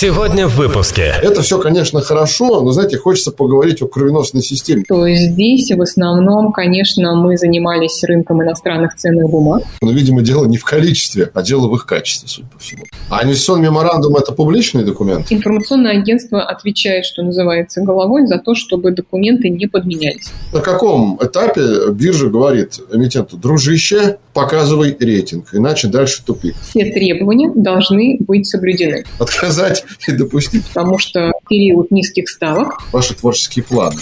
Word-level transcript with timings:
Сегодня 0.00 0.46
в 0.46 0.54
выпуске. 0.54 1.12
Это 1.20 1.42
все, 1.42 1.58
конечно, 1.58 2.00
хорошо, 2.00 2.60
но, 2.60 2.70
знаете, 2.70 2.98
хочется 2.98 3.32
поговорить 3.32 3.82
о 3.82 3.88
кровеносной 3.88 4.42
системе. 4.42 4.84
То 4.86 5.04
есть 5.04 5.32
здесь 5.32 5.72
в 5.72 5.82
основном, 5.82 6.52
конечно, 6.52 7.16
мы 7.16 7.36
занимались 7.36 8.04
рынком 8.04 8.40
иностранных 8.44 8.94
ценных 8.94 9.28
бумаг. 9.28 9.64
Но, 9.82 9.90
видимо, 9.90 10.22
дело 10.22 10.44
не 10.44 10.56
в 10.56 10.64
количестве, 10.64 11.28
а 11.34 11.42
дело 11.42 11.66
в 11.66 11.74
их 11.74 11.84
качестве, 11.84 12.28
судя 12.28 12.46
по 12.46 12.60
всему. 12.60 12.84
А 13.10 13.24
инвестиционный 13.24 13.64
меморандум– 13.64 14.14
это 14.18 14.30
публичный 14.30 14.84
документ? 14.84 15.26
Информационное 15.30 15.98
агентство 15.98 16.44
отвечает, 16.44 17.04
что 17.04 17.24
называется, 17.24 17.80
головой 17.80 18.28
за 18.28 18.38
то, 18.38 18.54
чтобы 18.54 18.92
документы 18.92 19.48
не 19.48 19.66
подменялись. 19.66 20.30
На 20.52 20.60
каком 20.60 21.18
этапе 21.20 21.90
биржа 21.90 22.28
говорит 22.28 22.78
эмитенту, 22.92 23.36
дружище, 23.36 24.18
показывай 24.38 24.96
рейтинг, 24.98 25.48
иначе 25.52 25.88
дальше 25.88 26.22
тупик? 26.24 26.54
Все 26.62 26.92
требования 26.92 27.50
должны 27.54 28.18
быть 28.20 28.46
соблюдены. 28.46 29.04
Отказать 29.18 29.84
и 30.06 30.12
допустить. 30.12 30.64
Потому 30.66 30.98
что 30.98 31.32
период 31.48 31.90
низких 31.90 32.28
ставок. 32.28 32.78
Ваши 32.92 33.14
творческие 33.14 33.64
планы. 33.64 34.00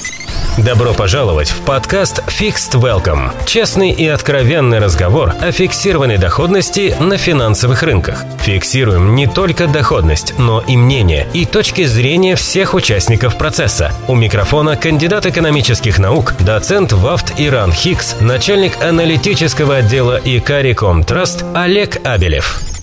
Добро 0.59 0.95
пожаловать 0.95 1.51
в 1.51 1.61
подкаст 1.66 2.23
Fixed 2.27 2.80
Welcome. 2.80 3.30
Честный 3.45 3.91
и 3.91 4.07
откровенный 4.07 4.79
разговор 4.79 5.34
о 5.41 5.53
фиксированной 5.53 6.17
доходности 6.17 6.95
на 6.98 7.19
финансовых 7.19 7.83
рынках. 7.83 8.25
Фиксируем 8.41 9.15
не 9.15 9.27
только 9.27 9.67
доходность, 9.67 10.33
но 10.39 10.62
и 10.67 10.79
мнение 10.79 11.27
и 11.34 11.45
точки 11.45 11.84
зрения 11.84 12.37
всех 12.37 12.73
участников 12.73 13.37
процесса. 13.37 13.92
У 14.09 14.15
микрофона 14.15 14.77
кандидат 14.77 15.27
экономических 15.27 15.98
наук, 15.98 16.34
доцент 16.41 16.92
ВАФТ 16.92 17.34
Иран 17.39 17.73
Хикс, 17.73 18.17
начальник 18.20 18.83
аналитического 18.83 19.77
отдела 19.77 20.19
Икариком 20.25 21.05
Траст 21.05 21.45
Олег 21.55 22.01
Абелев. 22.03 22.76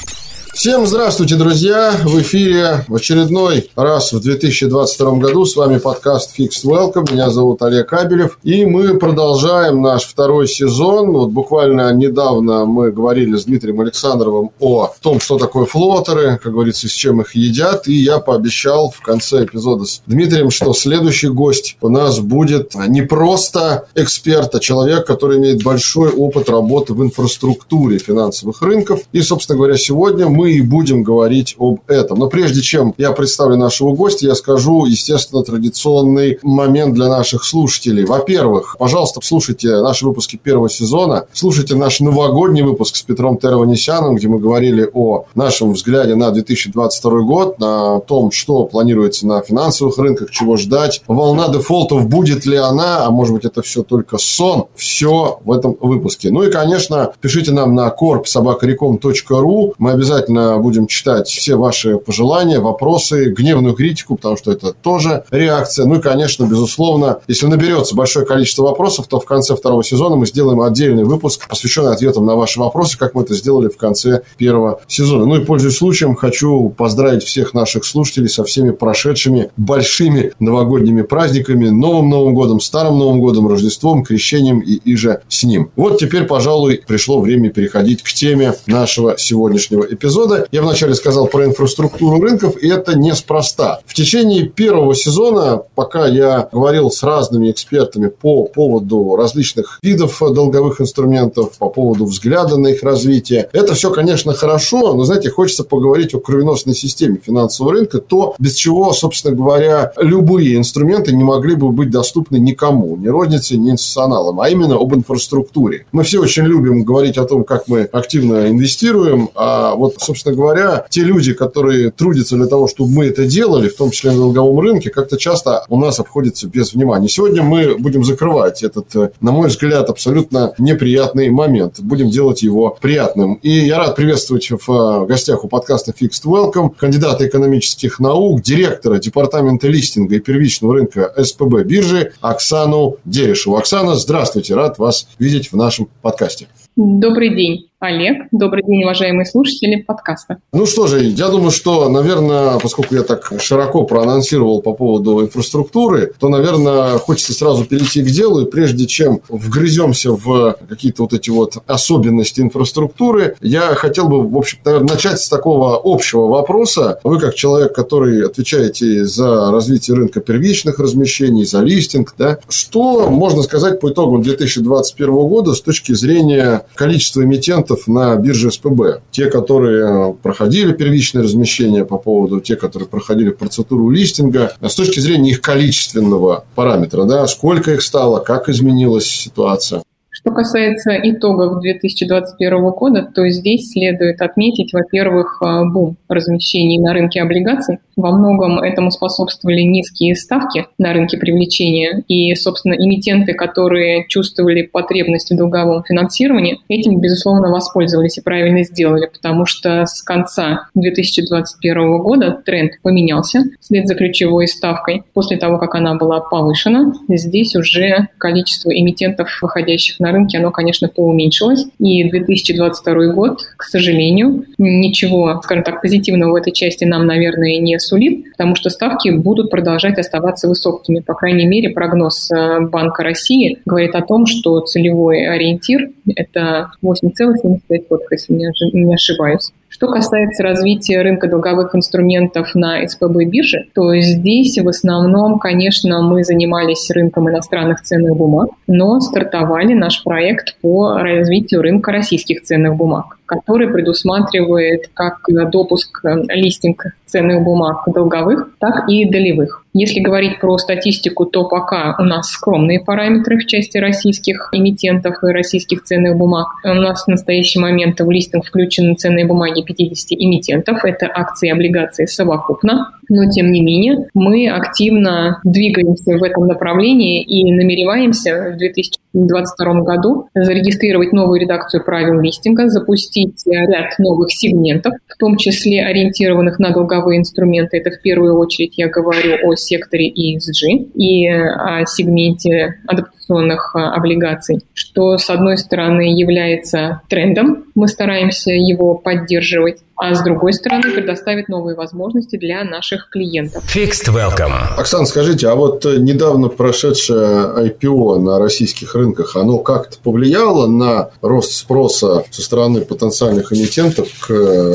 Всем 0.54 0.86
здравствуйте, 0.86 1.36
друзья! 1.36 1.96
В 2.04 2.22
эфире 2.22 2.86
в 2.88 2.94
очередной 2.94 3.72
раз 3.76 4.14
в 4.14 4.22
2022 4.22 5.14
году. 5.14 5.46
С 5.46 5.56
вами 5.56 5.80
подкаст 5.80 6.40
Fixed 6.40 6.64
Welcome. 6.64 7.12
Меня 7.12 7.32
зовут 7.32 7.64
Олег 7.64 7.90
Кабелев. 7.90 8.38
И 8.44 8.64
мы 8.64 9.00
продолжаем 9.00 9.82
наш 9.82 10.04
второй 10.04 10.48
сезон. 10.48 11.12
Вот 11.12 11.32
буквально 11.32 11.92
недавно 11.94 12.66
мы 12.66 12.92
говорили 12.92 13.36
с 13.36 13.46
Дмитрием 13.46 13.82
Александровым 13.82 14.52
о 14.60 14.94
том, 15.02 15.20
что 15.20 15.40
такое 15.40 15.66
флотеры, 15.66 16.40
как 16.42 16.54
говорится, 16.54 16.88
с 16.88 16.92
чем 16.92 17.22
их 17.22 17.36
едят. 17.36 17.88
И 17.88 17.96
я 17.96 18.20
пообещал 18.20 18.92
в 18.92 19.02
конце 19.02 19.46
эпизода 19.46 19.86
с 19.86 20.04
Дмитрием, 20.06 20.52
что 20.52 20.74
следующий 20.74 21.30
гость 21.30 21.78
у 21.82 21.90
нас 21.90 22.20
будет 22.20 22.76
не 22.88 23.02
просто 23.02 23.88
эксперт, 23.96 24.54
а 24.54 24.60
человек, 24.60 25.08
который 25.08 25.40
имеет 25.40 25.64
большой 25.64 26.12
опыт 26.12 26.48
работы 26.48 26.94
в 26.94 27.04
инфраструктуре 27.04 27.98
финансовых 27.98 28.62
рынков. 28.62 29.02
И, 29.14 29.22
собственно 29.22 29.58
говоря, 29.58 29.78
сегодня 29.78 30.30
мы 30.30 30.43
мы 30.44 30.52
и 30.52 30.62
будем 30.62 31.04
говорить 31.04 31.56
об 31.58 31.80
этом. 31.88 32.20
Но 32.20 32.28
прежде 32.28 32.62
чем 32.62 32.94
я 32.98 33.14
представлю 33.14 33.56
нашего 33.56 33.96
гостя, 33.96 34.26
я 34.26 34.36
скажу, 34.36 34.86
естественно, 34.86 35.42
традиционный 35.42 36.38
момент 36.44 36.96
для 36.96 37.08
наших 37.08 37.46
слушателей. 37.46 38.04
Во-первых, 38.04 38.76
пожалуйста, 38.78 39.22
слушайте 39.24 39.70
наши 39.82 40.06
выпуски 40.06 40.36
первого 40.36 40.70
сезона, 40.70 41.28
слушайте 41.32 41.76
наш 41.76 42.02
новогодний 42.02 42.62
выпуск 42.62 42.98
с 42.98 43.02
Петром 43.04 43.38
Терванесяном, 43.38 44.16
где 44.16 44.28
мы 44.28 44.40
говорили 44.40 44.90
о 44.94 45.28
нашем 45.34 45.72
взгляде 45.72 46.16
на 46.16 46.30
2022 46.32 47.22
год, 47.22 47.60
на 47.60 48.02
том, 48.02 48.32
что 48.32 48.66
планируется 48.66 49.26
на 49.26 49.42
финансовых 49.42 49.98
рынках, 49.98 50.30
чего 50.32 50.58
ждать. 50.58 51.02
Волна 51.08 51.48
дефолтов, 51.48 52.10
будет 52.10 52.46
ли 52.46 52.58
она, 52.58 53.06
а 53.06 53.12
может 53.12 53.34
быть 53.34 53.46
это 53.46 53.62
все 53.62 53.82
только 53.84 54.18
сон, 54.18 54.66
все 54.76 55.40
в 55.46 55.54
этом 55.54 55.78
выпуске. 55.80 56.32
Ну 56.32 56.44
и, 56.44 56.52
конечно, 56.52 57.14
пишите 57.22 57.54
нам 57.54 57.76
на 57.76 57.88
korp.sobakarecom.ru. 57.88 59.76
Мы 59.78 59.92
обязательно 59.92 60.33
обязательно 60.34 60.58
будем 60.58 60.88
читать 60.88 61.28
все 61.28 61.56
ваши 61.56 61.98
пожелания, 61.98 62.60
вопросы, 62.60 63.26
гневную 63.32 63.76
критику, 63.76 64.16
потому 64.16 64.38
что 64.38 64.52
это 64.52 64.74
тоже 64.74 65.24
реакция. 65.32 65.86
Ну 65.86 65.96
и, 65.96 66.02
конечно, 66.02 66.46
безусловно, 66.46 67.20
если 67.28 67.48
наберется 67.48 67.96
большое 67.96 68.26
количество 68.26 68.64
вопросов, 68.64 69.08
то 69.08 69.20
в 69.20 69.26
конце 69.26 69.56
второго 69.56 69.84
сезона 69.84 70.16
мы 70.16 70.26
сделаем 70.26 70.62
отдельный 70.62 71.04
выпуск, 71.04 71.48
посвященный 71.48 71.94
ответам 71.94 72.26
на 72.26 72.36
ваши 72.36 72.60
вопросы, 72.60 72.98
как 72.98 73.14
мы 73.14 73.24
это 73.24 73.34
сделали 73.36 73.70
в 73.70 73.78
конце 73.78 74.22
первого 74.38 74.80
сезона. 74.88 75.26
Ну 75.26 75.36
и, 75.36 75.46
пользуясь 75.46 75.78
случаем, 75.78 76.16
хочу 76.16 76.70
поздравить 76.70 77.24
всех 77.24 77.54
наших 77.54 77.86
слушателей 77.86 78.30
со 78.30 78.44
всеми 78.44 78.72
прошедшими 78.72 79.52
большими 79.58 80.34
новогодними 80.40 81.02
праздниками, 81.02 81.70
Новым 81.70 82.10
Новым 82.10 82.34
годом, 82.34 82.60
Старым 82.60 82.98
Новым 82.98 83.20
годом, 83.20 83.48
Рождеством, 83.48 84.04
Крещением 84.04 84.60
и 84.60 84.80
иже 84.94 85.22
с 85.28 85.44
ним. 85.44 85.70
Вот 85.76 86.00
теперь, 86.00 86.24
пожалуй, 86.24 86.82
пришло 86.86 87.20
время 87.20 87.50
переходить 87.50 88.04
к 88.04 88.12
теме 88.12 88.54
нашего 88.68 89.16
сегодняшнего 89.18 89.84
эпизода 89.84 90.23
эпизода 90.24 90.48
я 90.52 90.62
вначале 90.62 90.96
сказал 90.96 91.28
про 91.28 91.46
инфраструктуру 91.46 92.22
рынков, 92.22 92.58
и 92.62 92.70
это 92.70 92.98
неспроста. 92.98 93.80
В 93.86 93.94
течение 93.94 94.48
первого 94.48 94.96
сезона, 94.96 95.64
пока 95.76 96.08
я 96.08 96.50
говорил 96.52 96.92
с 96.92 97.04
разными 97.04 97.52
экспертами 97.52 98.08
по 98.08 98.46
поводу 98.46 99.16
различных 99.16 99.80
видов 99.82 100.20
долговых 100.22 100.82
инструментов, 100.82 101.58
по 101.58 101.70
поводу 101.70 102.06
взгляда 102.06 102.58
на 102.58 102.68
их 102.68 102.84
развитие, 102.84 103.50
это 103.52 103.74
все, 103.74 103.92
конечно, 103.92 104.34
хорошо, 104.34 104.94
но, 104.94 105.04
знаете, 105.04 105.30
хочется 105.30 105.64
поговорить 105.64 106.14
о 106.14 106.20
кровеносной 106.20 106.76
системе 106.76 107.20
финансового 107.24 107.74
рынка, 107.74 108.00
то, 108.00 108.36
без 108.40 108.56
чего, 108.56 108.94
собственно 108.94 109.36
говоря, 109.36 109.94
любые 109.98 110.58
инструменты 110.58 111.14
не 111.14 111.24
могли 111.24 111.56
бы 111.56 111.70
быть 111.70 111.90
доступны 111.90 112.38
никому, 112.38 112.96
ни 112.96 113.08
рознице, 113.08 113.58
ни 113.58 113.72
институционалам, 113.72 114.40
а 114.40 114.50
именно 114.50 114.76
об 114.76 114.94
инфраструктуре. 114.94 115.86
Мы 115.92 116.04
все 116.04 116.20
очень 116.20 116.44
любим 116.44 116.84
говорить 116.84 117.18
о 117.18 117.26
том, 117.26 117.44
как 117.44 117.68
мы 117.68 117.82
активно 117.84 118.50
инвестируем, 118.50 119.30
а 119.36 119.76
вот, 119.76 119.96
собственно 120.00 120.13
говоря, 120.32 120.86
те 120.90 121.02
люди, 121.02 121.34
которые 121.34 121.92
трудятся 121.92 122.36
для 122.36 122.48
того, 122.48 122.68
чтобы 122.68 122.92
мы 122.92 123.06
это 123.06 123.26
делали, 123.26 123.70
в 123.70 123.76
том 123.76 123.92
числе 123.92 124.12
на 124.12 124.18
долговом 124.18 124.60
рынке, 124.60 124.90
как-то 124.90 125.18
часто 125.18 125.66
у 125.70 125.80
нас 125.80 126.00
обходится 126.00 126.48
без 126.48 126.74
внимания. 126.74 127.08
Сегодня 127.10 127.44
мы 127.44 127.78
будем 127.78 128.04
закрывать 128.04 128.64
этот, 128.64 128.96
э, 128.96 129.12
на 129.22 129.32
мой 129.32 129.48
взгляд, 129.48 129.90
абсолютно 129.90 130.54
неприятный 130.58 131.30
момент. 131.30 131.80
Будем 131.80 132.10
делать 132.10 132.44
его 132.44 132.78
приятным. 132.82 133.36
И 133.36 133.50
я 133.50 133.78
рад 133.78 133.96
приветствовать 133.96 134.50
в 134.50 135.04
э, 135.04 135.06
гостях 135.06 135.44
у 135.44 135.48
подкаста 135.48 135.92
Fixed 135.92 136.26
Welcome 136.26 136.72
кандидата 136.78 137.28
экономических 137.28 138.00
наук, 138.00 138.42
директора 138.42 139.00
департамента 139.00 139.68
листинга 139.68 140.16
и 140.16 140.20
первичного 140.20 140.76
рынка 140.76 141.14
СПБ 141.18 141.64
биржи 141.64 142.14
Оксану 142.22 142.98
Дерешеву. 143.06 143.58
Оксана, 143.58 143.96
здравствуйте, 143.96 144.56
рад 144.56 144.78
вас 144.78 145.08
видеть 145.20 145.52
в 145.52 145.56
нашем 145.56 145.88
подкасте. 146.02 146.48
Добрый 146.76 147.36
день. 147.36 147.70
Олег. 147.84 148.28
Добрый 148.32 148.64
день, 148.66 148.84
уважаемые 148.84 149.26
слушатели 149.26 149.82
подкаста. 149.82 150.38
Ну 150.54 150.66
что 150.66 150.88
же, 150.88 151.04
я 151.04 151.28
думаю, 151.28 151.52
что, 151.52 151.90
наверное, 151.90 152.58
поскольку 152.60 152.96
я 152.96 153.04
так 153.04 153.34
широко 153.42 153.84
проанонсировал 153.84 154.62
по 154.62 154.72
поводу 154.72 155.22
инфраструктуры, 155.22 156.14
то, 156.18 156.30
наверное, 156.30 156.98
хочется 156.98 157.34
сразу 157.34 157.66
перейти 157.66 158.02
к 158.02 158.06
делу. 158.06 158.40
И 158.40 158.50
прежде 158.50 158.86
чем 158.86 159.20
вгрыземся 159.28 160.14
в 160.14 160.56
какие-то 160.70 161.04
вот 161.04 161.12
эти 161.12 161.30
вот 161.30 161.58
особенности 161.68 162.40
инфраструктуры, 162.40 163.36
я 163.42 163.76
хотел 163.76 164.08
бы, 164.08 164.26
в 164.26 164.38
общем, 164.38 164.60
наверное, 164.64 164.94
начать 164.94 165.20
с 165.20 165.28
такого 165.28 165.82
общего 165.84 166.28
вопроса. 166.28 167.00
Вы, 167.04 167.20
как 167.20 167.36
человек, 167.36 167.76
который 167.76 168.26
отвечаете 168.26 169.04
за 169.04 169.52
развитие 169.52 169.98
рынка 169.98 170.22
первичных 170.22 170.80
размещений, 170.80 171.44
за 171.44 171.60
листинг, 171.60 172.16
да, 172.18 172.38
что 172.48 173.10
можно 173.10 173.44
сказать 173.44 173.82
по 173.82 173.92
итогам 173.92 174.22
2021 174.22 175.14
года 175.14 175.54
с 175.54 175.60
точки 175.62 175.92
зрения 175.92 176.66
количества 176.76 177.24
эмитентов 177.24 177.73
клиентов 177.74 177.88
на 177.88 178.16
бирже 178.16 178.52
СПБ. 178.52 179.02
Те, 179.12 179.30
которые 179.30 180.12
э, 180.12 180.14
проходили 180.22 180.74
первичное 180.74 181.24
размещение 181.24 181.86
по 181.86 181.98
поводу, 181.98 182.40
те, 182.40 182.56
которые 182.56 182.88
проходили 182.88 183.30
процедуру 183.30 183.90
листинга, 183.90 184.54
с 184.62 184.76
точки 184.76 185.00
зрения 185.00 185.32
их 185.32 185.42
количественного 185.42 186.46
параметра, 186.56 187.06
да, 187.06 187.28
сколько 187.28 187.72
их 187.72 187.82
стало, 187.82 188.20
как 188.20 188.50
изменилась 188.50 189.06
ситуация. 189.06 189.84
Что 190.24 190.32
касается 190.32 190.98
итогов 191.04 191.60
2021 191.60 192.70
года, 192.72 193.12
то 193.14 193.28
здесь 193.28 193.74
следует 193.74 194.22
отметить, 194.22 194.72
во-первых, 194.72 195.42
э, 195.44 195.66
бум 195.66 195.98
размещений 196.08 196.80
на 196.80 196.94
рынке 196.94 197.22
облигаций. 197.22 197.80
Во 197.98 198.10
многом 198.12 198.60
этому 198.60 198.90
способствовали 198.90 199.62
низкие 199.64 200.16
ставки 200.16 200.66
на 200.78 200.94
рынке 200.94 201.18
привлечения. 201.18 202.04
И, 202.08 202.34
собственно, 202.36 202.74
эмитенты, 202.74 203.34
которые 203.34 204.06
чувствовали 204.08 204.62
потребность 204.62 205.30
в 205.30 205.36
долговом 205.36 205.84
финансировании, 205.84 206.62
этим, 206.70 207.02
безусловно, 207.02 207.52
воспользовались 207.52 208.18
и 208.18 208.22
правильно 208.22 208.64
сделали, 208.64 209.10
потому 209.12 209.46
что 209.46 209.86
с 209.86 210.02
конца 210.02 210.68
2021 210.74 211.98
года 211.98 212.42
тренд 212.46 212.72
поменялся 212.82 213.44
вслед 213.60 213.90
за 213.90 213.96
ключевой 213.96 214.48
ставкой. 214.48 215.04
После 215.14 215.36
того, 215.36 215.58
как 215.58 215.76
она 215.76 215.96
была 215.96 216.22
повышена, 216.22 216.94
здесь 217.10 217.58
уже 217.58 218.08
количество 218.18 218.70
эмитентов, 218.70 219.28
выходящих 219.42 220.00
на 220.00 220.13
рынке, 220.14 220.38
оно, 220.38 220.52
конечно, 220.52 220.88
поуменьшилось. 220.88 221.66
И 221.80 222.10
2022 222.10 223.14
год, 223.14 223.42
к 223.58 223.64
сожалению, 223.64 224.46
ничего, 224.58 225.42
скажем 225.44 225.64
так, 225.64 225.82
позитивного 225.82 226.32
в 226.32 226.36
этой 226.36 226.54
части 226.54 226.86
нам, 226.86 227.06
наверное, 227.06 227.58
не 227.60 227.78
сулит, 227.80 228.32
потому 228.32 228.56
что 228.56 228.70
ставки 228.70 229.10
будут 229.10 229.50
продолжать 229.50 229.98
оставаться 230.00 230.48
высокими. 230.48 231.00
По 231.00 231.14
крайней 231.14 231.46
мере, 231.46 231.70
прогноз 231.70 232.32
э, 232.32 232.60
Банка 232.62 233.04
России 233.04 233.60
говорит 233.66 233.96
о 233.96 234.02
том, 234.02 234.26
что 234.26 234.60
целевой 234.62 235.28
ориентир– 235.28 235.90
это 236.16 236.72
8,75, 236.84 237.84
если 238.12 238.78
не 238.78 238.94
ошибаюсь. 238.94 239.52
Что 239.84 239.92
касается 239.92 240.44
развития 240.44 241.02
рынка 241.02 241.28
долговых 241.28 241.76
инструментов 241.76 242.56
на 242.56 242.88
СПБ 242.88 243.26
бирже, 243.26 243.66
то 243.76 243.94
здесь 243.98 244.58
в 244.58 244.70
основном, 244.70 245.40
конечно, 245.40 246.02
мы 246.02 246.24
занимались 246.24 246.90
рынком 246.90 247.30
иностранных 247.30 247.82
ценных 247.82 248.16
бумаг, 248.16 248.52
но 248.66 249.02
стартовали 249.02 249.74
наш 249.74 250.02
проект 250.06 250.56
по 250.62 251.00
развитию 251.00 251.62
рынка 251.62 251.92
российских 251.92 252.44
ценных 252.44 252.78
бумаг 252.78 253.18
который 253.26 253.68
предусматривает 253.68 254.90
как 254.94 255.20
допуск 255.52 256.04
э, 256.06 256.24
листинг 256.30 256.86
ценных 257.06 257.44
бумаг 257.44 257.84
долговых, 257.88 258.50
так 258.60 258.90
и 258.90 259.06
долевых. 259.06 259.64
Если 259.74 260.00
говорить 260.00 260.40
про 260.40 260.58
статистику, 260.58 261.26
то 261.26 261.48
пока 261.48 261.96
у 262.00 262.04
нас 262.04 262.30
скромные 262.30 262.80
параметры 262.80 263.38
в 263.38 263.46
части 263.46 263.78
российских 263.78 264.50
эмитентов 264.52 265.24
и 265.24 265.28
российских 265.32 265.84
ценных 265.84 266.16
бумаг. 266.16 266.48
У 266.64 266.74
нас 266.74 267.06
в 267.06 267.08
настоящий 267.08 267.60
момент 267.60 268.00
в 268.00 268.10
листинг 268.10 268.46
включены 268.46 268.96
ценные 268.96 269.26
бумаги 269.26 269.64
50 269.64 270.12
эмитентов. 270.12 270.86
Это 270.86 271.10
акции 271.14 271.50
и 271.50 271.52
облигации 271.52 272.06
совокупно. 272.06 272.92
Но, 273.10 273.30
тем 273.30 273.52
не 273.52 273.62
менее, 273.62 274.08
мы 274.14 274.50
активно 274.50 275.40
двигаемся 275.44 276.18
в 276.18 276.24
этом 276.24 276.48
направлении 276.48 277.22
и 277.22 277.52
намереваемся 277.52 278.52
в 278.54 278.58
2022 278.58 279.82
году 279.82 280.28
зарегистрировать 280.34 281.14
новую 281.14 281.40
редакцию 281.40 281.84
правил 281.84 282.20
листинга, 282.20 282.70
запустить 282.70 283.44
ряд 283.46 283.98
новых 284.00 284.32
сегментов, 284.32 284.94
в 285.08 285.18
том 285.18 285.38
числе 285.38 285.86
ориентированных 285.86 286.60
на 286.60 286.72
долговые 286.72 287.20
инструменты. 287.20 287.78
Это 287.78 287.92
в 287.92 288.02
первую 288.02 288.38
очередь 288.38 288.78
я 288.78 288.88
говорю 288.88 289.38
о 289.44 289.56
секторе 289.56 290.10
ESG 290.10 290.92
и 290.96 291.28
о 291.28 291.86
сегменте 291.86 292.76
адаптационных 292.88 293.76
облигаций, 293.76 294.62
что, 294.74 295.18
с 295.18 295.30
одной 295.30 295.58
стороны, 295.58 296.14
является 296.14 297.02
трендом. 297.10 297.66
Мы 297.76 297.88
стараемся 297.88 298.52
его 298.52 298.96
поддерживать 298.96 299.80
а 300.04 300.14
с 300.16 300.22
другой 300.22 300.52
стороны 300.52 300.92
предоставить 300.92 301.48
новые 301.48 301.78
возможности 301.78 302.36
для 302.36 302.66
наших 302.66 303.08
клиентов. 303.10 303.64
Fixed 303.74 304.14
Welcome. 304.14 304.52
Оксана, 304.78 305.06
скажите, 305.06 305.48
а 305.48 305.56
вот 305.56 305.86
э, 305.86 305.96
недавно 305.98 306.50
прошедшее 306.50 307.70
IPO 307.70 308.20
на 308.20 308.38
российских 308.38 308.96
рынках, 308.96 309.38
оно 309.38 309.60
как-то 309.60 309.98
повлияло 310.04 310.68
на 310.68 311.12
рост 311.22 311.54
спроса 311.54 312.26
со 312.32 312.42
стороны 312.42 312.82
потенциальных 312.82 313.54
эмитентов 313.54 314.10
к 314.20 314.30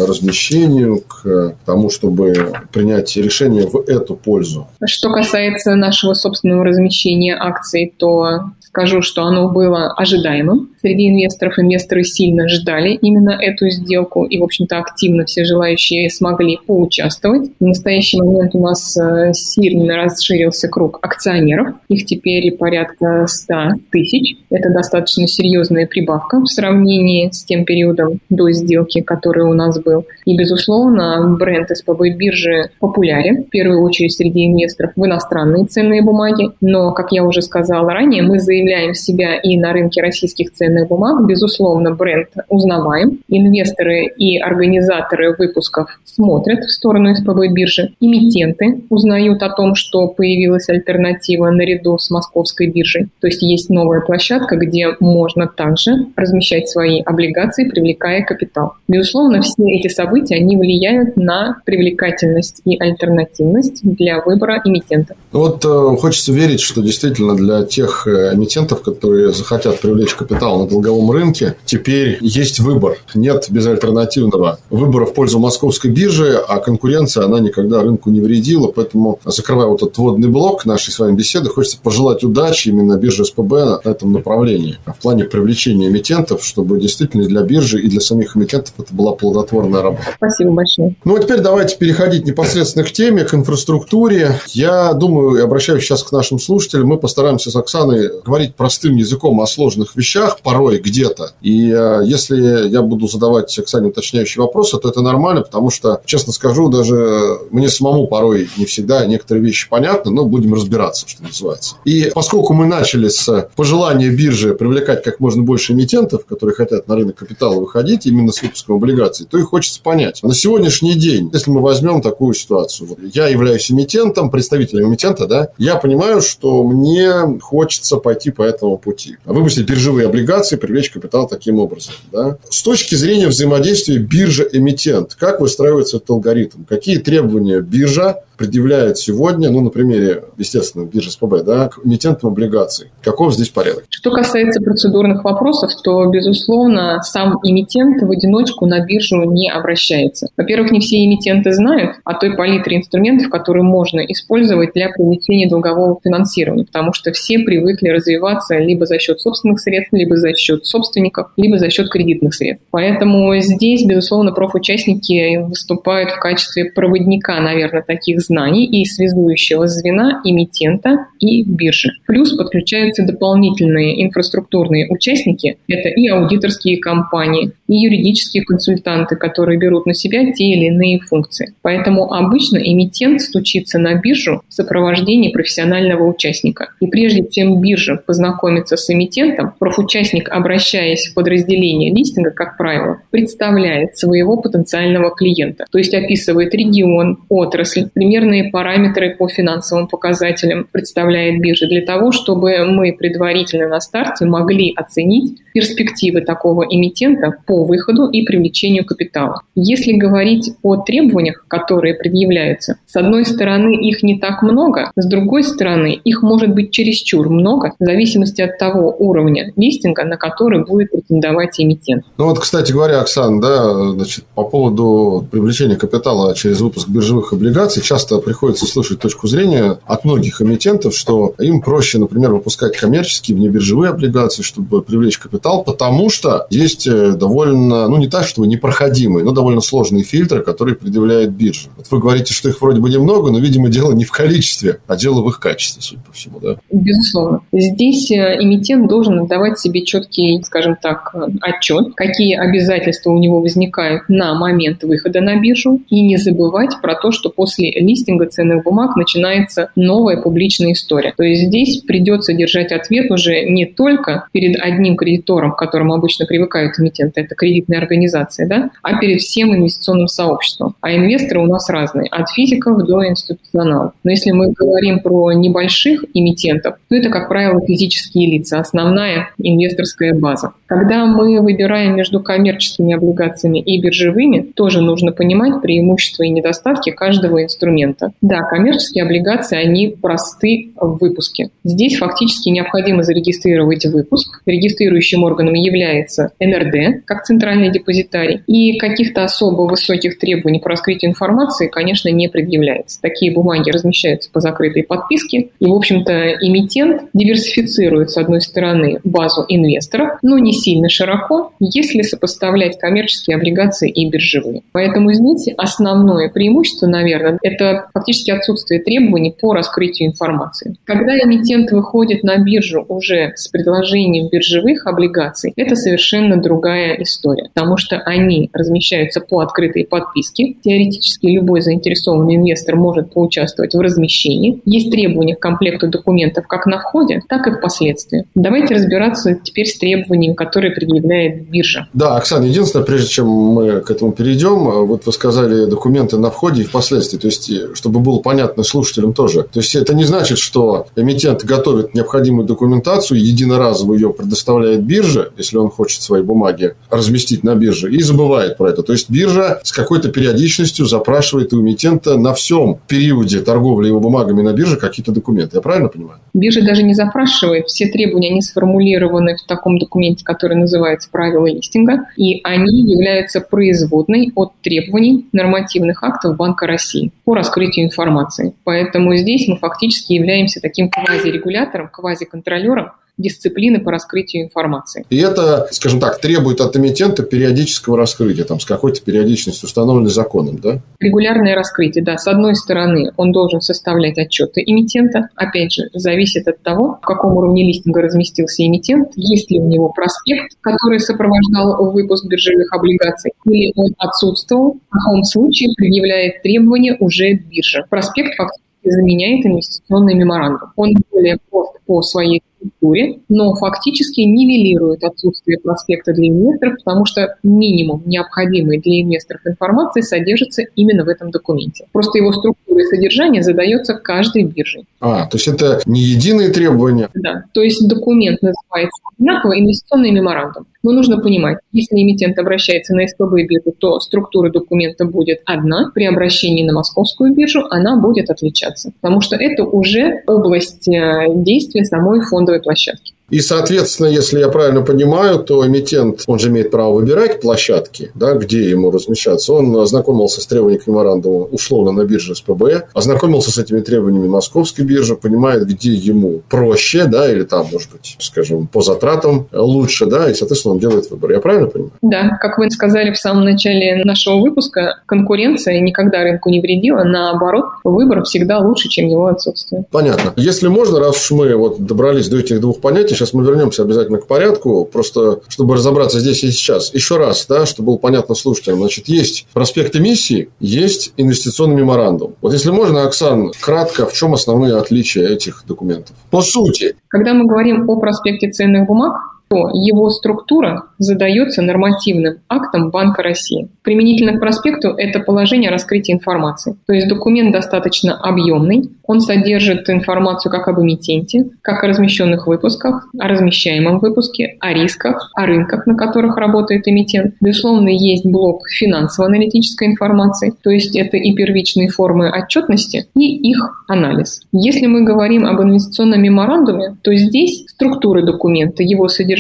размещению, 0.09 1.03
к 1.03 1.55
тому, 1.67 1.91
чтобы 1.91 2.55
принять 2.73 3.15
решение 3.19 3.67
в 3.67 3.87
эту 3.87 4.17
пользу? 4.17 4.67
Что 4.87 5.13
касается 5.13 5.75
нашего 5.75 6.15
собственного 6.15 6.65
размещения 6.65 7.37
акций, 7.39 7.93
то 7.99 8.45
скажу, 8.69 9.03
что 9.03 9.25
оно 9.25 9.49
было 9.49 9.93
ожидаемым. 9.95 10.71
Среди 10.81 11.09
инвесторов 11.09 11.59
инвесторы 11.59 12.05
сильно 12.05 12.49
ждали 12.49 12.91
именно 12.91 13.31
эту 13.31 13.69
сделку 13.71 14.25
и, 14.25 14.39
в 14.39 14.45
общем-то, 14.45 14.79
активно 14.79 15.25
все 15.25 15.45
желающие 15.45 16.11
смогли 16.11 16.59
поучаствовать. 16.67 17.51
В 17.59 17.65
настоящий 17.65 18.21
момент 18.21 18.55
у 18.55 18.61
нас 18.61 18.97
э, 18.97 19.33
сильно 19.33 19.97
расширился 19.97 20.69
круг 20.69 20.99
акционеров. 21.03 21.77
Их 21.89 22.05
теперь 22.05 22.53
порядка 22.57 23.25
100 23.27 23.55
тысяч. 23.91 24.37
Это 24.51 24.71
достаточно 24.71 25.27
серьезная 25.27 25.87
прибавка 25.87 26.41
в 26.41 26.47
сравнении 26.47 27.31
с 27.33 27.45
тем 27.45 27.65
периодом 27.65 28.21
до 28.29 28.51
сделки, 28.53 29.01
который 29.01 29.45
у 29.45 29.55
нас 29.55 29.81
был. 29.81 30.05
И, 30.27 30.37
безусловно, 30.37 31.37
бренд 31.39 31.71
СПБ 31.71 32.11
биржи 32.17 32.71
популярен, 32.81 33.45
в 33.45 33.51
первую 33.51 33.83
очередь 33.83 34.13
среди 34.13 34.47
инвесторов 34.47 34.93
в 34.95 35.05
иностранные 35.05 35.65
ценные 35.65 36.03
бумаги. 36.03 36.51
Но, 36.61 36.93
как 36.93 37.13
я 37.13 37.25
уже 37.25 37.43
сказала 37.43 37.93
ранее, 37.93 38.23
мы 38.23 38.39
заявляем 38.59 38.95
себя 38.95 39.37
и 39.37 39.57
на 39.57 39.73
рынке 39.73 40.01
российских 40.03 40.53
ценных 40.53 40.89
бумаг. 40.89 41.27
Безусловно, 41.27 41.95
бренд 41.95 42.29
узнаваем. 42.49 43.21
Инвесторы 43.29 44.07
и 44.07 44.39
организаторы 44.39 45.35
выпусков 45.39 46.01
смотрят 46.05 46.65
в 46.65 46.71
сторону 46.71 47.15
СПБ 47.15 47.53
биржи. 47.53 47.93
Эмитенты 48.01 48.83
узнают 48.91 49.43
о 49.43 49.51
том, 49.51 49.75
что 49.75 50.09
появилась 50.09 50.69
альтернатива 50.69 51.51
наряду 51.51 51.99
с 51.99 52.11
московской 52.11 52.69
биржей. 52.69 53.09
То 53.21 53.29
есть 53.29 53.43
есть 53.43 53.71
новая 53.71 54.01
площадка, 54.01 54.57
где 54.57 54.97
можно 55.01 55.47
также 55.47 56.07
размещать 56.17 56.69
свои 56.69 57.01
облигации, 57.03 57.69
привлекая 57.69 58.25
капитал. 58.25 58.75
Безусловно, 58.89 59.43
все 59.43 59.63
эти 59.69 59.89
события, 59.89 60.37
они 60.37 60.57
влияют 60.57 61.17
на 61.17 61.59
привлекательность 61.65 62.63
и 62.65 62.77
альтернативность 62.79 63.81
для 63.83 64.21
выбора 64.21 64.61
эмитента. 64.65 65.15
Вот 65.33 65.65
э, 65.65 65.97
хочется 66.01 66.33
верить, 66.33 66.61
что 66.61 66.83
действительно 66.83 67.37
для 67.37 67.65
тех 67.65 68.07
э, 68.07 68.33
эмитентов, 68.49 68.83
которые 68.83 69.33
захотят 69.33 69.81
привлечь 69.81 70.15
капитал 70.15 70.61
на 70.61 70.67
долговом 70.67 71.11
рынке, 71.11 71.57
теперь 71.67 72.19
есть 72.21 72.59
выбор. 72.61 72.99
Нет 73.15 73.47
безальтернативного 73.51 74.59
выбора 74.71 75.05
в 75.05 75.13
пользу 75.13 75.39
московской 75.39 75.91
биржи, 75.91 76.37
а 76.49 76.59
конкуренция, 76.59 77.25
она 77.25 77.41
никогда 77.41 77.83
рынку 77.83 78.11
не 78.11 78.21
вредила. 78.21 78.69
Поэтому, 78.69 79.21
закрывая 79.25 79.67
вот 79.67 79.83
этот 79.83 79.99
водный 79.99 80.29
блок 80.29 80.65
нашей 80.65 80.93
с 80.93 80.99
вами 80.99 81.15
беседы, 81.15 81.51
хочется 81.51 81.79
пожелать 81.83 82.25
удачи 82.25 82.69
именно 82.69 82.97
бирже 82.97 83.25
СПБ 83.25 83.85
на 83.85 83.91
этом 83.91 84.13
направлении. 84.13 84.79
В 84.87 85.03
плане 85.03 85.25
привлечения 85.25 85.89
эмитентов, 85.89 86.45
чтобы 86.45 86.81
действительно 86.81 87.25
для 87.25 87.43
биржи 87.43 87.81
и 87.81 87.89
для 87.89 88.01
самих 88.01 88.37
эмитентов 88.37 88.75
это 88.79 88.95
была 88.95 89.13
плодотворная 89.13 89.83
работа. 89.83 90.05
Спасибо 90.17 90.53
большое. 90.53 90.97
Ну, 91.05 91.17
а 91.17 91.21
теперь 91.21 91.41
давайте 91.41 91.77
переходить 91.77 92.27
непосредственно 92.27 92.85
к 92.85 92.93
теме, 92.93 93.25
к 93.25 93.35
инфраструктуре. 93.35 94.41
Я 94.49 94.95
думаю, 94.95 95.39
и 95.39 95.41
обращаюсь 95.43 95.85
сейчас 95.85 96.03
к 96.03 96.13
нашим 96.13 96.39
слушателям, 96.39 96.89
мы 96.89 96.99
постараемся 96.99 97.51
с 97.51 97.57
Оксаной 97.57 98.11
говорить 98.25 98.38
простым 98.47 98.97
языком 98.97 99.41
о 99.41 99.47
сложных 99.47 99.97
вещах, 99.97 100.41
порой 100.41 100.79
где-то. 100.79 101.33
И 101.41 101.71
э, 101.71 102.03
если 102.05 102.69
я 102.69 102.83
буду 102.83 103.09
задавать 103.09 103.57
Оксане 103.59 103.89
уточняющие 103.89 104.43
вопросы, 104.43 104.79
то 104.79 104.89
это 104.89 105.01
нормально, 105.01 105.43
потому 105.43 105.71
что, 105.71 106.01
честно 106.05 106.33
скажу, 106.33 106.69
даже 106.69 107.39
мне 107.51 107.69
самому 107.69 108.07
порой 108.07 108.49
не 108.57 108.65
всегда 108.65 109.05
некоторые 109.07 109.45
вещи 109.45 109.69
понятны, 109.69 110.11
но 110.11 110.25
будем 110.25 110.55
разбираться, 110.55 111.09
что 111.09 111.23
называется. 111.23 111.77
И 111.85 112.11
поскольку 112.15 112.53
мы 112.55 112.67
начали 112.67 113.09
с 113.09 113.49
пожелания 113.57 114.11
биржи 114.11 114.55
привлекать 114.55 115.03
как 115.03 115.21
можно 115.21 115.43
больше 115.43 115.73
эмитентов, 115.73 116.27
которые 116.27 116.55
хотят 116.55 116.89
на 116.89 116.97
рынок 116.97 117.17
капитала 117.17 117.59
выходить 117.61 118.07
именно 118.07 118.33
с 118.33 118.43
выпуском 118.43 118.77
облигаций, 118.77 119.27
то 119.29 119.39
и 119.39 119.43
хочется 119.43 119.81
понять. 119.83 120.23
На 120.23 120.35
сегодняшний 120.35 120.95
день, 120.95 121.31
если 121.33 121.51
мы 121.51 121.61
возьмем 121.61 122.03
такую 122.03 122.35
ситуацию, 122.35 122.89
вот 122.89 122.99
я 123.15 123.29
являюсь 123.29 123.71
эмитентом, 123.71 124.31
представителем 124.31 124.89
эмитента, 124.89 125.27
да, 125.27 125.49
я 125.59 125.77
понимаю, 125.77 126.23
что 126.23 126.63
мне 126.63 127.39
хочется 127.41 127.97
пойти 127.97 128.28
по 128.31 128.43
этому 128.43 128.79
пути. 128.79 129.17
Выпустить 129.25 129.69
биржевые 129.69 130.07
облигации, 130.07 130.57
привлечь 130.57 130.91
капитал 130.91 131.29
таким 131.29 131.59
образом. 131.59 131.95
Да? 132.13 132.39
С 132.51 132.63
точки 132.63 132.95
зрения 132.95 133.29
взаимодействия 133.29 133.99
биржа-эмитент, 133.99 135.15
как 135.15 135.41
выстраивается 135.41 135.97
этот 135.97 136.11
алгоритм? 136.11 136.65
Какие 136.65 136.99
требования 136.99 137.61
биржа 137.61 138.23
предъявляет 138.39 138.97
сегодня, 138.99 139.51
ну, 139.51 139.61
на 139.61 139.71
примере, 139.71 140.25
естественно, 140.39 140.85
биржи 140.85 141.11
СПБ, 141.11 141.43
да, 141.45 141.69
к 141.69 141.81
эмитентам 141.85 142.31
облигаций. 142.31 142.87
Каков 143.03 143.35
здесь 143.35 143.49
порядок? 143.49 143.85
Что 143.91 144.11
касается 144.11 144.63
процедурных 144.63 145.25
вопросов, 145.25 145.73
то, 145.83 146.07
безусловно, 146.07 147.03
сам 147.03 147.39
эмитент 147.43 148.01
в 148.01 148.11
одиночку 148.11 148.67
на 148.67 148.85
биржу 148.85 149.25
не 149.25 149.51
обращается. 149.51 150.29
Во-первых, 150.37 150.71
не 150.71 150.81
все 150.81 151.05
эмитенты 151.05 151.53
знают 151.53 151.97
о 152.05 152.15
той 152.15 152.37
палитре 152.37 152.77
инструментов, 152.77 153.29
которые 153.29 153.65
можно 153.65 154.01
использовать 154.01 154.73
для 154.73 154.89
привлечения 154.91 155.49
долгового 155.49 155.99
финансирования, 156.03 156.65
потому 156.65 156.93
что 156.93 157.13
все 157.13 157.41
привыкли 157.41 157.89
развиваться 157.89 158.57
либо 158.59 158.87
за 158.87 158.99
счет 158.99 159.21
собственных 159.21 159.61
средств, 159.61 159.93
либо 159.93 160.17
за 160.17 160.35
счет 160.35 160.65
собственников, 160.65 161.33
либо 161.37 161.59
за 161.59 161.71
счет 161.71 161.91
кредитных 161.91 162.35
средств. 162.35 162.65
Поэтому 162.71 163.37
здесь, 163.41 163.85
безусловно, 163.85 164.33
профучастники 164.33 165.39
выступают 165.39 166.13
в 166.13 166.21
качестве 166.21 166.67
проводника, 166.67 167.41
наверное, 167.41 167.83
таких 167.83 168.21
знаний 168.29 168.67
и 168.67 168.85
связующего 168.85 169.67
звена 169.67 170.21
эмитента 170.25 171.07
и 171.19 171.43
биржи. 171.43 171.91
Плюс 172.07 172.37
подключаются 172.37 173.05
дополнительные 173.05 174.05
инфраструктурные 174.05 174.87
участники. 174.91 175.59
Это 175.67 175.89
и 175.89 176.07
аудиторские 176.09 176.79
компании, 176.79 177.53
и 177.69 177.77
юридические 177.77 178.45
консультанты, 178.45 179.17
которые 179.17 179.59
берут 179.59 179.87
на 179.87 179.95
себя 179.95 180.33
те 180.33 180.45
или 180.45 180.67
иные 180.67 181.01
функции. 181.01 181.55
Поэтому 181.63 182.13
обычно 182.13 182.59
эмитент 182.59 183.21
стучится 183.21 183.79
на 183.79 183.95
биржу 183.95 184.43
в 184.49 184.55
сопровождении 184.55 185.33
профессионального 185.33 186.05
участника. 186.05 186.69
И 186.81 186.87
прежде 186.87 187.27
чем 187.29 187.61
биржа 187.61 187.97
познакомится 187.97 188.77
с 188.77 188.89
эмитентом, 188.91 189.53
профучастник, 189.59 190.29
обращаясь 190.29 191.09
в 191.09 191.15
подразделение 191.15 191.93
листинга, 191.93 192.31
как 192.31 192.57
правило, 192.57 193.01
представляет 193.11 193.97
своего 193.97 194.37
потенциального 194.37 195.15
клиента. 195.15 195.65
То 195.71 195.79
есть 195.79 195.95
описывает 195.95 196.55
регион, 196.55 197.19
отрасль, 197.29 197.89
пример 197.93 198.18
примерные 198.19 198.51
параметры 198.51 199.15
по 199.17 199.29
финансовым 199.29 199.87
показателям 199.87 200.67
представляет 200.71 201.41
биржа 201.41 201.67
для 201.67 201.83
того, 201.83 202.11
чтобы 202.11 202.65
мы 202.65 202.93
предварительно 202.93 203.69
на 203.69 203.81
старте 203.81 204.25
могли 204.25 204.73
оценить 204.75 205.39
перспективы 205.55 206.21
такого 206.21 206.65
эмитента 206.69 207.35
по 207.47 207.65
выходу 207.65 208.09
и 208.09 208.25
привлечению 208.25 208.85
капитала. 208.85 209.43
Если 209.55 209.93
говорить 209.93 210.53
о 210.63 210.77
требованиях, 210.77 211.45
которые 211.49 211.95
предъявляются, 211.95 212.79
с 212.87 212.97
одной 212.97 213.25
стороны, 213.25 213.75
их 213.75 214.03
не 214.03 214.19
так 214.19 214.43
много, 214.43 214.91
с 214.97 215.07
другой 215.07 215.45
стороны, 215.45 215.99
их 216.05 216.23
может 216.23 216.51
быть 216.55 216.71
чересчур 216.71 217.29
много, 217.29 217.73
в 217.79 217.85
зависимости 217.85 218.41
от 218.41 218.59
того 218.59 218.95
уровня 218.99 219.53
листинга, 219.57 220.05
на 220.05 220.17
который 220.17 220.65
будет 220.65 220.91
претендовать 220.91 221.61
эмитент. 221.61 222.05
Ну 222.19 222.27
вот, 222.27 222.41
кстати 222.41 222.73
говоря, 222.73 223.01
Оксан, 223.01 223.41
да, 223.41 223.93
значит, 223.93 224.25
по 224.35 224.45
поводу 224.45 225.27
привлечения 225.31 225.77
капитала 225.77 226.35
через 226.35 226.61
выпуск 226.61 226.89
биржевых 226.89 227.33
облигаций, 227.33 227.83
часто 227.83 228.08
приходится 228.17 228.65
слышать 228.67 229.01
точку 229.01 229.29
зрения 229.29 229.79
от 229.85 230.05
многих 230.07 230.41
эмитентов, 230.41 230.97
что 230.97 231.35
им 231.39 231.61
проще, 231.61 231.99
например, 231.99 232.33
выпускать 232.33 232.77
коммерческие 232.77 233.37
внебиржевые 233.37 233.91
облигации, 233.91 234.43
чтобы 234.43 234.81
привлечь 234.81 235.19
капитал, 235.19 235.63
потому 235.65 236.09
что 236.09 236.47
есть 236.49 236.87
э, 236.87 237.13
довольно, 237.13 237.89
ну 237.89 237.99
не 237.99 238.09
так, 238.09 238.27
что 238.27 238.45
непроходимые, 238.45 239.25
но 239.25 239.33
довольно 239.33 239.61
сложные 239.61 240.05
фильтры, 240.05 240.43
которые 240.43 240.77
предъявляет 240.77 241.33
биржа. 241.33 241.69
Вот 241.77 241.87
вы 241.91 241.99
говорите, 242.01 242.33
что 242.33 242.49
их 242.49 242.61
вроде 242.61 242.81
бы 242.81 242.89
немного, 242.89 243.31
но, 243.31 243.39
видимо, 243.39 243.69
дело 243.69 243.93
не 243.93 244.05
в 244.05 244.11
количестве, 244.11 244.79
а 244.87 244.97
дело 244.97 245.23
в 245.23 245.29
их 245.29 245.41
качестве, 245.41 245.83
судя 245.83 246.01
по 246.03 246.13
всему, 246.13 246.41
да? 246.41 246.57
Безусловно. 246.71 247.41
Здесь 247.53 248.11
э, 248.11 248.39
эмитент 248.41 248.89
должен 248.89 249.27
давать 249.27 249.59
себе 249.59 249.85
четкий, 249.85 250.43
скажем 250.43 250.77
так, 250.81 251.15
отчет, 251.41 251.95
какие 251.95 252.37
обязательства 252.37 253.11
у 253.11 253.19
него 253.19 253.41
возникают 253.41 254.09
на 254.09 254.35
момент 254.35 254.83
выхода 254.85 255.21
на 255.21 255.41
биржу, 255.41 255.81
и 255.91 256.01
не 256.01 256.17
забывать 256.17 256.81
про 256.81 256.95
то, 256.95 257.11
что 257.11 257.31
после 257.31 257.71
листинга 257.73 257.98
ценных 258.27 258.63
бумаг 258.63 258.97
начинается 258.97 259.71
новая 259.77 260.21
публичная 260.21 260.73
история. 260.73 261.15
То 261.17 261.23
есть 261.23 261.45
здесь 261.47 261.83
придется 261.83 262.33
держать 262.33 262.73
ответ 262.73 263.11
уже 263.11 263.45
не 263.45 263.67
только 263.67 264.27
перед 264.33 264.61
одним 264.61 264.97
кредитором, 264.97 265.53
к 265.53 265.59
которому 265.59 265.95
обычно 265.95 266.27
привыкают 266.27 266.79
эмитенты, 266.79 267.23
это 267.23 267.35
кредитная 267.35 267.79
организация, 267.79 268.47
да, 268.49 268.71
а 268.83 268.99
перед 268.99 269.21
всем 269.21 269.55
инвестиционным 269.55 270.09
сообществом. 270.09 270.75
А 270.81 270.95
инвесторы 270.95 271.41
у 271.41 271.47
нас 271.47 271.69
разные, 271.71 272.09
от 272.11 272.31
физиков 272.31 272.85
до 272.85 273.07
институционалов. 273.07 273.93
Но 274.05 274.11
если 274.11 274.31
мы 274.31 274.53
говорим 274.53 275.01
про 275.01 275.33
небольших 275.33 276.05
эмитентов, 276.15 276.77
то 276.89 276.97
это, 276.97 277.11
как 277.11 277.29
правило, 277.29 277.61
физические 277.67 278.31
лица, 278.31 278.59
основная 278.59 279.31
инвесторская 279.39 280.15
база. 280.15 280.53
Когда 280.67 281.07
мы 281.07 281.41
выбираем 281.41 281.97
между 281.97 282.21
коммерческими 282.21 282.95
облигациями 282.95 283.59
и 283.61 283.81
биржевыми, 283.81 284.41
тоже 284.55 284.81
нужно 284.81 285.13
понимать 285.13 285.63
преимущества 285.63 286.25
и 286.25 286.29
недостатки 286.29 286.91
каждого 286.91 287.43
инструмента. 287.43 287.88
Да, 288.21 288.43
коммерческие 288.43 289.05
облигации, 289.05 289.59
они 289.59 289.89
просты 289.89 290.73
в 290.77 290.99
выпуске. 291.01 291.51
Здесь 291.65 291.97
фактически 291.97 292.49
необходимо 292.49 293.03
зарегистрировать 293.03 293.87
выпуск. 293.87 294.41
Регистрирующим 294.47 295.25
органом 295.25 295.55
является 295.55 296.31
НРД, 296.41 297.05
как 297.05 297.25
центральный 297.25 297.71
депозитарий. 297.71 298.43
И 298.47 298.79
каких-то 298.79 299.25
особо 299.25 299.63
высоких 299.63 300.19
требований 300.19 300.61
по 300.61 300.71
раскрытию 300.71 301.11
информации, 301.11 301.69
конечно, 301.69 302.09
не 302.09 302.29
предъявляется. 302.29 303.01
Такие 303.01 303.33
бумаги 303.33 303.71
размещаются 303.71 304.31
по 304.31 304.41
закрытой 304.41 304.83
подписке. 304.83 305.49
И, 305.59 305.67
в 305.67 305.73
общем-то, 305.73 306.33
эмитент 306.41 307.03
диверсифицирует, 307.13 308.11
с 308.11 308.17
одной 308.17 308.41
стороны, 308.41 309.01
базу 309.05 309.45
инвесторов, 309.49 310.19
но 310.23 310.39
не 310.39 310.53
сильно 310.53 310.89
широко, 310.89 311.53
если 311.61 312.03
сопоставлять 312.03 312.79
коммерческие 312.79 313.37
облигации 313.37 313.91
и 313.91 314.09
биржевые. 314.09 314.63
Поэтому 314.73 315.13
здесь 315.13 315.49
основное 315.57 316.29
преимущество, 316.29 316.87
наверное, 316.87 317.39
это 317.43 317.68
фактически 317.93 318.31
отсутствие 318.31 318.83
требований 318.83 319.35
по 319.39 319.53
раскрытию 319.55 320.09
информации. 320.09 320.77
Когда 320.85 321.17
эмитент 321.19 321.71
выходит 321.71 322.23
на 322.23 322.39
биржу 322.39 322.85
уже 322.89 323.33
с 323.37 323.49
предложением 323.49 324.29
биржевых 324.29 324.87
облигаций, 324.87 325.53
это 325.57 325.77
совершенно 325.77 326.41
другая 326.41 326.95
история, 327.03 327.51
потому 327.55 327.77
что 327.77 327.99
они 327.99 328.51
размещаются 328.53 329.21
по 329.21 329.41
открытой 329.41 329.85
подписке. 329.85 330.55
Теоретически 330.63 331.27
любой 331.27 331.61
заинтересованный 331.61 332.37
инвестор 332.37 332.77
может 332.77 333.13
поучаствовать 333.13 333.75
в 333.75 333.81
размещении. 333.81 334.61
Есть 334.65 334.91
требования 334.91 335.37
к 335.37 335.41
комплекту 335.41 335.89
документов 335.89 336.47
как 336.47 336.67
на 336.67 336.79
входе, 336.79 337.23
так 337.29 337.47
и 337.47 337.51
впоследствии. 337.51 338.25
Давайте 338.35 338.75
разбираться 338.75 339.35
теперь 339.35 339.67
с 339.67 339.79
требованиями, 339.79 340.35
которые 340.35 340.73
предъявляет 340.73 341.49
биржа. 341.49 341.89
Да, 341.93 342.17
Оксана, 342.17 342.45
единственное, 342.45 342.85
прежде 342.85 343.09
чем 343.09 343.29
мы 343.29 343.81
к 343.81 343.91
этому 343.91 344.13
перейдем, 344.13 344.87
вот 344.87 345.07
вы 345.07 345.13
сказали 345.13 345.67
документы 345.67 346.17
на 346.19 346.31
входе 346.31 346.63
и 346.63 346.65
впоследствии, 346.65 347.19
то 347.19 347.27
есть, 347.27 347.51
чтобы 347.75 348.01
было 348.01 348.19
понятно 348.19 348.63
слушателям 348.63 349.13
тоже. 349.13 349.43
То 349.43 349.61
есть, 349.61 349.75
это 349.75 349.95
не 349.95 350.05
значит, 350.05 350.39
что 350.39 350.87
эмитент 350.97 351.45
готовит 351.45 351.95
необходимую 351.95 352.47
документацию, 352.47 353.21
единоразово 353.21 353.95
ее 353.95 354.11
предоставляет 354.11 354.83
бирже, 354.83 355.33
если 355.37 355.57
он 355.57 355.71
хочет 355.71 356.03
свои 356.03 356.23
бумаги 356.23 356.75
разместить 356.91 357.45
на 357.45 357.55
бирже, 357.55 357.93
и 357.93 358.03
забывает 358.03 358.57
про 358.57 358.71
это. 358.71 358.83
То 358.83 358.93
есть, 358.93 359.11
биржа 359.11 359.61
с 359.63 359.73
какой-то 359.73 360.09
периодичностью 360.11 360.87
запрашивает 360.87 361.53
у 361.53 361.61
эмитента 361.61 362.17
на 362.17 362.35
всем 362.35 362.79
периоде 362.87 363.41
торговли 363.41 363.89
его 363.89 364.01
бумагами 364.01 364.43
на 364.43 364.53
бирже 364.53 364.77
какие-то 364.77 365.13
документы. 365.13 365.57
Я 365.57 365.61
правильно 365.61 365.89
понимаю? 365.89 366.21
Биржа 366.35 366.63
даже 366.63 366.83
не 366.83 366.95
запрашивает. 366.95 367.67
Все 367.67 367.89
требования, 367.89 368.31
они 368.31 368.43
сформулированы 368.43 369.37
в 369.37 369.47
таком 369.47 369.79
документе, 369.79 370.25
который 370.25 370.57
называется 370.57 371.09
«Правила 371.11 371.47
листинга», 371.47 372.07
и 372.17 372.41
они 372.45 372.83
являются 372.91 373.41
производной 373.41 374.33
от 374.35 374.53
требований 374.63 375.27
нормативных 375.33 376.03
актов 376.03 376.37
Банка 376.37 376.67
России 376.67 377.13
по 377.25 377.35
раскрытию 377.49 377.87
информации. 377.87 378.55
Поэтому 378.65 379.15
здесь 379.17 379.49
мы 379.49 379.57
фактически 379.57 380.13
являемся 380.13 380.61
таким 380.61 380.91
квазирегулятором, 380.91 381.89
квазиконтролером, 381.89 382.93
дисциплины 383.19 383.81
по 383.81 383.91
раскрытию 383.91 384.45
информации. 384.45 385.05
И 385.11 385.19
это, 385.19 385.69
скажем 385.71 386.01
так, 386.01 386.21
требует 386.21 386.61
от 386.61 386.77
эмитента 386.77 387.23
периодического 387.23 387.99
раскрытия, 387.99 388.45
там, 388.45 388.61
с 388.61 388.65
какой-то 388.65 389.03
периодичностью, 389.03 389.67
установленной 389.67 390.11
законом, 390.11 390.59
да? 390.59 390.81
Регулярное 391.01 391.55
раскрытие, 391.55 392.05
да. 392.05 392.17
С 392.17 392.27
одной 392.27 392.55
стороны, 392.55 393.13
он 393.17 393.33
должен 393.33 393.61
составлять 393.61 394.19
отчеты 394.19 394.63
эмитента. 394.65 395.29
Опять 395.35 395.73
же, 395.73 395.91
зависит 395.93 396.49
от 396.49 396.63
того, 396.63 396.99
в 397.03 397.07
каком 397.07 397.37
уровне 397.37 397.67
листинга 397.67 398.03
разместился 398.03 398.65
эмитент, 398.65 399.11
есть 399.17 399.51
ли 399.51 399.61
у 399.61 399.67
него 399.67 399.91
проспект, 399.91 400.57
который 400.61 401.01
сопровождал 401.01 401.93
выпуск 401.93 402.27
биржевых 402.27 402.73
облигаций, 402.73 403.33
или 403.45 403.73
он 403.77 403.95
отсутствовал. 403.99 404.79
В 404.91 404.93
таком 404.93 405.25
случае 405.25 405.71
предъявляет 405.77 406.43
требования 406.43 406.97
уже 407.01 407.35
биржа. 407.35 407.85
Проспект 407.91 408.37
фактически 408.37 408.69
заменяет 408.85 409.45
инвестиционный 409.45 410.15
меморандум. 410.15 410.71
Он 410.77 410.95
более 411.19 411.39
прост 411.51 411.73
по 411.87 412.03
своей 412.03 412.43
структуре, 412.59 413.21
но 413.29 413.55
фактически 413.55 414.21
нивелирует 414.21 415.03
отсутствие 415.05 415.59
проспекта 415.59 416.13
для 416.13 416.29
инвесторов, 416.29 416.77
потому 416.85 417.07
что 417.07 417.37
минимум 417.43 418.03
необходимой 418.07 418.79
для 418.79 419.03
инвесторов 419.03 419.43
информации 419.47 420.01
содержится 420.01 420.63
именно 420.75 421.05
в 421.05 421.09
этом 421.09 421.31
документе. 421.31 421.87
Просто 421.93 422.19
его 422.19 422.33
структура 422.33 422.81
и 422.81 422.85
содержание 422.85 423.43
задается 423.43 423.95
каждой 423.95 424.45
биржей. 424.45 424.87
А, 425.01 425.27
то 425.27 425.37
есть 425.37 425.49
это 425.49 425.81
не 425.87 426.01
единые 426.01 426.49
требования? 426.49 427.09
Да, 427.15 427.45
то 427.53 427.63
есть 427.63 427.87
документ 427.89 428.43
называется 428.43 429.03
одинаково 429.17 429.59
инвестиционный 429.59 430.11
меморандум. 430.11 430.67
Но 430.83 430.93
нужно 430.93 431.19
понимать, 431.19 431.59
если 431.73 431.97
эмитент 431.97 432.39
обращается 432.39 432.95
на 432.95 433.07
СПБ 433.07 433.35
биржу, 433.49 433.75
то 433.79 433.99
структура 433.99 434.51
документа 434.51 435.05
будет 435.05 435.41
одна. 435.45 435.91
При 435.93 436.07
обращении 436.07 436.65
на 436.65 436.73
московскую 436.73 437.35
биржу 437.35 437.67
она 437.71 437.97
будет 437.97 438.31
отличаться, 438.31 438.93
потому 439.01 439.21
что 439.21 439.37
это 439.37 439.65
уже 439.65 440.23
область 440.27 440.89
э, 440.89 441.08
действия 441.35 441.85
самой 441.85 442.21
фондовой 442.21 442.61
площадки. 442.63 443.15
И, 443.31 443.41
соответственно, 443.41 444.07
если 444.07 444.41
я 444.41 444.49
правильно 444.49 444.83
понимаю, 444.83 445.39
то 445.39 445.67
эмитент, 445.67 446.23
он 446.27 446.39
же 446.39 446.49
имеет 446.49 446.71
право 446.71 446.95
выбирать 446.95 447.41
площадки, 447.41 448.11
да, 448.15 448.35
где 448.35 448.71
ему 448.71 448.91
размещаться. 448.91 449.53
Он 449.53 449.77
ознакомился 449.77 450.41
с 450.41 450.47
требованиями 450.47 450.83
к 450.83 450.87
меморандуму 450.87 451.49
условно 451.53 451.93
на 451.93 452.05
бирже 452.05 452.35
СПБ, 452.35 452.89
ознакомился 452.95 453.51
с 453.51 453.59
этими 453.59 453.81
требованиями 453.81 454.29
московской 454.29 454.85
биржи, 454.85 455.15
понимает, 455.15 455.67
где 455.67 455.93
ему 455.93 456.43
проще, 456.49 457.05
да, 457.05 457.31
или 457.31 457.43
там, 457.43 457.67
может 457.71 457.93
быть, 457.93 458.17
скажем, 458.19 458.67
по 458.67 458.81
затратам 458.81 459.49
лучше, 459.53 460.07
да, 460.07 460.31
и, 460.31 460.35
соответственно, 460.35 460.75
он 460.75 460.81
делает 460.81 461.11
выбор. 461.11 461.33
Я 461.33 461.41
правильно 461.41 461.69
понимаю? 461.69 461.93
Да, 462.03 462.39
как 462.41 462.59
вы 462.59 462.71
сказали 462.71 463.13
в 463.13 463.19
самом 463.19 463.45
начале 463.45 464.05
нашего 464.05 464.41
выпуска, 464.41 465.01
конкуренция 465.07 465.81
никогда 465.81 466.23
рынку 466.23 466.49
не 466.49 466.61
вредила, 466.61 467.05
наоборот, 467.05 467.67
выбор 467.85 468.25
всегда 468.25 468.59
лучше, 468.59 468.89
чем 468.89 469.07
его 469.09 469.27
отсутствие. 469.27 469.85
Понятно. 469.91 470.33
Если 470.37 470.69
можно, 470.69 470.99
раз 470.99 471.17
уж 471.17 471.31
мы 471.33 471.55
вот 471.57 471.85
добрались 471.85 472.29
до 472.29 472.39
этих 472.39 472.61
двух 472.61 472.81
понятий, 472.81 473.18
сейчас 473.19 473.35
мы 473.35 473.45
вернемся 473.45 473.83
обязательно 473.83 474.19
к 474.19 474.27
порядку, 474.27 474.85
просто 474.85 475.41
чтобы 475.49 475.75
разобраться 475.75 476.21
здесь 476.21 476.45
и 476.45 476.51
сейчас. 476.51 476.95
Еще 476.95 477.17
раз, 477.17 477.47
да, 477.49 477.67
чтобы 477.67 477.87
было 477.87 477.97
понятно 477.99 478.35
слушателям. 478.35 478.79
Значит, 478.79 479.09
есть 479.09 479.47
проспект 479.53 479.97
эмиссии, 479.97 480.51
есть 480.61 481.13
инвестиционный 481.17 481.77
меморандум. 481.77 482.35
Вот 482.41 482.53
если 482.53 482.71
можно, 482.71 483.05
Оксан, 483.05 483.53
кратко, 483.61 484.07
в 484.07 484.13
чем 484.13 484.35
основные 484.35 484.77
отличия 484.77 485.29
этих 485.29 485.65
документов? 485.67 486.17
По 486.31 486.43
сути. 486.43 486.97
Когда 487.09 487.35
мы 487.35 487.47
говорим 487.47 487.89
о 487.89 487.97
проспекте 487.99 488.51
ценных 488.51 488.87
бумаг, 488.87 489.38
то 489.49 489.71
его 489.73 490.11
структура 490.11 490.85
задается 490.99 491.63
нормативным 491.63 492.39
актом 492.49 492.91
Банка 492.91 493.23
России. 493.23 493.69
Применительно 493.83 494.37
к 494.37 494.41
проспекту 494.41 494.89
это 494.89 495.21
положение 495.21 495.71
о 495.71 495.73
раскрытии 495.73 496.13
информации. 496.13 496.77
То 496.87 496.93
есть 496.93 497.09
документ 497.09 497.53
достаточно 497.53 498.15
объемный, 498.15 498.91
он 499.05 499.21
содержит 499.21 499.89
информацию 499.89 500.53
как 500.53 500.69
об 500.69 500.81
эмитенте, 500.81 501.47
как 501.63 501.83
о 501.83 501.89
размещенных 501.89 502.47
выпусках, 502.47 503.09
о 503.19 503.29
размещаемом 503.29 504.01
выпуске, 504.01 504.57
о 504.61 504.73
рисках, 504.75 505.31
о 505.35 505.47
рынках, 505.47 505.87
на 505.87 505.95
которых 505.95 506.37
работает 506.37 506.87
эмитент. 506.87 507.35
Безусловно, 507.41 507.89
есть 507.89 508.27
блок 508.27 508.69
финансово-аналитической 508.69 509.89
информации, 509.89 510.53
то 510.63 510.71
есть 510.71 510.95
это 510.95 511.17
и 511.17 511.33
первичные 511.35 511.89
формы 511.89 512.31
отчетности, 512.31 513.07
и 513.15 513.51
их 513.51 513.85
анализ. 513.89 514.43
Если 514.53 514.87
мы 514.87 515.05
говорим 515.05 515.47
об 515.47 515.63
инвестиционном 515.63 516.23
меморандуме, 516.23 516.97
то 517.03 517.15
здесь 517.15 517.65
структуры 517.69 518.23
документа, 518.25 518.83
его 518.83 519.09
содержание, 519.09 519.38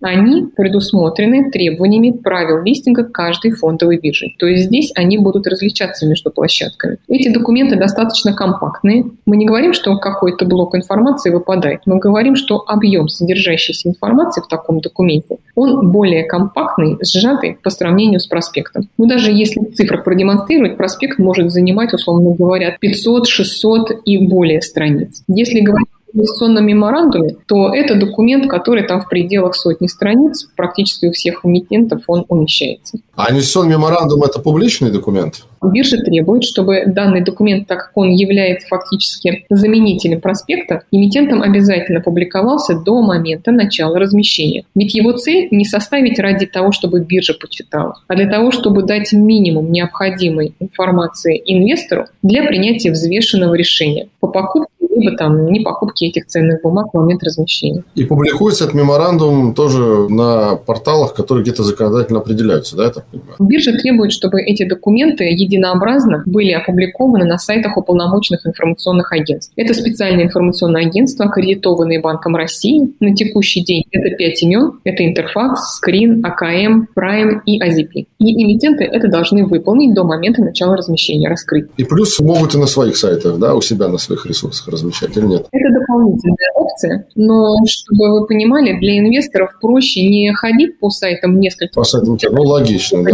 они 0.00 0.46
предусмотрены 0.56 1.50
требованиями 1.50 2.10
правил 2.10 2.62
листинга 2.62 3.04
каждой 3.04 3.52
фондовой 3.52 3.98
биржи. 3.98 4.28
То 4.38 4.46
есть 4.46 4.64
здесь 4.64 4.92
они 4.94 5.18
будут 5.18 5.46
различаться 5.46 6.06
между 6.06 6.30
площадками. 6.30 6.98
Эти 7.08 7.28
документы 7.32 7.76
достаточно 7.76 8.32
компактные. 8.32 9.06
Мы 9.26 9.36
не 9.36 9.46
говорим, 9.46 9.72
что 9.72 9.96
какой-то 9.98 10.44
блок 10.44 10.74
информации 10.74 11.30
выпадает. 11.30 11.80
Мы 11.86 11.98
говорим, 11.98 12.36
что 12.36 12.64
объем 12.66 13.08
содержащейся 13.08 13.88
информации 13.88 14.40
в 14.40 14.48
таком 14.48 14.80
документе, 14.80 15.38
он 15.54 15.90
более 15.90 16.24
компактный, 16.24 16.98
сжатый 17.02 17.58
по 17.62 17.70
сравнению 17.70 18.20
с 18.20 18.26
проспектом. 18.26 18.88
Ну, 18.98 19.06
даже 19.06 19.30
если 19.30 19.60
в 19.60 19.74
цифрах 19.74 20.04
продемонстрировать, 20.04 20.76
проспект 20.76 21.18
может 21.18 21.50
занимать, 21.50 21.92
условно 21.92 22.34
говоря, 22.34 22.76
500, 22.80 23.26
600 23.26 23.90
и 24.04 24.26
более 24.26 24.62
страниц. 24.62 25.22
Если 25.28 25.60
говорить 25.60 25.88
инвестиционном 26.12 26.66
меморандуме, 26.66 27.36
то 27.46 27.74
это 27.74 27.94
документ, 27.94 28.48
который 28.48 28.84
там 28.86 29.02
в 29.02 29.08
пределах 29.08 29.54
сотни 29.54 29.86
страниц, 29.86 30.48
практически 30.56 31.06
у 31.06 31.12
всех 31.12 31.44
эмитентов 31.44 32.02
он 32.06 32.24
умещается. 32.28 32.98
А 33.16 33.30
инвестиционный 33.30 33.72
меморандум– 33.72 34.22
это 34.24 34.38
публичный 34.40 34.90
документ? 34.90 35.44
Биржа 35.62 35.98
требует, 35.98 36.44
чтобы 36.44 36.84
данный 36.86 37.22
документ, 37.22 37.66
так 37.68 37.78
как 37.78 37.90
он 37.94 38.10
является 38.10 38.66
фактически 38.68 39.44
заменителем 39.50 40.20
проспекта, 40.20 40.84
эмитентом 40.90 41.42
обязательно 41.42 42.00
публиковался 42.00 42.78
до 42.78 43.02
момента 43.02 43.52
начала 43.52 43.98
размещения. 43.98 44.64
Ведь 44.74 44.94
его 44.94 45.12
цель 45.12 45.48
не 45.50 45.66
составить 45.66 46.18
ради 46.18 46.46
того, 46.46 46.72
чтобы 46.72 47.00
биржа 47.00 47.34
почитала, 47.34 48.00
а 48.08 48.16
для 48.16 48.26
того, 48.26 48.52
чтобы 48.52 48.84
дать 48.84 49.12
минимум 49.12 49.70
необходимой 49.70 50.54
информации 50.58 51.42
инвестору 51.44 52.06
для 52.22 52.44
принятия 52.44 52.90
взвешенного 52.90 53.54
решения 53.54 54.08
по 54.20 54.28
покупке 54.28 54.79
либо 54.90 55.16
там 55.16 55.46
не 55.46 55.60
покупки 55.60 56.04
этих 56.04 56.26
ценных 56.26 56.62
бумаг 56.62 56.88
в 56.92 56.96
момент 56.96 57.22
размещения. 57.22 57.84
И 57.94 58.04
публикуется 58.04 58.64
этот 58.64 58.74
меморандум 58.74 59.54
тоже 59.54 60.08
на 60.08 60.56
порталах, 60.56 61.14
которые 61.14 61.42
где-то 61.42 61.62
законодательно 61.62 62.20
определяются, 62.20 62.76
да, 62.76 62.84
я 62.84 62.90
так 62.90 63.06
понимаю? 63.06 63.36
Биржа 63.38 63.72
требует, 63.72 64.12
чтобы 64.12 64.42
эти 64.42 64.64
документы 64.64 65.24
единообразно 65.24 66.22
были 66.26 66.52
опубликованы 66.52 67.24
на 67.24 67.38
сайтах 67.38 67.76
уполномоченных 67.76 68.46
информационных 68.46 69.12
агентств. 69.12 69.52
Это 69.56 69.74
специальные 69.74 70.26
информационные 70.26 70.86
агентства, 70.86 71.26
аккредитованные 71.26 72.00
Банком 72.00 72.36
России. 72.36 72.92
На 73.00 73.14
текущий 73.14 73.62
день 73.62 73.84
это 73.90 74.14
пять 74.16 74.42
имен. 74.42 74.80
Это 74.84 75.04
Интерфакс, 75.06 75.76
Скрин, 75.76 76.24
АКМ, 76.24 76.86
Прайм 76.94 77.42
и 77.46 77.60
Азипи. 77.60 78.08
И 78.18 78.42
эмитенты 78.42 78.84
это 78.84 79.08
должны 79.08 79.46
выполнить 79.46 79.94
до 79.94 80.04
момента 80.04 80.42
начала 80.42 80.76
размещения, 80.76 81.28
раскрыть. 81.28 81.66
И 81.76 81.84
плюс 81.84 82.18
могут 82.20 82.54
и 82.54 82.58
на 82.58 82.66
своих 82.66 82.96
сайтах, 82.96 83.38
да, 83.38 83.54
у 83.54 83.62
себя 83.62 83.88
на 83.88 83.98
своих 83.98 84.26
ресурсах 84.26 84.68
или 84.88 85.26
нет? 85.26 85.46
Это 85.52 85.80
дополнительная 85.80 86.50
опция, 86.54 87.06
но 87.14 87.54
чтобы 87.66 88.10
вы 88.10 88.26
понимали, 88.26 88.78
для 88.78 88.98
инвесторов 88.98 89.50
проще 89.60 90.08
не 90.08 90.32
ходить 90.34 90.78
по 90.78 90.90
сайтам 90.90 91.38
несколько. 91.40 91.74
По 91.74 91.84
сайтам, 91.84 92.18
ну 92.32 92.42
логично, 92.42 93.02
да. 93.04 93.10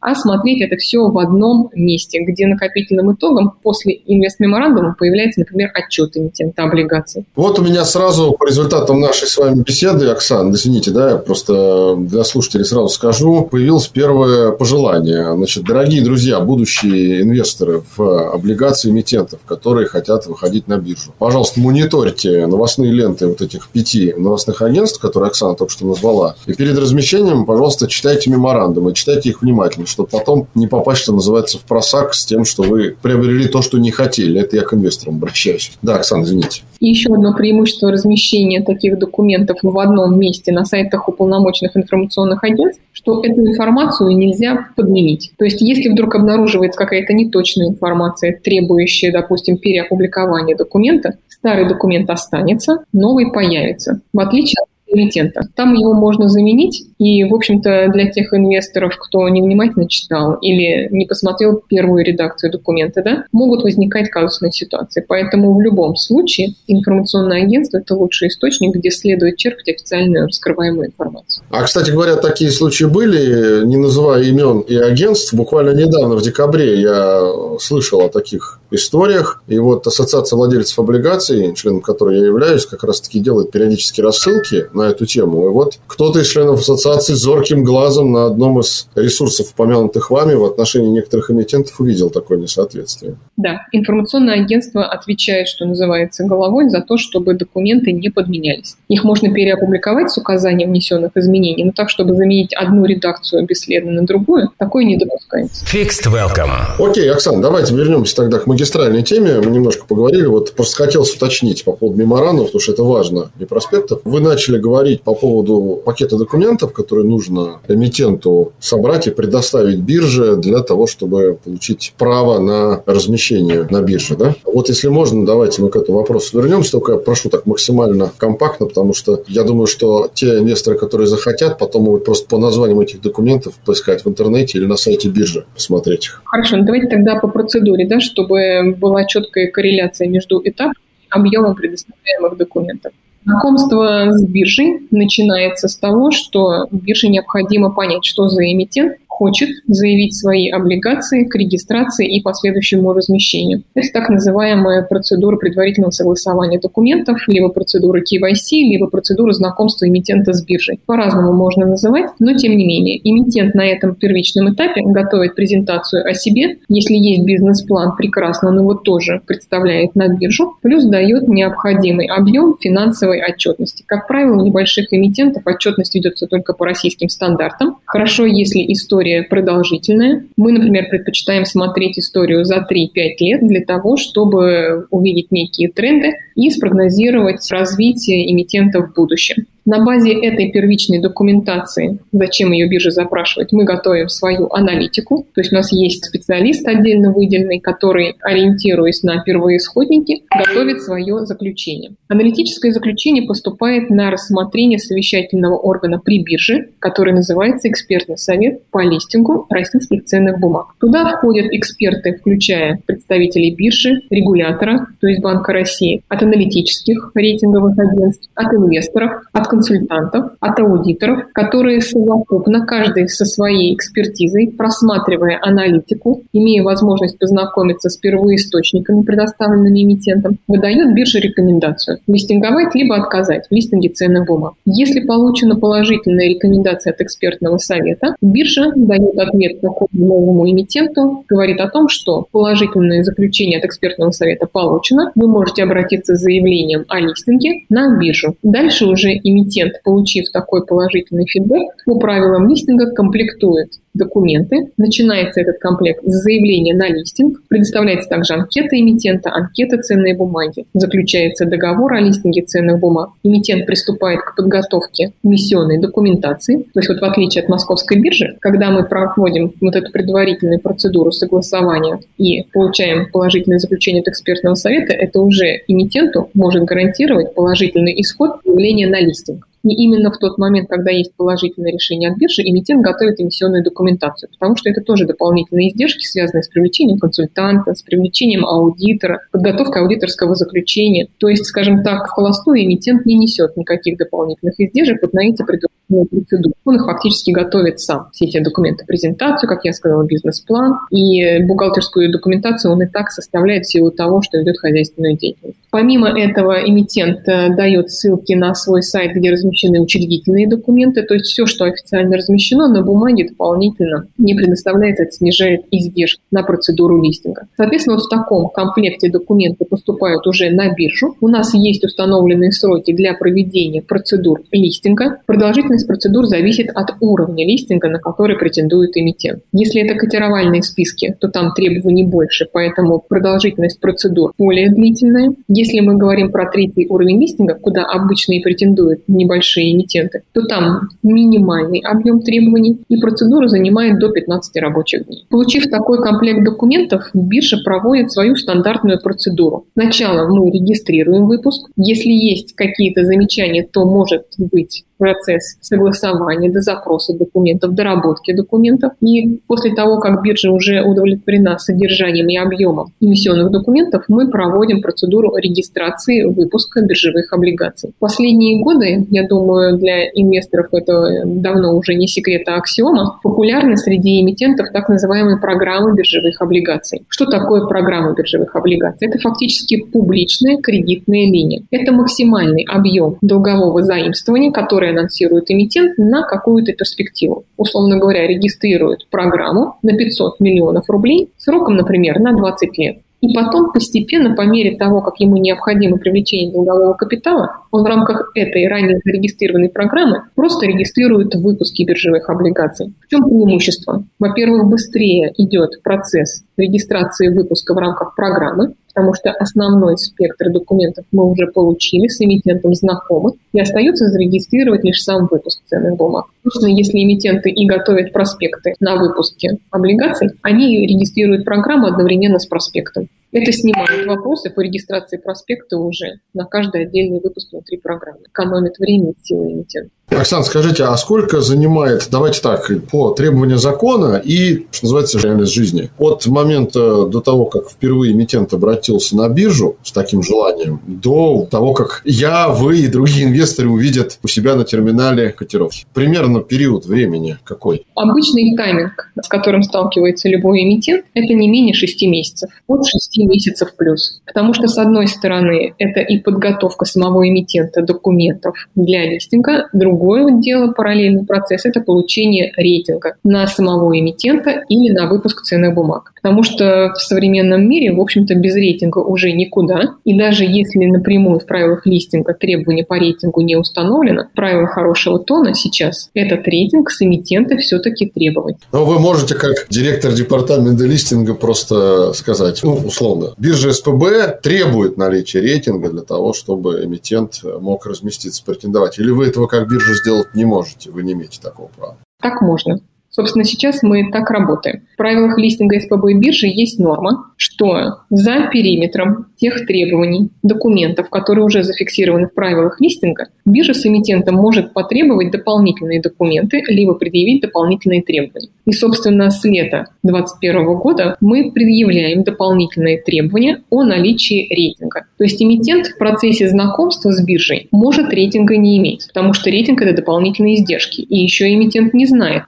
А 0.00 0.14
смотреть 0.14 0.62
это 0.62 0.76
все 0.76 0.98
в 1.08 1.18
одном 1.18 1.70
месте, 1.74 2.22
где 2.24 2.46
накопительным 2.46 3.12
итогом 3.14 3.52
после 3.62 3.94
инвест-меморандума 4.06 4.96
появляется, 4.98 5.40
например, 5.40 5.70
отчет 5.74 6.16
эмитента 6.16 6.64
облигаций. 6.64 7.26
Вот 7.34 7.58
у 7.58 7.62
меня 7.62 7.84
сразу 7.84 8.32
по 8.32 8.46
результатам 8.46 9.00
нашей 9.00 9.28
с 9.28 9.36
вами 9.36 9.62
беседы, 9.62 10.06
Оксан, 10.06 10.50
извините, 10.52 10.90
да, 10.90 11.10
я 11.10 11.16
просто 11.16 11.96
для 11.96 12.24
слушателей 12.24 12.64
сразу 12.64 12.88
скажу, 12.88 13.42
появилось 13.42 13.88
первое 13.88 14.52
пожелание. 14.52 15.34
Значит, 15.34 15.64
дорогие 15.64 16.02
друзья, 16.02 16.40
будущие 16.40 17.22
инвесторы 17.22 17.82
в 17.96 18.32
облигации 18.32 18.90
эмитентов, 18.90 19.40
которые 19.46 19.86
хотят 19.86 20.26
выходить 20.26 20.68
на 20.68 20.78
биржу. 20.80 21.12
Пожалуйста, 21.18 21.60
мониторьте 21.60 22.46
новостные 22.46 22.92
ленты 22.92 23.26
вот 23.26 23.40
этих 23.40 23.68
пяти 23.68 24.14
новостных 24.16 24.62
агентств, 24.62 25.00
которые 25.00 25.28
Оксана 25.28 25.54
только 25.54 25.72
что 25.72 25.86
назвала. 25.86 26.36
И 26.46 26.54
перед 26.54 26.78
размещением, 26.78 27.44
пожалуйста, 27.46 27.86
читайте 27.86 28.30
меморандумы, 28.30 28.92
читайте 28.94 29.30
их 29.30 29.42
внимательно, 29.42 29.86
чтобы 29.86 30.08
потом 30.08 30.48
не 30.54 30.66
попасть, 30.66 31.02
что 31.02 31.12
называется, 31.12 31.58
в 31.58 31.62
просак 31.62 32.14
с 32.14 32.24
тем, 32.24 32.44
что 32.44 32.62
вы 32.62 32.96
приобрели 33.00 33.48
то, 33.48 33.62
что 33.62 33.78
не 33.78 33.90
хотели. 33.90 34.40
Это 34.40 34.56
я 34.56 34.62
к 34.62 34.74
инвесторам 34.74 35.16
обращаюсь. 35.16 35.72
Да, 35.82 35.96
Оксана, 35.96 36.24
извините. 36.24 36.62
И 36.80 36.88
еще 36.88 37.12
одно 37.12 37.34
преимущество 37.34 37.92
размещения 37.92 38.62
таких 38.62 38.98
документов 38.98 39.58
в 39.62 39.78
одном 39.78 40.18
месте 40.18 40.50
на 40.50 40.64
сайтах 40.64 41.08
уполномоченных 41.08 41.76
информационных 41.76 42.42
агентств, 42.42 42.82
что 42.92 43.22
эту 43.22 43.46
информацию 43.46 44.16
нельзя 44.16 44.68
подменить. 44.76 45.32
То 45.38 45.44
есть, 45.44 45.60
если 45.60 45.90
вдруг 45.90 46.14
обнаруживается 46.14 46.78
какая-то 46.78 47.12
неточная 47.12 47.68
информация, 47.68 48.40
требующая, 48.42 49.12
допустим, 49.12 49.58
переопубликования 49.58 50.56
документа, 50.56 51.18
старый 51.28 51.68
документ 51.68 52.08
останется, 52.08 52.84
новый 52.92 53.30
появится. 53.30 54.00
В 54.12 54.18
отличие 54.18 54.62
от 54.62 54.69
эмитента. 54.90 55.48
Там 55.54 55.74
его 55.74 55.94
можно 55.94 56.28
заменить, 56.28 56.84
и, 56.98 57.24
в 57.24 57.34
общем-то, 57.34 57.88
для 57.92 58.10
тех 58.10 58.32
инвесторов, 58.34 58.96
кто 58.98 59.28
невнимательно 59.28 59.88
читал 59.88 60.34
или 60.34 60.88
не 60.90 61.06
посмотрел 61.06 61.62
первую 61.68 62.04
редакцию 62.04 62.52
документа, 62.52 63.02
да, 63.02 63.24
могут 63.32 63.62
возникать 63.62 64.10
казусные 64.10 64.52
ситуации. 64.52 65.04
Поэтому 65.06 65.54
в 65.54 65.60
любом 65.60 65.96
случае 65.96 66.54
информационное 66.66 67.42
агентство– 67.42 67.78
это 67.78 67.94
лучший 67.94 68.28
источник, 68.28 68.74
где 68.74 68.90
следует 68.90 69.36
черпать 69.36 69.68
официальную 69.68 70.26
раскрываемую 70.26 70.88
информацию. 70.88 71.44
А, 71.50 71.62
кстати 71.62 71.90
говоря, 71.90 72.16
такие 72.16 72.50
случаи 72.50 72.84
были, 72.84 73.64
не 73.64 73.76
называя 73.76 74.22
имен 74.22 74.60
и 74.60 74.76
агентств. 74.76 75.34
Буквально 75.34 75.70
недавно, 75.70 76.16
в 76.16 76.22
декабре, 76.22 76.80
я 76.80 77.22
слышал 77.60 78.00
о 78.00 78.08
таких 78.08 78.60
историях. 78.70 79.42
И 79.48 79.58
вот 79.58 79.86
Ассоциация 79.86 80.36
владельцев 80.36 80.78
облигаций, 80.78 81.54
членом 81.54 81.80
которой 81.80 82.18
я 82.18 82.26
являюсь, 82.26 82.66
как 82.66 82.84
раз-таки 82.84 83.20
делает 83.20 83.50
периодически 83.50 84.00
рассылки 84.00 84.66
на 84.80 84.84
эту 84.84 85.06
тему. 85.06 85.46
И 85.46 85.50
вот 85.50 85.78
кто-то 85.86 86.20
из 86.20 86.28
членов 86.28 86.60
ассоциации 86.60 87.14
зорким 87.14 87.64
глазом 87.64 88.12
на 88.12 88.26
одном 88.26 88.60
из 88.60 88.88
ресурсов, 88.94 89.50
упомянутых 89.52 90.10
вами, 90.10 90.34
в 90.34 90.44
отношении 90.44 90.88
некоторых 90.88 91.30
эмитентов 91.30 91.78
увидел 91.80 92.10
такое 92.10 92.38
несоответствие. 92.38 93.16
Да, 93.40 93.62
информационное 93.72 94.34
агентство 94.34 94.84
отвечает, 94.84 95.48
что 95.48 95.64
называется, 95.64 96.24
головой 96.24 96.68
за 96.68 96.82
то, 96.82 96.98
чтобы 96.98 97.32
документы 97.32 97.90
не 97.90 98.10
подменялись. 98.10 98.76
Их 98.88 99.02
можно 99.02 99.32
переопубликовать 99.32 100.10
с 100.10 100.18
указанием 100.18 100.68
внесенных 100.68 101.12
изменений, 101.14 101.64
но 101.64 101.72
так, 101.72 101.88
чтобы 101.88 102.14
заменить 102.14 102.52
одну 102.52 102.84
редакцию 102.84 103.46
бесследно 103.46 103.92
на 103.92 104.02
другую, 104.02 104.50
такое 104.58 104.84
не 104.84 104.98
допускается. 104.98 105.64
Fixed 105.64 106.12
welcome. 106.12 106.50
Окей, 106.78 107.10
Оксана, 107.10 107.40
давайте 107.40 107.74
вернемся 107.74 108.14
тогда 108.14 108.40
к 108.40 108.46
магистральной 108.46 109.02
теме. 109.02 109.40
Мы 109.40 109.50
немножко 109.50 109.86
поговорили. 109.86 110.26
Вот 110.26 110.54
просто 110.54 110.84
хотелось 110.84 111.14
уточнить 111.16 111.64
по 111.64 111.72
поводу 111.72 111.98
меморандумов, 111.98 112.48
потому 112.48 112.60
что 112.60 112.72
это 112.72 112.84
важно, 112.84 113.30
и 113.38 113.46
проспектов. 113.46 114.02
Вы 114.04 114.20
начали 114.20 114.58
говорить 114.58 115.00
по 115.00 115.14
поводу 115.14 115.80
пакета 115.82 116.16
документов, 116.16 116.74
которые 116.74 117.08
нужно 117.08 117.60
эмитенту 117.68 118.52
собрать 118.60 119.06
и 119.06 119.10
предоставить 119.10 119.78
бирже 119.78 120.36
для 120.36 120.60
того, 120.60 120.86
чтобы 120.86 121.38
получить 121.42 121.94
право 121.96 122.38
на 122.38 122.82
размещение 122.84 123.29
на 123.34 123.82
бирже. 123.82 124.16
Да? 124.16 124.34
Вот 124.44 124.68
если 124.68 124.88
можно, 124.88 125.24
давайте 125.24 125.62
мы 125.62 125.70
к 125.70 125.76
этому 125.76 125.98
вопросу 125.98 126.40
вернемся. 126.40 126.72
Только 126.72 126.92
я 126.92 126.98
прошу 126.98 127.30
так 127.30 127.46
максимально 127.46 128.10
компактно, 128.16 128.66
потому 128.66 128.92
что 128.92 129.22
я 129.28 129.44
думаю, 129.44 129.66
что 129.66 130.10
те 130.12 130.38
инвесторы, 130.38 130.78
которые 130.78 131.06
захотят, 131.06 131.58
потом 131.58 131.84
могут 131.84 132.04
просто 132.04 132.28
по 132.28 132.38
названиям 132.38 132.80
этих 132.80 133.00
документов 133.00 133.54
поискать 133.64 134.04
в 134.04 134.08
интернете 134.08 134.58
или 134.58 134.66
на 134.66 134.76
сайте 134.76 135.08
биржи, 135.08 135.44
посмотреть 135.54 136.06
их. 136.06 136.22
Хорошо, 136.24 136.56
ну 136.56 136.64
давайте 136.64 136.88
тогда 136.88 137.16
по 137.16 137.28
процедуре, 137.28 137.86
да, 137.86 138.00
чтобы 138.00 138.74
была 138.78 139.04
четкая 139.04 139.50
корреляция 139.50 140.08
между 140.08 140.40
этапом 140.44 140.74
и 141.02 141.06
объемом 141.10 141.54
предоставляемых 141.54 142.36
документов. 142.36 142.92
Знакомство 143.24 144.06
с 144.10 144.24
биржей 144.24 144.88
начинается 144.90 145.68
с 145.68 145.76
того, 145.76 146.10
что 146.10 146.68
бирже 146.70 147.08
необходимо 147.08 147.70
понять, 147.70 148.04
что 148.04 148.28
за 148.28 148.42
эмитент, 148.50 148.96
хочет 149.10 149.50
заявить 149.66 150.16
свои 150.16 150.48
облигации 150.48 151.24
к 151.24 151.34
регистрации 151.34 152.08
и 152.08 152.22
последующему 152.22 152.94
размещению. 152.94 153.64
Это 153.74 153.88
так 153.92 154.08
называемая 154.08 154.82
процедура 154.82 155.36
предварительного 155.36 155.90
согласования 155.90 156.58
документов, 156.58 157.18
либо 157.26 157.50
процедура 157.50 158.00
KYC, 158.00 158.62
либо 158.62 158.86
процедура 158.86 159.32
знакомства 159.32 159.86
эмитента 159.86 160.32
с 160.32 160.42
биржей. 160.42 160.80
По-разному 160.86 161.34
можно 161.34 161.66
называть, 161.66 162.06
но 162.18 162.34
тем 162.34 162.56
не 162.56 162.64
менее, 162.64 162.98
эмитент 163.04 163.54
на 163.54 163.66
этом 163.66 163.94
первичном 163.94 164.54
этапе 164.54 164.80
готовит 164.82 165.34
презентацию 165.34 166.08
о 166.08 166.14
себе. 166.14 166.56
Если 166.68 166.94
есть 166.94 167.24
бизнес-план, 167.24 167.96
прекрасно, 167.96 168.48
он 168.48 168.60
его 168.60 168.72
тоже 168.72 169.20
представляет 169.26 169.96
на 169.96 170.08
биржу, 170.08 170.54
плюс 170.62 170.84
дает 170.86 171.28
необходимый 171.28 172.06
объем 172.06 172.56
финансовой 172.58 173.20
отчетности. 173.22 173.84
Как 173.86 174.06
правило, 174.08 174.40
у 174.40 174.46
небольших 174.46 174.86
эмитентов 174.92 175.42
отчетность 175.46 175.94
ведется 175.94 176.26
только 176.26 176.54
по 176.54 176.64
российским 176.64 177.10
стандартам. 177.10 177.76
Хорошо, 177.84 178.24
если 178.24 178.60
история 178.72 178.99
история 179.00 179.22
продолжительная. 179.22 180.24
Мы, 180.36 180.52
например, 180.52 180.88
предпочитаем 180.90 181.46
смотреть 181.46 181.98
историю 181.98 182.44
за 182.44 182.56
3-5 182.56 182.86
лет 183.20 183.46
для 183.46 183.64
того, 183.64 183.96
чтобы 183.96 184.86
увидеть 184.90 185.32
некие 185.32 185.70
тренды 185.70 186.12
и 186.34 186.50
спрогнозировать 186.50 187.50
развитие 187.50 188.30
эмитента 188.30 188.80
в 188.80 188.92
будущем. 188.92 189.46
На 189.70 189.84
базе 189.84 190.14
этой 190.14 190.50
первичной 190.50 190.98
документации, 190.98 192.00
зачем 192.10 192.50
ее 192.50 192.68
биржа 192.68 192.90
запрашивать, 192.90 193.52
мы 193.52 193.62
готовим 193.62 194.08
свою 194.08 194.52
аналитику. 194.52 195.28
То 195.32 195.42
есть 195.42 195.52
у 195.52 195.54
нас 195.54 195.70
есть 195.70 196.06
специалист 196.06 196.66
отдельно 196.66 197.12
выделенный, 197.12 197.60
который, 197.60 198.16
ориентируясь 198.20 199.04
на 199.04 199.22
первоисходники, 199.22 200.24
готовит 200.28 200.82
свое 200.82 201.24
заключение. 201.24 201.92
Аналитическое 202.08 202.72
заключение 202.72 203.28
поступает 203.28 203.90
на 203.90 204.10
рассмотрение 204.10 204.80
совещательного 204.80 205.56
органа 205.56 206.00
при 206.00 206.20
бирже, 206.20 206.70
который 206.80 207.12
называется 207.12 207.68
экспертный 207.68 208.18
совет 208.18 208.62
по 208.72 208.82
листингу 208.82 209.46
российских 209.50 210.04
ценных 210.04 210.40
бумаг. 210.40 210.74
Туда 210.80 211.16
входят 211.16 211.46
эксперты, 211.52 212.16
включая 212.16 212.80
представителей 212.86 213.54
биржи, 213.54 214.00
регулятора, 214.10 214.88
то 215.00 215.06
есть 215.06 215.20
Банка 215.20 215.52
России, 215.52 216.02
от 216.08 216.24
аналитических 216.24 217.12
рейтинговых 217.14 217.78
агентств, 217.78 218.28
от 218.34 218.52
инвесторов, 218.52 219.22
от 219.32 219.46
консультантов, 219.60 220.32
от 220.40 220.58
аудиторов, 220.58 221.24
которые 221.34 221.80
совокупно, 221.82 222.64
каждый 222.64 223.08
со 223.08 223.24
своей 223.24 223.74
экспертизой, 223.74 224.48
просматривая 224.56 225.38
аналитику, 225.42 226.22
имея 226.32 226.62
возможность 226.62 227.18
познакомиться 227.18 227.90
с 227.90 227.96
первоисточниками, 227.96 229.02
предоставленными 229.02 229.82
эмитентом, 229.82 230.38
выдает 230.48 230.94
бирже 230.94 231.20
рекомендацию– 231.20 231.98
листинговать 232.06 232.74
либо 232.74 232.96
отказать 232.96 233.46
в 233.48 233.54
листинге 233.54 233.90
ценных 233.90 234.26
бумаг. 234.26 234.54
Если 234.64 235.00
получена 235.00 235.56
положительная 235.56 236.28
рекомендация 236.28 236.92
от 236.92 237.00
экспертного 237.00 237.58
совета, 237.58 238.14
биржа 238.22 238.72
дает 238.74 239.18
ответ 239.18 239.62
новому 239.92 240.48
эмитенту, 240.48 241.24
говорит 241.28 241.60
о 241.60 241.68
том, 241.68 241.88
что 241.88 242.26
положительное 242.32 243.02
заключение 243.02 243.58
от 243.58 243.64
экспертного 243.66 244.10
совета 244.10 244.46
получено, 244.46 245.12
вы 245.14 245.28
можете 245.28 245.64
обратиться 245.64 246.14
с 246.16 246.20
заявлением 246.20 246.84
о 246.88 247.00
листинге 247.00 247.64
на 247.68 247.98
биржу. 247.98 248.36
Дальше 248.42 248.86
уже 248.86 249.10
эмитент 249.12 249.39
эмитент, 249.40 249.82
получив 249.84 250.30
такой 250.32 250.64
положительный 250.64 251.26
фидбэк, 251.26 251.84
по 251.84 251.98
правилам 251.98 252.48
листинга 252.48 252.90
комплектует 252.92 253.74
документы. 253.94 254.70
Начинается 254.76 255.40
этот 255.40 255.58
комплект 255.58 256.02
с 256.04 256.22
заявления 256.22 256.74
на 256.74 256.88
листинг. 256.88 257.40
Предоставляется 257.48 258.08
также 258.08 258.34
анкета 258.34 258.78
эмитента, 258.78 259.30
анкета 259.32 259.78
ценные 259.78 260.14
бумаги. 260.14 260.66
Заключается 260.74 261.46
договор 261.46 261.94
о 261.94 262.00
листинге 262.00 262.42
ценных 262.42 262.78
бумаг. 262.78 263.10
Эмитент 263.22 263.66
приступает 263.66 264.20
к 264.20 264.36
подготовке 264.36 265.12
миссионной 265.22 265.78
документации. 265.78 266.58
То 266.72 266.80
есть 266.80 266.88
вот 266.88 267.00
в 267.00 267.04
отличие 267.04 267.42
от 267.42 267.48
московской 267.48 268.00
биржи, 268.00 268.36
когда 268.40 268.70
мы 268.70 268.84
проходим 268.84 269.52
вот 269.60 269.76
эту 269.76 269.90
предварительную 269.92 270.60
процедуру 270.60 271.12
согласования 271.12 272.00
и 272.18 272.44
получаем 272.52 273.10
положительное 273.10 273.58
заключение 273.58 274.02
от 274.02 274.08
экспертного 274.08 274.54
совета, 274.54 274.92
это 274.92 275.20
уже 275.20 275.62
эмитенту 275.66 276.30
может 276.34 276.64
гарантировать 276.64 277.34
положительный 277.34 278.00
исход 278.00 278.40
заявления 278.44 278.86
на 278.86 279.00
листинг. 279.00 279.46
И 279.62 279.68
именно 279.68 280.10
в 280.10 280.18
тот 280.18 280.38
момент, 280.38 280.68
когда 280.68 280.90
есть 280.90 281.14
положительное 281.14 281.72
решение 281.72 282.10
от 282.10 282.16
биржи, 282.16 282.42
эмитент 282.42 282.82
готовит 282.82 283.20
эмиссионную 283.20 283.62
документацию, 283.62 284.30
потому 284.30 284.56
что 284.56 284.70
это 284.70 284.80
тоже 284.80 285.06
дополнительные 285.06 285.70
издержки, 285.70 286.04
связанные 286.04 286.42
с 286.42 286.48
привлечением 286.48 286.98
консультанта, 286.98 287.74
с 287.74 287.82
привлечением 287.82 288.46
аудитора, 288.46 289.20
подготовкой 289.32 289.82
аудиторского 289.82 290.34
заключения. 290.34 291.08
То 291.18 291.28
есть, 291.28 291.44
скажем 291.44 291.82
так, 291.82 292.06
в 292.06 292.10
холостую 292.10 292.64
эмитент 292.64 293.04
не 293.06 293.14
несет 293.14 293.56
никаких 293.56 293.98
дополнительных 293.98 294.54
издержек 294.58 295.02
вот 295.02 295.12
на 295.12 295.26
эти 295.26 295.42
предусмотренные 295.42 296.06
процедуры. 296.06 296.54
Он 296.64 296.76
их 296.76 296.84
фактически 296.84 297.30
готовит 297.30 297.80
сам. 297.80 298.08
Все 298.12 298.26
эти 298.26 298.38
документы, 298.38 298.84
презентацию, 298.86 299.48
как 299.48 299.64
я 299.64 299.72
сказала, 299.72 300.04
бизнес-план 300.04 300.78
и 300.90 301.42
бухгалтерскую 301.44 302.10
документацию 302.10 302.72
он 302.72 302.82
и 302.82 302.86
так 302.86 303.10
составляет 303.10 303.64
в 303.64 303.70
силу 303.70 303.90
того, 303.90 304.22
что 304.22 304.38
ведет 304.38 304.58
хозяйственную 304.58 305.16
деятельность. 305.16 305.58
Помимо 305.70 306.08
этого, 306.08 306.60
эмитент 306.66 307.28
э, 307.28 307.54
дает 307.54 307.90
ссылки 307.90 308.32
на 308.32 308.54
свой 308.54 308.82
сайт, 308.82 309.12
где 309.14 309.30
размещены 309.50 309.80
учредительные 309.80 310.48
документы, 310.48 311.02
то 311.02 311.14
есть 311.14 311.26
все, 311.26 311.46
что 311.46 311.64
официально 311.64 312.16
размещено 312.16 312.68
на 312.68 312.82
бумаге, 312.82 313.28
дополнительно 313.28 314.06
не 314.18 314.34
предоставляется, 314.34 315.04
это 315.04 315.12
снижает 315.12 315.62
издержки 315.70 316.22
на 316.30 316.42
процедуру 316.42 317.02
листинга. 317.02 317.48
Соответственно, 317.56 317.96
вот 317.96 318.04
в 318.04 318.08
таком 318.08 318.48
комплекте 318.48 319.10
документы 319.10 319.64
поступают 319.64 320.26
уже 320.26 320.50
на 320.50 320.72
биржу. 320.74 321.16
У 321.20 321.28
нас 321.28 321.54
есть 321.54 321.84
установленные 321.84 322.52
сроки 322.52 322.92
для 322.92 323.14
проведения 323.14 323.82
процедур 323.82 324.42
листинга. 324.52 325.18
Продолжительность 325.26 325.86
процедур 325.86 326.26
зависит 326.26 326.70
от 326.74 326.90
уровня 327.00 327.46
листинга, 327.46 327.88
на 327.88 327.98
который 327.98 328.36
претендует 328.38 328.96
эмитент. 328.96 329.42
Если 329.52 329.82
это 329.82 329.94
котировальные 329.94 330.62
списки, 330.62 331.16
то 331.20 331.28
там 331.28 331.52
требований 331.54 332.04
больше, 332.04 332.46
поэтому 332.50 333.02
продолжительность 333.06 333.80
процедур 333.80 334.32
более 334.38 334.70
длительная. 334.70 335.34
Если 335.48 335.80
мы 335.80 335.96
говорим 335.96 336.30
про 336.30 336.50
третий 336.50 336.86
уровень 336.88 337.20
листинга, 337.20 337.54
куда 337.54 337.84
обычно 337.84 338.34
и 338.34 338.40
претендуют 338.40 339.02
небольшие 339.40 339.72
эмитенты, 339.72 340.22
то 340.32 340.42
там 340.42 340.88
минимальный 341.02 341.80
объем 341.80 342.20
требований, 342.20 342.80
и 342.88 342.96
процедура 342.98 343.48
занимает 343.48 343.98
до 343.98 344.10
15 344.10 344.56
рабочих 344.60 345.06
дней. 345.06 345.26
Получив 345.30 345.70
такой 345.70 346.02
комплект 346.02 346.44
документов, 346.44 347.10
биржа 347.14 347.58
проводит 347.64 348.12
свою 348.12 348.36
стандартную 348.36 349.00
процедуру. 349.00 349.66
Сначала 349.72 350.28
мы 350.28 350.50
регистрируем 350.50 351.26
выпуск. 351.26 351.68
Если 351.76 352.10
есть 352.10 352.54
какие-то 352.54 353.04
замечания, 353.04 353.66
то 353.70 353.84
может 353.84 354.24
быть 354.38 354.84
процесс 355.00 355.56
согласования, 355.62 356.50
до 356.50 356.60
запроса 356.60 357.14
документов, 357.16 357.74
доработки 357.74 358.32
документов. 358.32 358.92
И 359.00 359.40
после 359.46 359.74
того, 359.74 359.98
как 359.98 360.22
биржа 360.22 360.50
уже 360.52 360.82
удовлетворена 360.82 361.58
содержанием 361.58 362.28
и 362.28 362.36
объемом 362.36 362.92
эмиссионных 363.00 363.50
документов, 363.50 364.04
мы 364.08 364.30
проводим 364.30 364.82
процедуру 364.82 365.34
регистрации 365.36 366.24
выпуска 366.24 366.82
биржевых 366.82 367.32
облигаций. 367.32 367.94
Последние 367.98 368.62
годы, 368.62 369.06
я 369.10 369.26
думаю, 369.30 369.78
для 369.78 370.08
инвесторов 370.08 370.66
это 370.72 371.22
давно 371.24 371.76
уже 371.76 371.94
не 371.94 372.06
секрет, 372.06 372.42
а 372.48 372.56
аксиома, 372.56 373.18
популярны 373.22 373.76
среди 373.76 374.20
эмитентов 374.20 374.68
так 374.72 374.88
называемые 374.88 375.38
программы 375.38 375.94
биржевых 375.94 376.40
облигаций. 376.42 377.04
Что 377.08 377.26
такое 377.26 377.66
программа 377.66 378.12
биржевых 378.12 378.54
облигаций? 378.54 379.08
Это 379.08 379.18
фактически 379.18 379.82
публичная 379.82 380.58
кредитная 380.58 381.30
линия. 381.30 381.62
Это 381.70 381.92
максимальный 381.92 382.66
объем 382.68 383.16
долгового 383.22 383.82
заимствования, 383.82 384.50
которое 384.50 384.90
анонсирует 384.90 385.50
эмитент 385.50 385.96
на 385.96 386.22
какую-то 386.22 386.72
перспективу. 386.72 387.44
Условно 387.56 387.98
говоря, 387.98 388.26
регистрирует 388.26 389.08
программу 389.10 389.76
на 389.82 389.96
500 389.96 390.40
миллионов 390.40 390.84
рублей 390.88 391.30
сроком, 391.38 391.76
например, 391.76 392.18
на 392.18 392.32
20 392.32 392.78
лет. 392.78 392.98
И 393.20 393.34
потом 393.34 393.72
постепенно, 393.72 394.34
по 394.34 394.42
мере 394.42 394.76
того, 394.76 395.02
как 395.02 395.20
ему 395.20 395.36
необходимо 395.36 395.98
привлечение 395.98 396.52
долгового 396.52 396.94
капитала, 396.94 397.58
он 397.70 397.82
в 397.82 397.86
рамках 397.86 398.32
этой 398.34 398.66
ранее 398.66 398.98
зарегистрированной 399.04 399.68
программы 399.68 400.22
просто 400.34 400.66
регистрирует 400.66 401.34
выпуски 401.34 401.82
биржевых 401.82 402.28
облигаций. 402.30 402.94
В 403.00 403.08
чем 403.08 403.24
преимущество? 403.24 404.04
Во-первых, 404.18 404.68
быстрее 404.68 405.32
идет 405.36 405.82
процесс 405.82 406.44
регистрации 406.56 407.28
выпуска 407.28 407.74
в 407.74 407.78
рамках 407.78 408.14
программы, 408.16 408.74
потому 409.00 409.14
что 409.14 409.30
основной 409.30 409.96
спектр 409.96 410.50
документов 410.50 411.06
мы 411.10 411.24
уже 411.30 411.46
получили, 411.46 412.06
с 412.06 412.20
эмитентом 412.20 412.74
знакомы, 412.74 413.32
и 413.54 413.60
остается 413.60 414.08
зарегистрировать 414.08 414.84
лишь 414.84 415.02
сам 415.02 415.26
выпуск 415.30 415.60
ценных 415.64 415.96
бумаг. 415.96 416.26
Собственно, 416.42 416.70
если 416.70 417.02
эмитенты 417.02 417.48
и 417.48 417.66
готовят 417.66 418.12
проспекты 418.12 418.74
на 418.78 418.96
выпуске 418.96 419.56
облигаций, 419.70 420.28
они 420.42 420.86
регистрируют 420.86 421.46
программу 421.46 421.86
одновременно 421.86 422.38
с 422.38 422.44
проспектом. 422.44 423.08
Это 423.32 423.52
снимает 423.52 424.06
вопросы 424.06 424.50
по 424.50 424.60
регистрации 424.60 425.16
проспекта 425.16 425.76
уже 425.76 426.20
на 426.34 426.44
каждый 426.44 426.82
отдельный 426.82 427.20
выпуск 427.20 427.52
внутри 427.52 427.78
программы. 427.78 428.22
Экономит 428.28 428.78
время 428.78 429.10
и 429.10 429.14
силы 429.22 429.52
эмитента. 429.52 429.90
Оксана, 430.10 430.42
скажите, 430.42 430.84
а 430.84 430.96
сколько 430.96 431.40
занимает, 431.40 432.08
давайте 432.10 432.40
так, 432.40 432.68
по 432.90 433.10
требованию 433.10 433.58
закона 433.58 434.20
и, 434.22 434.66
что 434.72 434.86
называется, 434.86 435.20
реальность 435.20 435.52
жизни? 435.52 435.90
От 435.98 436.26
момента 436.26 437.06
до 437.06 437.20
того, 437.20 437.44
как 437.44 437.70
впервые 437.70 438.12
эмитент 438.12 438.52
обратился 438.52 439.16
на 439.16 439.28
биржу 439.28 439.76
с 439.84 439.92
таким 439.92 440.24
желанием, 440.24 440.80
до 440.84 441.46
того, 441.48 441.74
как 441.74 442.02
я, 442.04 442.48
вы 442.48 442.80
и 442.80 442.88
другие 442.88 443.26
инвесторы 443.26 443.68
увидят 443.68 444.18
у 444.24 444.28
себя 444.28 444.56
на 444.56 444.64
терминале 444.64 445.30
котировки. 445.30 445.86
Примерно 445.94 446.40
период 446.40 446.86
времени 446.86 447.38
какой? 447.44 447.86
Обычный 447.94 448.56
тайминг, 448.56 449.12
с 449.22 449.28
которым 449.28 449.62
сталкивается 449.62 450.28
любой 450.28 450.64
эмитент, 450.64 451.04
это 451.14 451.32
не 451.32 451.48
менее 451.48 451.74
6 451.74 452.02
месяцев. 452.02 452.50
От 452.66 452.84
6 452.84 453.19
месяцев 453.26 453.74
плюс. 453.76 454.20
Потому 454.26 454.54
что, 454.54 454.66
с 454.66 454.76
одной 454.78 455.06
стороны, 455.06 455.74
это 455.78 456.00
и 456.00 456.18
подготовка 456.18 456.84
самого 456.84 457.28
эмитента 457.28 457.82
документов 457.82 458.54
для 458.74 459.04
листинга, 459.04 459.68
друг 459.72 460.00
Другое 460.00 460.40
дело, 460.40 460.72
параллельный 460.72 461.26
процесс, 461.26 461.66
это 461.66 461.80
получение 461.80 462.52
рейтинга 462.56 463.16
на 463.22 463.46
самого 463.48 463.98
эмитента 463.98 464.62
или 464.68 464.92
на 464.92 465.08
выпуск 465.08 465.42
ценных 465.42 465.74
бумаг. 465.74 466.12
Потому 466.22 466.42
что 466.42 466.92
в 466.94 467.00
современном 467.00 467.68
мире, 467.68 467.92
в 467.92 468.00
общем-то, 468.00 468.34
без 468.34 468.54
рейтинга 468.54 468.98
уже 468.98 469.32
никуда. 469.32 469.94
И 470.04 470.16
даже 470.16 470.44
если 470.44 470.84
напрямую 470.86 471.40
в 471.40 471.46
правилах 471.46 471.86
листинга 471.86 472.34
требования 472.34 472.84
по 472.84 472.94
рейтингу 472.94 473.40
не 473.40 473.56
установлено, 473.56 474.24
правило 474.34 474.66
хорошего 474.66 475.18
тона 475.18 475.54
сейчас 475.54 476.10
этот 476.14 476.46
рейтинг 476.46 476.90
с 476.90 477.02
эмитента 477.02 477.56
все-таки 477.56 478.06
требовать. 478.06 478.56
Но 478.72 478.84
вы 478.84 478.98
можете, 478.98 479.34
как 479.34 479.66
директор 479.70 480.12
департамента 480.12 480.84
листинга, 480.84 481.34
просто 481.34 482.12
сказать, 482.12 482.60
ну, 482.62 482.74
условно, 482.74 483.34
биржа 483.38 483.72
СПБ 483.72 484.40
требует 484.42 484.96
наличия 484.96 485.40
рейтинга 485.40 485.90
для 485.90 486.02
того, 486.02 486.32
чтобы 486.32 486.84
эмитент 486.84 487.40
мог 487.60 487.86
разместиться, 487.86 488.42
претендовать. 488.44 488.98
Или 488.98 489.10
вы 489.10 489.26
этого 489.26 489.46
как 489.46 489.68
биржа 489.68 489.94
сделать 489.94 490.34
не 490.34 490.44
можете, 490.44 490.90
вы 490.90 491.02
не 491.02 491.12
имеете 491.12 491.40
такого 491.40 491.68
права. 491.68 491.96
Так 492.20 492.40
можно. 492.42 492.80
Собственно, 493.10 493.44
сейчас 493.44 493.82
мы 493.82 494.10
так 494.12 494.30
работаем. 494.30 494.82
В 494.94 494.96
правилах 494.96 495.36
листинга 495.36 495.80
СПБ 495.80 496.14
биржи 496.14 496.46
есть 496.46 496.78
норма, 496.78 497.32
что 497.36 497.96
за 498.08 498.48
периметром 498.52 499.26
тех 499.36 499.66
требований, 499.66 500.30
документов, 500.42 501.10
которые 501.10 501.44
уже 501.44 501.64
зафиксированы 501.64 502.28
в 502.28 502.34
правилах 502.34 502.80
листинга, 502.80 503.28
биржа 503.44 503.74
с 503.74 503.84
эмитентом 503.84 504.36
может 504.36 504.72
потребовать 504.72 505.32
дополнительные 505.32 506.00
документы, 506.00 506.62
либо 506.68 506.94
предъявить 506.94 507.42
дополнительные 507.42 508.02
требования. 508.02 508.50
И, 508.64 508.72
собственно, 508.72 509.30
с 509.30 509.42
лета 509.44 509.88
2021 510.04 510.78
года 510.78 511.16
мы 511.20 511.50
предъявляем 511.50 512.22
дополнительные 512.22 513.00
требования 513.02 513.62
о 513.70 513.82
наличии 513.82 514.46
рейтинга. 514.48 515.06
То 515.18 515.24
есть 515.24 515.42
эмитент 515.42 515.88
в 515.88 515.98
процессе 515.98 516.48
знакомства 516.48 517.10
с 517.10 517.20
биржей 517.24 517.68
может 517.72 518.12
рейтинга 518.12 518.56
не 518.56 518.78
иметь, 518.78 519.08
потому 519.08 519.32
что 519.32 519.50
рейтинг– 519.50 519.82
это 519.82 519.96
дополнительные 519.96 520.54
издержки. 520.54 521.00
И 521.00 521.18
еще 521.18 521.52
эмитент 521.52 521.94
не 521.94 522.06
знает, 522.06 522.44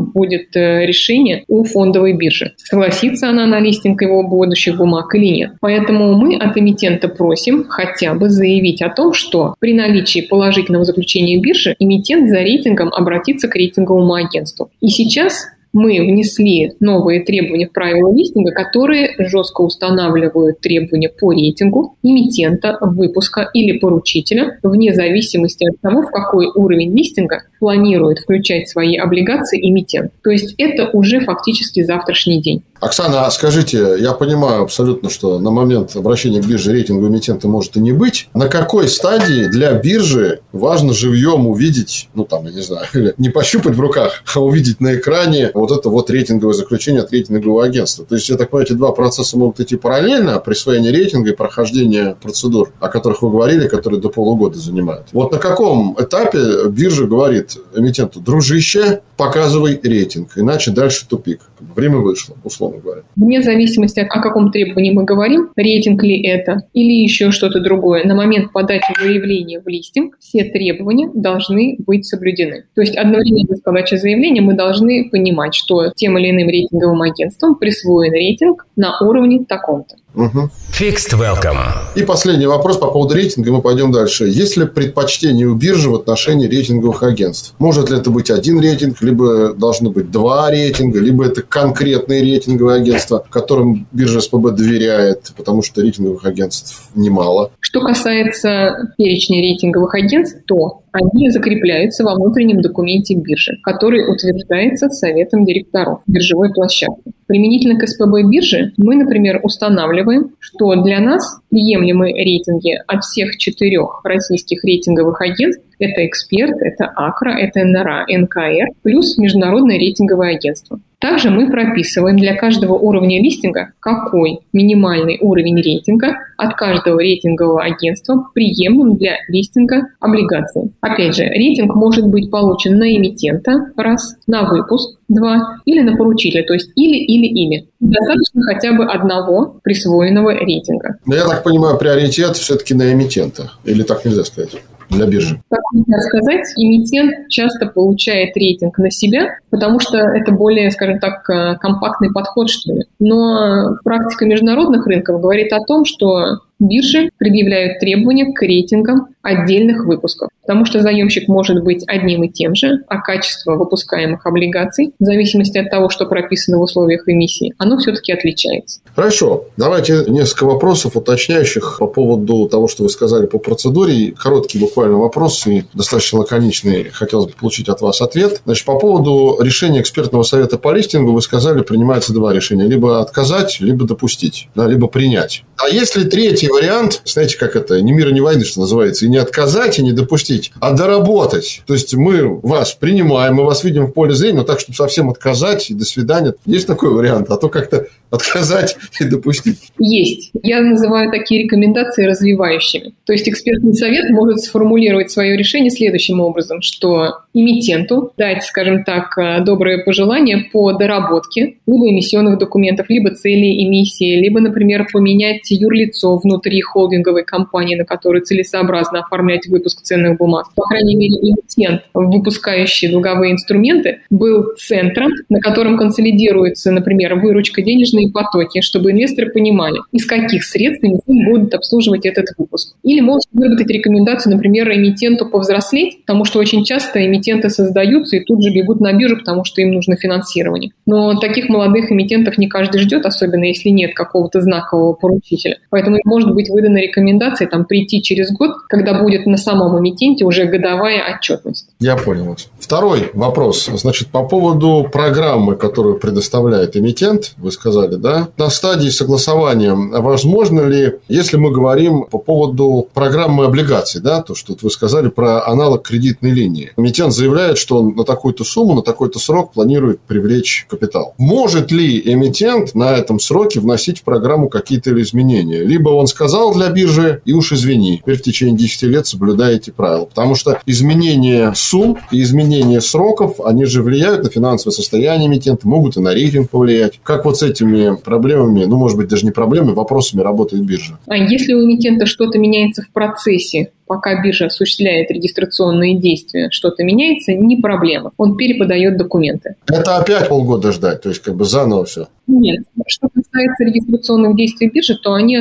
будет 0.00 0.54
э, 0.56 0.86
решение 0.86 1.44
у 1.48 1.64
фондовой 1.64 2.12
биржи. 2.12 2.52
Согласится 2.56 3.28
она 3.28 3.46
на 3.46 3.60
листинг 3.60 4.02
его 4.02 4.22
будущих 4.22 4.76
бумаг 4.76 5.14
или 5.14 5.26
нет. 5.26 5.52
Поэтому 5.60 6.14
мы 6.14 6.36
от 6.36 6.56
эмитента 6.56 7.08
просим 7.08 7.64
хотя 7.68 8.14
бы 8.14 8.28
заявить 8.30 8.82
о 8.82 8.90
том, 8.90 9.12
что 9.12 9.54
при 9.58 9.74
наличии 9.74 10.20
положительного 10.20 10.84
заключения 10.84 11.38
биржи 11.38 11.74
эмитент 11.78 12.30
за 12.30 12.38
рейтингом 12.38 12.92
обратится 12.92 13.48
к 13.48 13.54
рейтинговому 13.54 14.14
агентству. 14.14 14.70
И 14.80 14.88
сейчас 14.88 15.46
мы 15.74 16.00
внесли 16.00 16.72
новые 16.80 17.22
требования 17.22 17.66
в 17.66 17.72
правила 17.72 18.14
листинга, 18.14 18.52
которые 18.52 19.14
жестко 19.18 19.60
устанавливают 19.62 20.60
требования 20.60 21.10
по 21.10 21.32
рейтингу 21.32 21.96
эмитента, 22.02 22.78
выпуска 22.80 23.50
или 23.52 23.78
поручителя, 23.78 24.58
вне 24.62 24.94
зависимости 24.94 25.68
от 25.68 25.80
того, 25.80 26.02
в 26.02 26.10
какой 26.10 26.46
уровень 26.54 26.96
листинга 26.96 27.42
планирует 27.64 28.18
включать 28.18 28.68
свои 28.68 28.94
облигации 28.98 29.58
эмитент. 29.58 30.12
То 30.22 30.28
есть 30.28 30.54
это 30.58 30.90
уже 30.92 31.20
фактически 31.20 31.82
завтрашний 31.82 32.42
день. 32.42 32.62
Оксана, 32.84 33.24
а 33.24 33.30
скажите, 33.30 33.96
я 33.98 34.12
понимаю 34.12 34.62
абсолютно, 34.62 35.08
что 35.08 35.38
на 35.38 35.50
момент 35.50 35.96
обращения 35.96 36.42
к 36.42 36.46
бирже 36.46 36.72
рейтинга 36.72 37.08
эмитента 37.08 37.48
может 37.48 37.76
и 37.78 37.80
не 37.80 37.92
быть. 37.92 38.28
На 38.34 38.48
какой 38.48 38.88
стадии 38.88 39.46
для 39.46 39.72
биржи 39.72 40.40
важно 40.52 40.92
живьем 40.92 41.46
увидеть, 41.46 42.10
ну 42.14 42.24
там, 42.24 42.44
я 42.44 42.52
не 42.52 42.60
знаю, 42.60 42.86
или 42.94 43.14
не 43.16 43.30
пощупать 43.30 43.74
в 43.74 43.80
руках, 43.80 44.22
а 44.34 44.40
увидеть 44.40 44.80
на 44.80 44.96
экране 44.96 45.50
вот 45.54 45.70
это 45.70 45.88
вот 45.88 46.10
рейтинговое 46.10 46.52
заключение 46.52 47.02
от 47.02 47.10
рейтингового 47.10 47.64
агентства? 47.64 48.04
То 48.04 48.16
есть, 48.16 48.28
я 48.28 48.36
так 48.36 48.50
понимаю, 48.50 48.66
эти 48.66 48.74
два 48.74 48.92
процесса 48.92 49.38
могут 49.38 49.60
идти 49.60 49.76
параллельно, 49.76 50.38
присвоение 50.40 50.92
рейтинга 50.92 51.30
и 51.30 51.34
прохождение 51.34 52.16
процедур, 52.20 52.70
о 52.80 52.88
которых 52.88 53.22
вы 53.22 53.30
говорили, 53.30 53.66
которые 53.66 54.00
до 54.00 54.10
полугода 54.10 54.58
занимают. 54.58 55.06
Вот 55.12 55.32
на 55.32 55.38
каком 55.38 55.96
этапе 55.98 56.68
биржа 56.68 57.06
говорит 57.06 57.53
эмитенту, 57.76 58.20
дружище, 58.20 59.00
показывай 59.16 59.78
рейтинг, 59.82 60.36
иначе 60.36 60.70
дальше 60.70 61.06
тупик. 61.08 61.40
Время 61.60 61.98
вышло, 61.98 62.36
условно 62.44 62.80
говоря. 62.80 63.02
Вне 63.16 63.42
зависимости 63.42 64.00
о 64.00 64.06
каком 64.06 64.50
требовании 64.50 64.92
мы 64.92 65.04
говорим, 65.04 65.50
рейтинг 65.56 66.02
ли 66.02 66.22
это 66.22 66.62
или 66.72 66.92
еще 66.92 67.30
что-то 67.30 67.60
другое, 67.60 68.04
на 68.04 68.14
момент 68.14 68.52
подачи 68.52 68.92
заявления 69.00 69.60
в 69.60 69.68
листинг 69.68 70.16
все 70.18 70.44
требования 70.44 71.10
должны 71.14 71.76
быть 71.86 72.06
соблюдены. 72.06 72.64
То 72.74 72.80
есть 72.80 72.96
одновременно 72.96 73.56
с 73.56 73.60
подачей 73.60 73.96
заявления 73.96 74.40
мы 74.40 74.54
должны 74.54 75.08
понимать, 75.10 75.54
что 75.54 75.90
тем 75.94 76.18
или 76.18 76.30
иным 76.30 76.48
рейтинговым 76.48 77.02
агентством 77.02 77.54
присвоен 77.56 78.12
рейтинг 78.12 78.66
на 78.76 78.98
уровне 79.00 79.44
таком-то. 79.44 79.96
Угу. 80.14 80.50
Fixed 80.78 81.12
welcome. 81.18 81.58
И 81.96 82.02
последний 82.02 82.46
вопрос 82.46 82.78
по 82.78 82.86
поводу 82.86 83.14
рейтинга, 83.14 83.52
мы 83.52 83.62
пойдем 83.62 83.92
дальше. 83.92 84.26
Есть 84.26 84.56
ли 84.56 84.66
предпочтение 84.66 85.46
у 85.46 85.54
биржи 85.54 85.90
в 85.90 85.94
отношении 85.94 86.48
рейтинговых 86.48 87.02
агентств? 87.02 87.54
Может 87.58 87.90
ли 87.90 87.98
это 87.98 88.10
быть 88.10 88.30
один 88.30 88.60
рейтинг, 88.60 89.00
либо 89.02 89.54
должны 89.54 89.90
быть 89.90 90.10
два 90.10 90.50
рейтинга, 90.50 91.00
либо 91.00 91.26
это 91.26 91.42
конкретные 91.42 92.22
рейтинговые 92.22 92.80
агентства, 92.80 93.24
которым 93.28 93.86
биржа 93.92 94.20
СПБ 94.20 94.50
доверяет, 94.52 95.32
потому 95.36 95.62
что 95.62 95.80
рейтинговых 95.80 96.24
агентств 96.24 96.88
немало. 96.94 97.50
Что 97.60 97.80
касается 97.80 98.92
перечня 98.96 99.40
рейтинговых 99.40 99.94
агентств, 99.94 100.38
то 100.46 100.83
они 100.94 101.28
закрепляются 101.30 102.04
во 102.04 102.14
внутреннем 102.14 102.60
документе 102.60 103.16
биржи, 103.16 103.58
который 103.64 104.08
утверждается 104.08 104.88
Советом 104.88 105.44
директоров 105.44 106.02
биржевой 106.06 106.52
площадки. 106.52 107.10
Применительно 107.26 107.78
к 107.80 107.86
СПБ 107.88 108.30
биржи 108.30 108.72
мы, 108.76 108.94
например, 108.94 109.40
устанавливаем, 109.42 110.30
что 110.38 110.74
для 110.82 111.00
нас 111.00 111.40
приемлемые 111.54 112.12
рейтинги 112.16 112.76
от 112.88 113.04
всех 113.04 113.36
четырех 113.36 114.00
российских 114.02 114.64
рейтинговых 114.64 115.20
агентств 115.20 115.64
это 115.78 116.06
Эксперт, 116.06 116.56
это 116.60 116.90
Акра, 116.94 117.30
это 117.38 117.64
НРА, 117.64 118.06
НКР, 118.08 118.74
плюс 118.82 119.18
Международное 119.18 119.78
рейтинговое 119.78 120.36
агентство. 120.36 120.80
Также 121.00 121.30
мы 121.30 121.50
прописываем 121.50 122.16
для 122.16 122.34
каждого 122.34 122.74
уровня 122.74 123.20
листинга, 123.22 123.72
какой 123.80 124.38
минимальный 124.54 125.18
уровень 125.20 125.60
рейтинга 125.60 126.16
от 126.38 126.54
каждого 126.54 126.98
рейтингового 126.98 127.62
агентства 127.62 128.24
приемлем 128.32 128.96
для 128.96 129.16
листинга 129.28 129.88
облигаций. 130.00 130.72
Опять 130.80 131.16
же, 131.16 131.24
рейтинг 131.24 131.74
может 131.74 132.06
быть 132.06 132.30
получен 132.30 132.78
на 132.78 132.96
эмитента– 132.96 133.70
раз, 133.76 134.16
на 134.26 134.48
выпуск– 134.48 134.98
два, 135.08 135.58
или 135.64 135.80
на 135.80 135.96
поручителя, 135.96 136.44
то 136.44 136.54
есть 136.54 136.70
или-или-или. 136.76 137.68
Достаточно 137.80 138.42
хотя 138.42 138.72
бы 138.72 138.84
одного 138.84 139.60
присвоенного 139.62 140.30
рейтинга. 140.30 140.96
Но 141.06 141.14
я 141.14 141.26
так 141.26 141.42
понимаю, 141.42 141.78
приоритет 141.78 142.36
все-таки 142.36 142.74
на 142.74 142.92
эмитента, 142.92 143.52
или 143.64 143.82
так 143.82 144.04
нельзя 144.04 144.24
сказать? 144.24 144.50
для 144.90 145.06
биржи? 145.06 145.40
Как 145.50 145.60
нельзя 145.72 146.00
сказать, 146.00 146.46
эмитент 146.56 147.28
часто 147.28 147.66
получает 147.66 148.36
рейтинг 148.36 148.78
на 148.78 148.90
себя, 148.90 149.38
потому 149.50 149.80
что 149.80 149.98
это 149.98 150.32
более, 150.32 150.70
скажем 150.70 150.98
так, 150.98 151.28
э, 151.30 151.56
компактный 151.58 152.12
подход, 152.12 152.50
что 152.50 152.72
ли. 152.72 152.82
Но 152.98 153.76
практика 153.84 154.26
международных 154.26 154.86
рынков 154.86 155.20
говорит 155.20 155.52
о 155.52 155.64
том, 155.64 155.84
что 155.84 156.40
биржи 156.58 157.10
предъявляют 157.18 157.80
требования 157.80 158.32
к 158.32 158.40
рейтингам 158.42 159.08
отдельных 159.22 159.86
выпусков, 159.86 160.28
потому 160.42 160.66
что 160.66 160.82
заемщик 160.82 161.28
может 161.28 161.62
быть 161.64 161.82
одним 161.86 162.24
и 162.24 162.28
тем 162.28 162.54
же, 162.54 162.80
а 162.88 163.00
качество 163.00 163.56
выпускаемых 163.56 164.24
облигаций, 164.26 164.92
в 164.98 165.04
зависимости 165.04 165.58
от 165.58 165.70
того, 165.70 165.88
что 165.88 166.06
прописано 166.06 166.58
в 166.58 166.62
условиях 166.62 167.08
эмиссии, 167.08 167.54
оно 167.58 167.78
все-таки 167.78 168.12
отличается. 168.12 168.80
Хорошо. 168.94 169.46
Давайте 169.56 170.04
несколько 170.08 170.44
вопросов 170.44 170.96
уточняющих 170.96 171.78
по 171.80 171.86
поводу 171.86 172.48
того, 172.48 172.68
что 172.68 172.82
вы 172.84 172.90
сказали 172.90 173.26
по 173.26 173.38
процедуре. 173.38 174.12
Короткий 174.12 174.58
буквально 174.58 174.98
вопрос 174.98 175.46
и 175.46 175.64
достаточно 175.72 176.20
лаконичный. 176.20 176.84
Хотелось 176.84 177.26
бы 177.26 177.32
получить 177.32 177.68
от 177.68 177.80
вас 177.80 178.00
ответ. 178.00 178.42
Значит, 178.44 178.64
по 178.66 178.78
поводу 178.78 179.38
решения 179.40 179.80
экспертного 179.80 180.22
совета 180.22 180.58
по 180.58 180.72
листингу 180.72 181.12
вы 181.12 181.22
сказали, 181.22 181.62
принимается 181.62 182.12
два 182.12 182.32
решения. 182.32 182.66
Либо 182.66 183.00
отказать, 183.00 183.58
либо 183.60 183.86
допустить, 183.86 184.48
да, 184.54 184.66
либо 184.68 184.86
принять. 184.86 185.42
А 185.56 185.68
если 185.68 186.04
третий 186.04 186.43
вариант, 186.48 187.02
знаете, 187.04 187.38
как 187.38 187.56
это, 187.56 187.80
ни 187.80 187.92
мира, 187.92 188.10
ни 188.10 188.20
войны, 188.20 188.44
что 188.44 188.60
называется, 188.60 189.06
и 189.06 189.08
не 189.08 189.18
отказать, 189.18 189.78
и 189.78 189.82
не 189.82 189.92
допустить, 189.92 190.52
а 190.60 190.72
доработать. 190.72 191.62
То 191.66 191.74
есть 191.74 191.94
мы 191.94 192.40
вас 192.40 192.74
принимаем, 192.74 193.34
мы 193.34 193.44
вас 193.44 193.64
видим 193.64 193.86
в 193.86 193.92
поле 193.92 194.14
зрения, 194.14 194.38
но 194.38 194.44
так, 194.44 194.60
чтобы 194.60 194.76
совсем 194.76 195.10
отказать 195.10 195.70
и 195.70 195.74
до 195.74 195.84
свидания. 195.84 196.34
Есть 196.46 196.66
такой 196.66 196.90
вариант, 196.90 197.30
а 197.30 197.36
то 197.36 197.48
как-то 197.48 197.86
отказать 198.10 198.76
и 199.00 199.04
допустить. 199.04 199.58
Есть. 199.78 200.30
Я 200.42 200.60
называю 200.60 201.10
такие 201.10 201.44
рекомендации 201.44 202.04
развивающими. 202.04 202.94
То 203.04 203.12
есть 203.12 203.28
экспертный 203.28 203.74
совет 203.74 204.10
может 204.10 204.40
сформулировать 204.40 205.10
свое 205.10 205.36
решение 205.36 205.70
следующим 205.70 206.20
образом, 206.20 206.62
что 206.62 207.18
эмитенту 207.32 208.12
дать, 208.16 208.44
скажем 208.44 208.84
так, 208.84 209.44
доброе 209.44 209.84
пожелание 209.84 210.48
по 210.52 210.72
доработке 210.72 211.54
либо 211.84 211.90
эмиссионных 211.90 212.38
документов, 212.38 212.86
либо 212.88 213.10
целей 213.14 213.64
эмиссии, 213.64 214.20
либо, 214.20 214.40
например, 214.40 214.86
поменять 214.92 215.50
юрлицо 215.50 216.18
внутри 216.34 216.60
холдинговой 216.60 217.24
компании, 217.24 217.76
на 217.76 217.84
которую 217.84 218.22
целесообразно 218.22 219.00
оформлять 219.00 219.46
выпуск 219.46 219.82
ценных 219.82 220.18
бумаг. 220.18 220.46
По 220.54 220.62
крайней 220.62 220.96
мере, 220.96 221.14
эмитент, 221.14 221.82
выпускающий 221.94 222.90
долговые 222.90 223.32
инструменты, 223.32 224.00
был 224.10 224.54
центром, 224.58 225.10
на 225.28 225.40
котором 225.40 225.78
консолидируется, 225.78 226.72
например, 226.72 227.14
выручка, 227.14 227.62
денежные 227.62 228.10
потоки, 228.10 228.60
чтобы 228.60 228.90
инвесторы 228.90 229.30
понимали, 229.30 229.78
из 229.92 230.06
каких 230.06 230.44
средств 230.44 230.84
эмитент 230.84 231.28
будет 231.28 231.54
обслуживать 231.54 232.06
этот 232.06 232.26
выпуск. 232.36 232.74
Или 232.82 233.00
может 233.00 233.26
выработать 233.32 233.68
рекомендацию, 233.68 234.34
например, 234.34 234.70
эмитенту 234.72 235.26
повзрослеть, 235.26 236.00
потому 236.00 236.24
что 236.24 236.38
очень 236.38 236.64
часто 236.64 237.06
эмитенты 237.06 237.50
создаются 237.50 238.16
и 238.16 238.24
тут 238.24 238.42
же 238.42 238.52
бегут 238.52 238.80
на 238.80 238.92
биржу, 238.92 239.18
потому 239.18 239.44
что 239.44 239.60
им 239.60 239.72
нужно 239.72 239.96
финансирование. 239.96 240.72
Но 240.86 241.18
таких 241.18 241.48
молодых 241.48 241.92
эмитентов 241.92 242.38
не 242.38 242.48
каждый 242.48 242.80
ждет, 242.80 243.06
особенно 243.06 243.44
если 243.44 243.68
нет 243.68 243.94
какого-то 243.94 244.40
знакового 244.40 244.94
поручителя. 244.94 245.58
Поэтому 245.70 245.98
может 246.24 246.34
быть 246.34 246.50
выдана 246.50 246.78
рекомендация 246.78 247.48
там, 247.48 247.64
прийти 247.64 248.02
через 248.02 248.32
год, 248.32 248.52
когда 248.68 249.00
будет 249.00 249.26
на 249.26 249.36
самом 249.36 249.78
эмитенте 249.78 250.24
уже 250.24 250.44
годовая 250.46 251.14
отчетность. 251.14 251.68
Я 251.78 251.96
понял. 251.96 252.36
Второй 252.58 253.10
вопрос. 253.14 253.66
Значит, 253.72 254.08
по 254.08 254.24
поводу 254.24 254.88
программы, 254.90 255.56
которую 255.56 255.98
предоставляет 255.98 256.76
эмитент, 256.76 257.34
вы 257.36 257.52
сказали, 257.52 257.96
да? 257.96 258.28
На 258.36 258.50
стадии 258.50 258.88
согласования 258.88 259.74
возможно 259.74 260.62
ли, 260.62 260.94
если 261.08 261.36
мы 261.36 261.50
говорим 261.50 262.04
по 262.04 262.18
поводу 262.18 262.88
программы 262.94 263.44
облигаций, 263.44 264.00
да, 264.00 264.22
то, 264.22 264.34
что 264.34 264.56
вы 264.60 264.70
сказали 264.70 265.08
про 265.08 265.46
аналог 265.46 265.82
кредитной 265.82 266.30
линии. 266.30 266.72
Эмитент 266.76 267.12
заявляет, 267.12 267.58
что 267.58 267.78
он 267.78 267.94
на 267.94 268.04
такую-то 268.04 268.44
сумму, 268.44 268.74
на 268.74 268.82
такой-то 268.82 269.18
срок 269.18 269.52
планирует 269.52 270.00
привлечь 270.00 270.66
капитал. 270.68 271.14
Может 271.18 271.70
ли 271.70 272.00
эмитент 272.04 272.74
на 272.74 272.92
этом 272.92 273.20
сроке 273.20 273.60
вносить 273.60 274.00
в 274.00 274.04
программу 274.04 274.48
какие-то 274.48 274.90
изменения? 275.02 275.60
Либо 275.60 275.90
он 275.90 276.06
сказал 276.14 276.54
для 276.54 276.70
биржи, 276.70 277.20
и 277.24 277.32
уж 277.32 277.52
извини, 277.52 277.98
теперь 277.98 278.16
в 278.16 278.22
течение 278.22 278.56
10 278.56 278.82
лет 278.84 279.06
соблюдаете 279.06 279.72
правила. 279.72 280.04
Потому 280.04 280.34
что 280.34 280.60
изменение 280.64 281.52
сумм 281.54 281.98
и 282.10 282.22
изменение 282.22 282.80
сроков, 282.80 283.40
они 283.44 283.64
же 283.64 283.82
влияют 283.82 284.22
на 284.22 284.30
финансовое 284.30 284.72
состояние 284.72 285.28
эмитента, 285.28 285.66
могут 285.66 285.96
и 285.96 286.00
на 286.00 286.14
рейтинг 286.14 286.50
повлиять. 286.50 287.00
Как 287.02 287.24
вот 287.24 287.38
с 287.38 287.42
этими 287.42 287.96
проблемами, 287.96 288.64
ну, 288.64 288.76
может 288.76 288.96
быть, 288.96 289.08
даже 289.08 289.24
не 289.26 289.32
проблемами, 289.32 289.74
вопросами 289.74 290.22
работает 290.22 290.64
биржа? 290.64 290.98
А 291.06 291.16
если 291.16 291.52
у 291.52 291.64
эмитента 291.64 292.06
что-то 292.06 292.38
меняется 292.38 292.82
в 292.82 292.90
процессе, 292.90 293.72
пока 293.86 294.22
биржа 294.22 294.46
осуществляет 294.46 295.10
регистрационные 295.10 295.98
действия, 295.98 296.48
что-то 296.50 296.84
меняется, 296.84 297.32
не 297.32 297.56
проблема. 297.56 298.12
Он 298.16 298.36
переподает 298.36 298.96
документы. 298.96 299.56
Это 299.66 299.96
опять 299.96 300.28
полгода 300.28 300.72
ждать, 300.72 301.02
то 301.02 301.08
есть 301.08 301.22
как 301.22 301.34
бы 301.34 301.44
заново 301.44 301.84
все? 301.84 302.08
Нет. 302.26 302.64
Что 302.86 303.08
касается 303.08 303.64
регистрационных 303.64 304.36
действий 304.36 304.70
биржи, 304.70 304.96
то 304.96 305.12
они 305.12 305.36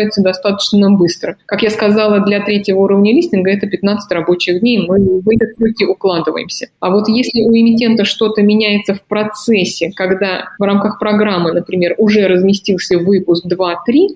осуществляются 0.00 0.22
достаточно 0.22 0.90
быстро. 0.90 1.36
Как 1.46 1.62
я 1.62 1.70
сказала, 1.70 2.20
для 2.20 2.40
третьего 2.40 2.80
уровня 2.80 3.14
листинга 3.14 3.50
это 3.50 3.66
15 3.66 4.10
рабочих 4.12 4.60
дней, 4.60 4.86
мы 4.86 5.20
в 5.20 5.28
эти 5.28 5.52
сроки 5.54 5.84
укладываемся. 5.84 6.68
А 6.80 6.90
вот 6.90 7.08
если 7.08 7.42
у 7.42 7.50
эмитента 7.50 8.04
что-то 8.04 8.42
меняется 8.42 8.94
в 8.94 9.02
процессе, 9.02 9.92
когда 9.94 10.50
в 10.58 10.62
рамках 10.62 10.98
программы, 10.98 11.52
например, 11.52 11.94
уже 11.98 12.26
разместился 12.26 12.98
выпуск 12.98 13.46
2-3, 13.46 13.48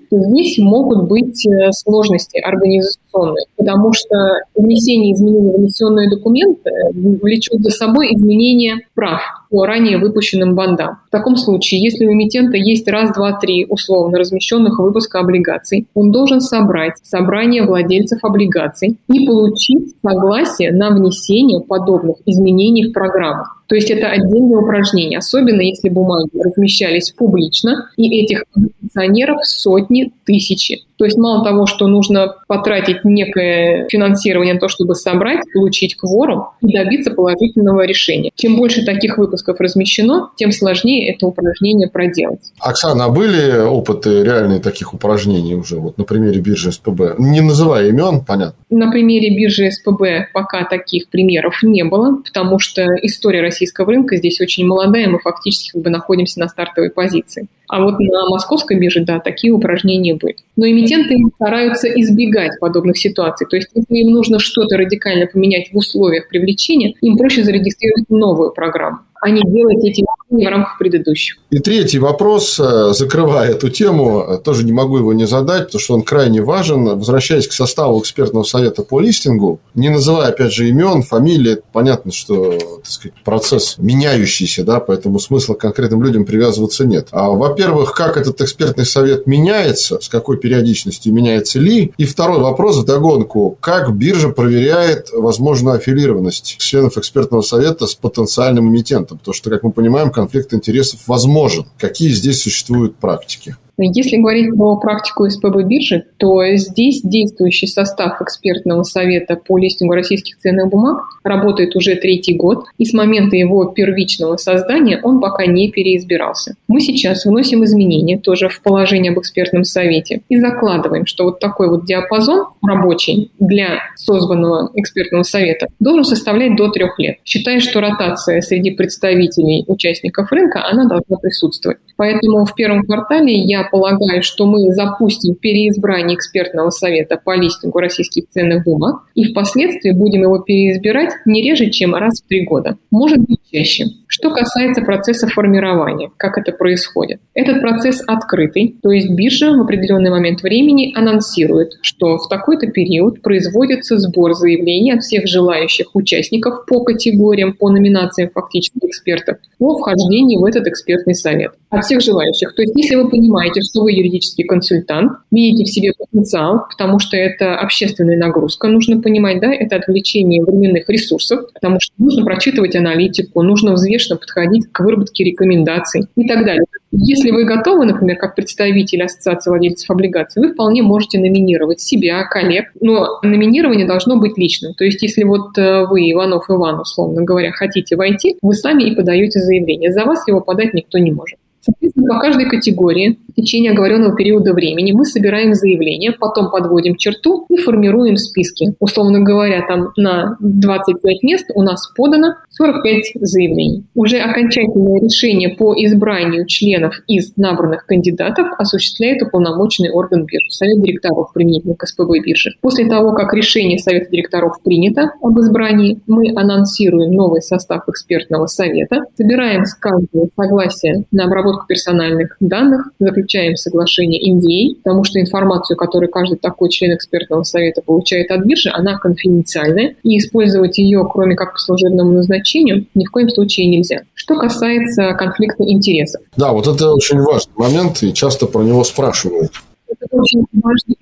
то 0.09 0.19
здесь 0.19 0.57
могут 0.57 1.07
быть 1.07 1.45
э, 1.47 1.71
сложности 1.71 2.39
организационные 2.39 3.45
потому 3.57 3.93
что 3.93 4.15
внесение 4.55 5.13
изменений 5.13 5.51
в 5.51 5.59
эмиссионные 5.59 6.09
документы 6.09 6.69
влечет 6.93 7.61
за 7.61 7.71
собой 7.71 8.13
изменение 8.13 8.75
прав 8.93 9.21
по 9.55 9.65
ранее 9.65 9.97
выпущенным 9.99 10.53
бандам. 10.53 10.97
В 11.07 11.11
таком 11.11 11.37
случае, 11.37 11.81
если 11.81 12.05
у 12.05 12.11
эмитента 12.11 12.57
есть 12.57 12.85
раз, 12.89 13.13
два, 13.13 13.39
три 13.39 13.65
условно 13.65 14.17
размещенных 14.17 14.79
выпуска 14.79 15.21
облигаций, 15.21 15.87
он 15.93 16.11
должен 16.11 16.41
собрать 16.41 16.95
собрание 17.03 17.63
владельцев 17.63 18.19
облигаций 18.21 18.97
и 19.07 19.25
получить 19.25 19.95
согласие 20.05 20.73
на 20.73 20.89
внесение 20.89 21.61
подобных 21.61 22.17
изменений 22.25 22.89
в 22.89 22.91
программу. 22.91 23.45
То 23.67 23.75
есть 23.75 23.89
это 23.89 24.07
отдельное 24.07 24.59
упражнение, 24.59 25.19
особенно 25.19 25.61
если 25.61 25.87
бумаги 25.87 26.37
размещались 26.37 27.11
публично, 27.11 27.89
и 27.95 28.23
этих 28.23 28.43
акционеров 28.83 29.37
сотни, 29.43 30.11
тысячи. 30.25 30.81
То 30.97 31.05
есть 31.05 31.17
мало 31.17 31.43
того, 31.43 31.65
что 31.65 31.87
нужно 31.87 32.35
потратить 32.47 33.03
некое 33.03 33.87
финансирование 33.89 34.53
на 34.53 34.59
то, 34.59 34.67
чтобы 34.67 34.95
собрать, 34.95 35.41
получить 35.53 35.95
кворум 35.95 36.49
и 36.61 36.73
добиться 36.73 37.11
положительного 37.11 37.85
решения. 37.85 38.31
Чем 38.35 38.57
больше 38.57 38.85
таких 38.85 39.17
выпусков 39.17 39.59
размещено, 39.59 40.29
тем 40.35 40.51
сложнее 40.51 41.13
это 41.13 41.27
упражнение 41.27 41.89
проделать. 41.89 42.51
Оксана, 42.59 43.05
а 43.05 43.09
были 43.09 43.57
опыты 43.59 44.23
реальные 44.23 44.59
таких 44.59 44.93
упражнений 44.93 45.55
уже 45.55 45.77
вот 45.77 45.97
на 45.97 46.03
примере 46.03 46.39
биржи 46.39 46.71
СПБ? 46.71 47.15
Не 47.17 47.41
называя 47.41 47.89
имен, 47.89 48.23
понятно. 48.25 48.55
На 48.69 48.89
примере 48.91 49.35
биржи 49.35 49.69
СПБ 49.71 50.31
пока 50.33 50.63
таких 50.65 51.09
примеров 51.09 51.61
не 51.63 51.83
было, 51.83 52.17
потому 52.23 52.59
что 52.59 52.83
история 53.01 53.41
российского 53.41 53.91
рынка 53.91 54.17
здесь 54.17 54.39
очень 54.41 54.65
молодая, 54.65 55.07
мы 55.07 55.19
фактически 55.19 55.71
как 55.71 55.81
бы 55.81 55.89
находимся 55.89 56.39
на 56.39 56.47
стартовой 56.47 56.89
позиции. 56.89 57.47
А 57.75 57.81
вот 57.81 57.99
на 57.99 58.29
московской 58.29 58.79
бирже, 58.79 59.03
да, 59.03 59.19
такие 59.19 59.51
упражнения 59.51 60.13
были. 60.13 60.37
Но 60.55 60.65
эмитенты 60.65 61.17
стараются 61.35 61.89
избегать 61.89 62.57
подобных 62.61 62.97
ситуаций. 62.97 63.45
То 63.49 63.57
есть, 63.57 63.67
если 63.73 63.95
им 63.97 64.13
нужно 64.13 64.39
что-то 64.39 64.77
радикально 64.77 65.27
поменять 65.27 65.73
в 65.73 65.77
условиях 65.77 66.29
привлечения, 66.29 66.93
им 67.01 67.17
проще 67.17 67.43
зарегистрировать 67.43 68.09
новую 68.09 68.53
программу 68.53 68.99
а 69.21 69.29
не 69.29 69.41
делать 69.43 69.83
эти 69.83 70.03
в 70.29 70.49
рамках 70.49 70.77
предыдущих. 70.77 71.37
И 71.49 71.59
третий 71.59 71.99
вопрос, 71.99 72.59
э, 72.59 72.93
закрывая 72.93 73.51
эту 73.51 73.69
тему, 73.69 74.21
э, 74.21 74.37
тоже 74.37 74.65
не 74.65 74.73
могу 74.73 74.97
его 74.97 75.13
не 75.13 75.27
задать, 75.27 75.67
потому 75.67 75.81
что 75.81 75.93
он 75.93 76.01
крайне 76.01 76.41
важен. 76.41 76.85
Возвращаясь 76.97 77.47
к 77.47 77.53
составу 77.53 77.99
экспертного 77.99 78.43
совета 78.43 78.81
по 78.83 78.99
листингу, 78.99 79.59
не 79.75 79.89
называя, 79.89 80.29
опять 80.29 80.51
же, 80.51 80.67
имен, 80.67 81.03
фамилии, 81.03 81.59
понятно, 81.71 82.11
что 82.11 82.51
так 82.51 82.87
сказать, 82.87 83.13
процесс 83.23 83.75
меняющийся, 83.77 84.63
да, 84.63 84.79
поэтому 84.79 85.19
смысла 85.19 85.53
конкретным 85.53 86.01
людям 86.03 86.25
привязываться 86.25 86.85
нет. 86.85 87.07
А, 87.11 87.29
во-первых, 87.29 87.93
как 87.93 88.17
этот 88.17 88.41
экспертный 88.41 88.85
совет 88.85 89.27
меняется, 89.27 89.99
с 90.01 90.09
какой 90.09 90.37
периодичностью 90.37 91.13
меняется 91.13 91.59
ли? 91.59 91.93
И 91.97 92.05
второй 92.05 92.39
вопрос 92.39 92.77
в 92.77 92.85
догонку, 92.85 93.57
как 93.59 93.93
биржа 93.95 94.29
проверяет 94.29 95.09
возможную 95.13 95.77
аффилированность 95.77 96.57
членов 96.57 96.97
экспертного 96.97 97.41
совета 97.41 97.85
с 97.85 97.95
потенциальным 97.95 98.69
эмитентом? 98.69 99.04
Потому 99.13 99.33
что, 99.33 99.49
как 99.49 99.61
мы 99.63 99.71
понимаем, 99.71 100.11
конфликт 100.11 100.53
интересов 100.53 101.07
возможен. 101.07 101.67
Какие 101.77 102.09
здесь 102.09 102.41
существуют 102.41 102.95
практики? 102.97 103.55
Если 103.77 104.17
говорить 104.17 104.55
про 104.55 104.77
практику 104.77 105.29
СПБ 105.29 105.63
биржи, 105.63 106.05
то 106.17 106.43
здесь 106.55 107.01
действующий 107.01 107.67
состав 107.67 108.21
экспертного 108.21 108.83
совета 108.83 109.35
по 109.35 109.57
листингу 109.57 109.93
российских 109.93 110.37
ценных 110.37 110.69
бумаг 110.69 111.03
работает 111.23 111.75
уже 111.75 111.95
третий 111.95 112.35
год, 112.35 112.65
и 112.77 112.85
с 112.85 112.93
момента 112.93 113.35
его 113.35 113.65
первичного 113.65 114.37
создания 114.37 114.99
он 115.01 115.19
пока 115.19 115.45
не 115.45 115.71
переизбирался. 115.71 116.55
Мы 116.67 116.79
сейчас 116.79 117.25
вносим 117.25 117.63
изменения 117.65 118.17
тоже 118.17 118.47
в 118.47 118.61
положение 118.61 119.11
об 119.11 119.19
экспертном 119.19 119.63
совете 119.63 120.21
и 120.29 120.39
закладываем, 120.39 121.05
что 121.05 121.25
вот 121.25 121.39
такой 121.39 121.69
вот 121.69 121.85
диапазон 121.85 122.45
рабочий 122.65 123.31
для 123.39 123.79
созванного 123.95 124.71
экспертного 124.75 125.23
совета 125.23 125.67
должен 125.79 126.05
составлять 126.05 126.55
до 126.55 126.69
трех 126.69 126.97
лет, 126.99 127.17
считая, 127.25 127.59
что 127.59 127.81
ротация 127.81 128.41
среди 128.41 128.71
представителей 128.71 129.65
участников 129.67 130.31
рынка, 130.31 130.65
она 130.65 130.87
должна 130.87 131.17
присутствовать. 131.17 131.79
Поэтому 131.97 132.45
в 132.45 132.53
первом 132.55 132.83
квартале 132.83 133.33
я 133.33 133.64
полагаю, 133.69 134.23
что 134.23 134.45
мы 134.45 134.71
запустим 134.73 135.35
переизбрание 135.35 136.15
экспертного 136.15 136.69
совета 136.69 137.19
по 137.23 137.35
листингу 137.35 137.79
российских 137.79 138.29
ценных 138.29 138.63
бумаг 138.63 139.03
и 139.15 139.25
впоследствии 139.25 139.91
будем 139.91 140.23
его 140.23 140.39
переизбирать 140.39 141.13
не 141.25 141.41
реже, 141.41 141.69
чем 141.69 141.95
раз 141.95 142.21
в 142.21 142.27
три 142.27 142.45
года. 142.45 142.77
Может 142.91 143.19
быть 143.19 143.39
чаще. 143.51 143.85
Что 144.17 144.31
касается 144.31 144.81
процесса 144.81 145.27
формирования, 145.27 146.09
как 146.15 146.37
это 146.37 146.53
происходит. 146.53 147.19
Этот 147.33 147.59
процесс 147.59 148.01
открытый, 148.07 148.77
то 148.81 148.89
есть 148.91 149.09
биржа 149.09 149.51
в 149.51 149.59
определенный 149.59 150.09
момент 150.09 150.41
времени 150.41 150.93
анонсирует, 150.95 151.73
что 151.81 152.17
в 152.17 152.29
такой-то 152.29 152.67
период 152.67 153.21
производится 153.21 153.97
сбор 153.97 154.33
заявлений 154.33 154.93
от 154.93 155.03
всех 155.03 155.27
желающих 155.27 155.93
участников 155.95 156.65
по 156.65 156.85
категориям, 156.85 157.55
по 157.55 157.69
номинациям 157.69 158.29
фактических 158.33 158.83
экспертов 158.83 159.37
о 159.59 159.77
вхождении 159.77 160.37
в 160.37 160.45
этот 160.45 160.65
экспертный 160.67 161.13
совет. 161.13 161.51
От 161.69 161.83
всех 161.83 161.99
желающих. 161.99 162.55
То 162.55 162.61
есть 162.61 162.73
если 162.77 162.95
вы 162.95 163.09
понимаете, 163.09 163.59
что 163.69 163.81
вы 163.81 163.91
юридический 163.91 164.45
консультант, 164.45 165.11
видите 165.29 165.65
в 165.65 165.73
себе 165.73 165.91
потенциал, 165.97 166.67
потому 166.69 166.99
что 166.99 167.17
это 167.17 167.57
общественная 167.57 168.17
нагрузка, 168.17 168.69
нужно 168.69 169.01
понимать, 169.01 169.41
да, 169.41 169.53
это 169.53 169.75
отвлечение 169.75 170.41
временных 170.41 170.87
ресурсов, 170.87 171.51
потому 171.53 171.79
что 171.81 171.93
нужно 171.97 172.23
прочитывать 172.23 172.77
аналитику, 172.77 173.41
нужно 173.41 173.73
взвешенно 174.05 174.17
подходить 174.17 174.67
к 174.71 174.79
выработке 174.79 175.23
рекомендаций 175.23 176.05
и 176.15 176.27
так 176.27 176.45
далее. 176.45 176.63
Если 176.91 177.31
вы 177.31 177.45
готовы, 177.45 177.85
например, 177.85 178.17
как 178.17 178.35
представитель 178.35 179.03
Ассоциации 179.03 179.49
владельцев 179.49 179.89
облигаций, 179.89 180.41
вы 180.41 180.53
вполне 180.53 180.81
можете 180.81 181.19
номинировать 181.19 181.81
себя, 181.81 182.23
коллег, 182.23 182.71
но 182.79 183.19
номинирование 183.21 183.85
должно 183.85 184.17
быть 184.17 184.37
личным. 184.37 184.73
То 184.73 184.85
есть, 184.85 185.01
если 185.01 185.23
вот 185.23 185.57
э, 185.57 185.85
вы, 185.87 186.11
Иванов 186.11 186.45
Иван, 186.49 186.79
условно 186.79 187.23
говоря, 187.23 187.51
хотите 187.51 187.95
войти, 187.95 188.37
вы 188.41 188.53
сами 188.53 188.83
и 188.83 188.95
подаете 188.95 189.39
заявление. 189.39 189.91
За 189.91 190.05
вас 190.05 190.27
его 190.27 190.41
подать 190.41 190.73
никто 190.73 190.97
не 190.97 191.11
может. 191.11 191.37
Соответственно, 191.59 192.13
по 192.13 192.19
каждой 192.19 192.45
категории 192.45 193.17
течение 193.35 193.71
оговоренного 193.71 194.15
периода 194.15 194.53
времени 194.53 194.91
мы 194.91 195.05
собираем 195.05 195.53
заявления, 195.53 196.11
потом 196.11 196.49
подводим 196.49 196.95
черту 196.95 197.45
и 197.49 197.57
формируем 197.57 198.17
списки. 198.17 198.75
Условно 198.79 199.21
говоря, 199.21 199.65
там 199.67 199.89
на 199.97 200.37
25 200.39 201.23
мест 201.23 201.45
у 201.53 201.61
нас 201.61 201.91
подано 201.95 202.35
45 202.49 203.11
заявлений. 203.21 203.83
Уже 203.93 204.17
окончательное 204.17 205.01
решение 205.01 205.49
по 205.49 205.73
избранию 205.75 206.45
членов 206.47 206.95
из 207.07 207.35
набранных 207.35 207.85
кандидатов 207.85 208.47
осуществляет 208.57 209.21
уполномоченный 209.21 209.91
орган 209.91 210.25
биржи, 210.25 210.49
Совет 210.49 210.81
директоров 210.81 211.33
применительно 211.33 211.75
к 211.75 211.85
СПБ 211.85 212.19
биржи. 212.23 212.51
После 212.61 212.87
того, 212.87 213.13
как 213.13 213.33
решение 213.33 213.77
Совета 213.77 214.09
директоров 214.09 214.61
принято 214.63 215.11
об 215.21 215.39
избрании, 215.39 215.99
мы 216.07 216.31
анонсируем 216.35 217.11
новый 217.11 217.41
состав 217.41 217.83
экспертного 217.87 218.47
совета, 218.47 219.01
собираем 219.17 219.65
с 219.65 219.75
каждого 219.75 220.29
согласие 220.35 221.03
на 221.11 221.25
обработку 221.25 221.65
персональных 221.67 222.37
данных, 222.39 222.89
заключаем 222.99 223.24
соглашение 223.55 224.33
NDA, 224.33 224.75
потому 224.83 225.03
что 225.03 225.19
информацию, 225.19 225.77
которую 225.77 226.09
каждый 226.09 226.37
такой 226.37 226.69
член 226.69 226.95
экспертного 226.95 227.43
совета 227.43 227.81
получает 227.81 228.31
от 228.31 228.45
биржи, 228.45 228.69
она 228.73 228.97
конфиденциальная, 228.97 229.95
и 230.03 230.17
использовать 230.17 230.77
ее, 230.77 231.07
кроме 231.11 231.35
как 231.35 231.53
по 231.53 231.59
служебному 231.59 232.13
назначению, 232.13 232.85
ни 232.93 233.05
в 233.05 233.11
коем 233.11 233.29
случае 233.29 233.67
нельзя. 233.67 234.01
Что 234.13 234.35
касается 234.37 235.13
конфликта 235.13 235.63
интересов. 235.63 236.21
Да, 236.37 236.51
вот 236.51 236.67
это 236.67 236.93
очень 236.93 237.19
важный 237.19 237.53
момент, 237.55 238.03
и 238.03 238.13
часто 238.13 238.45
про 238.45 238.63
него 238.63 238.83
спрашивают. 238.83 239.51
Это 239.99 240.17
очень 240.17 240.45
важный 240.53 240.95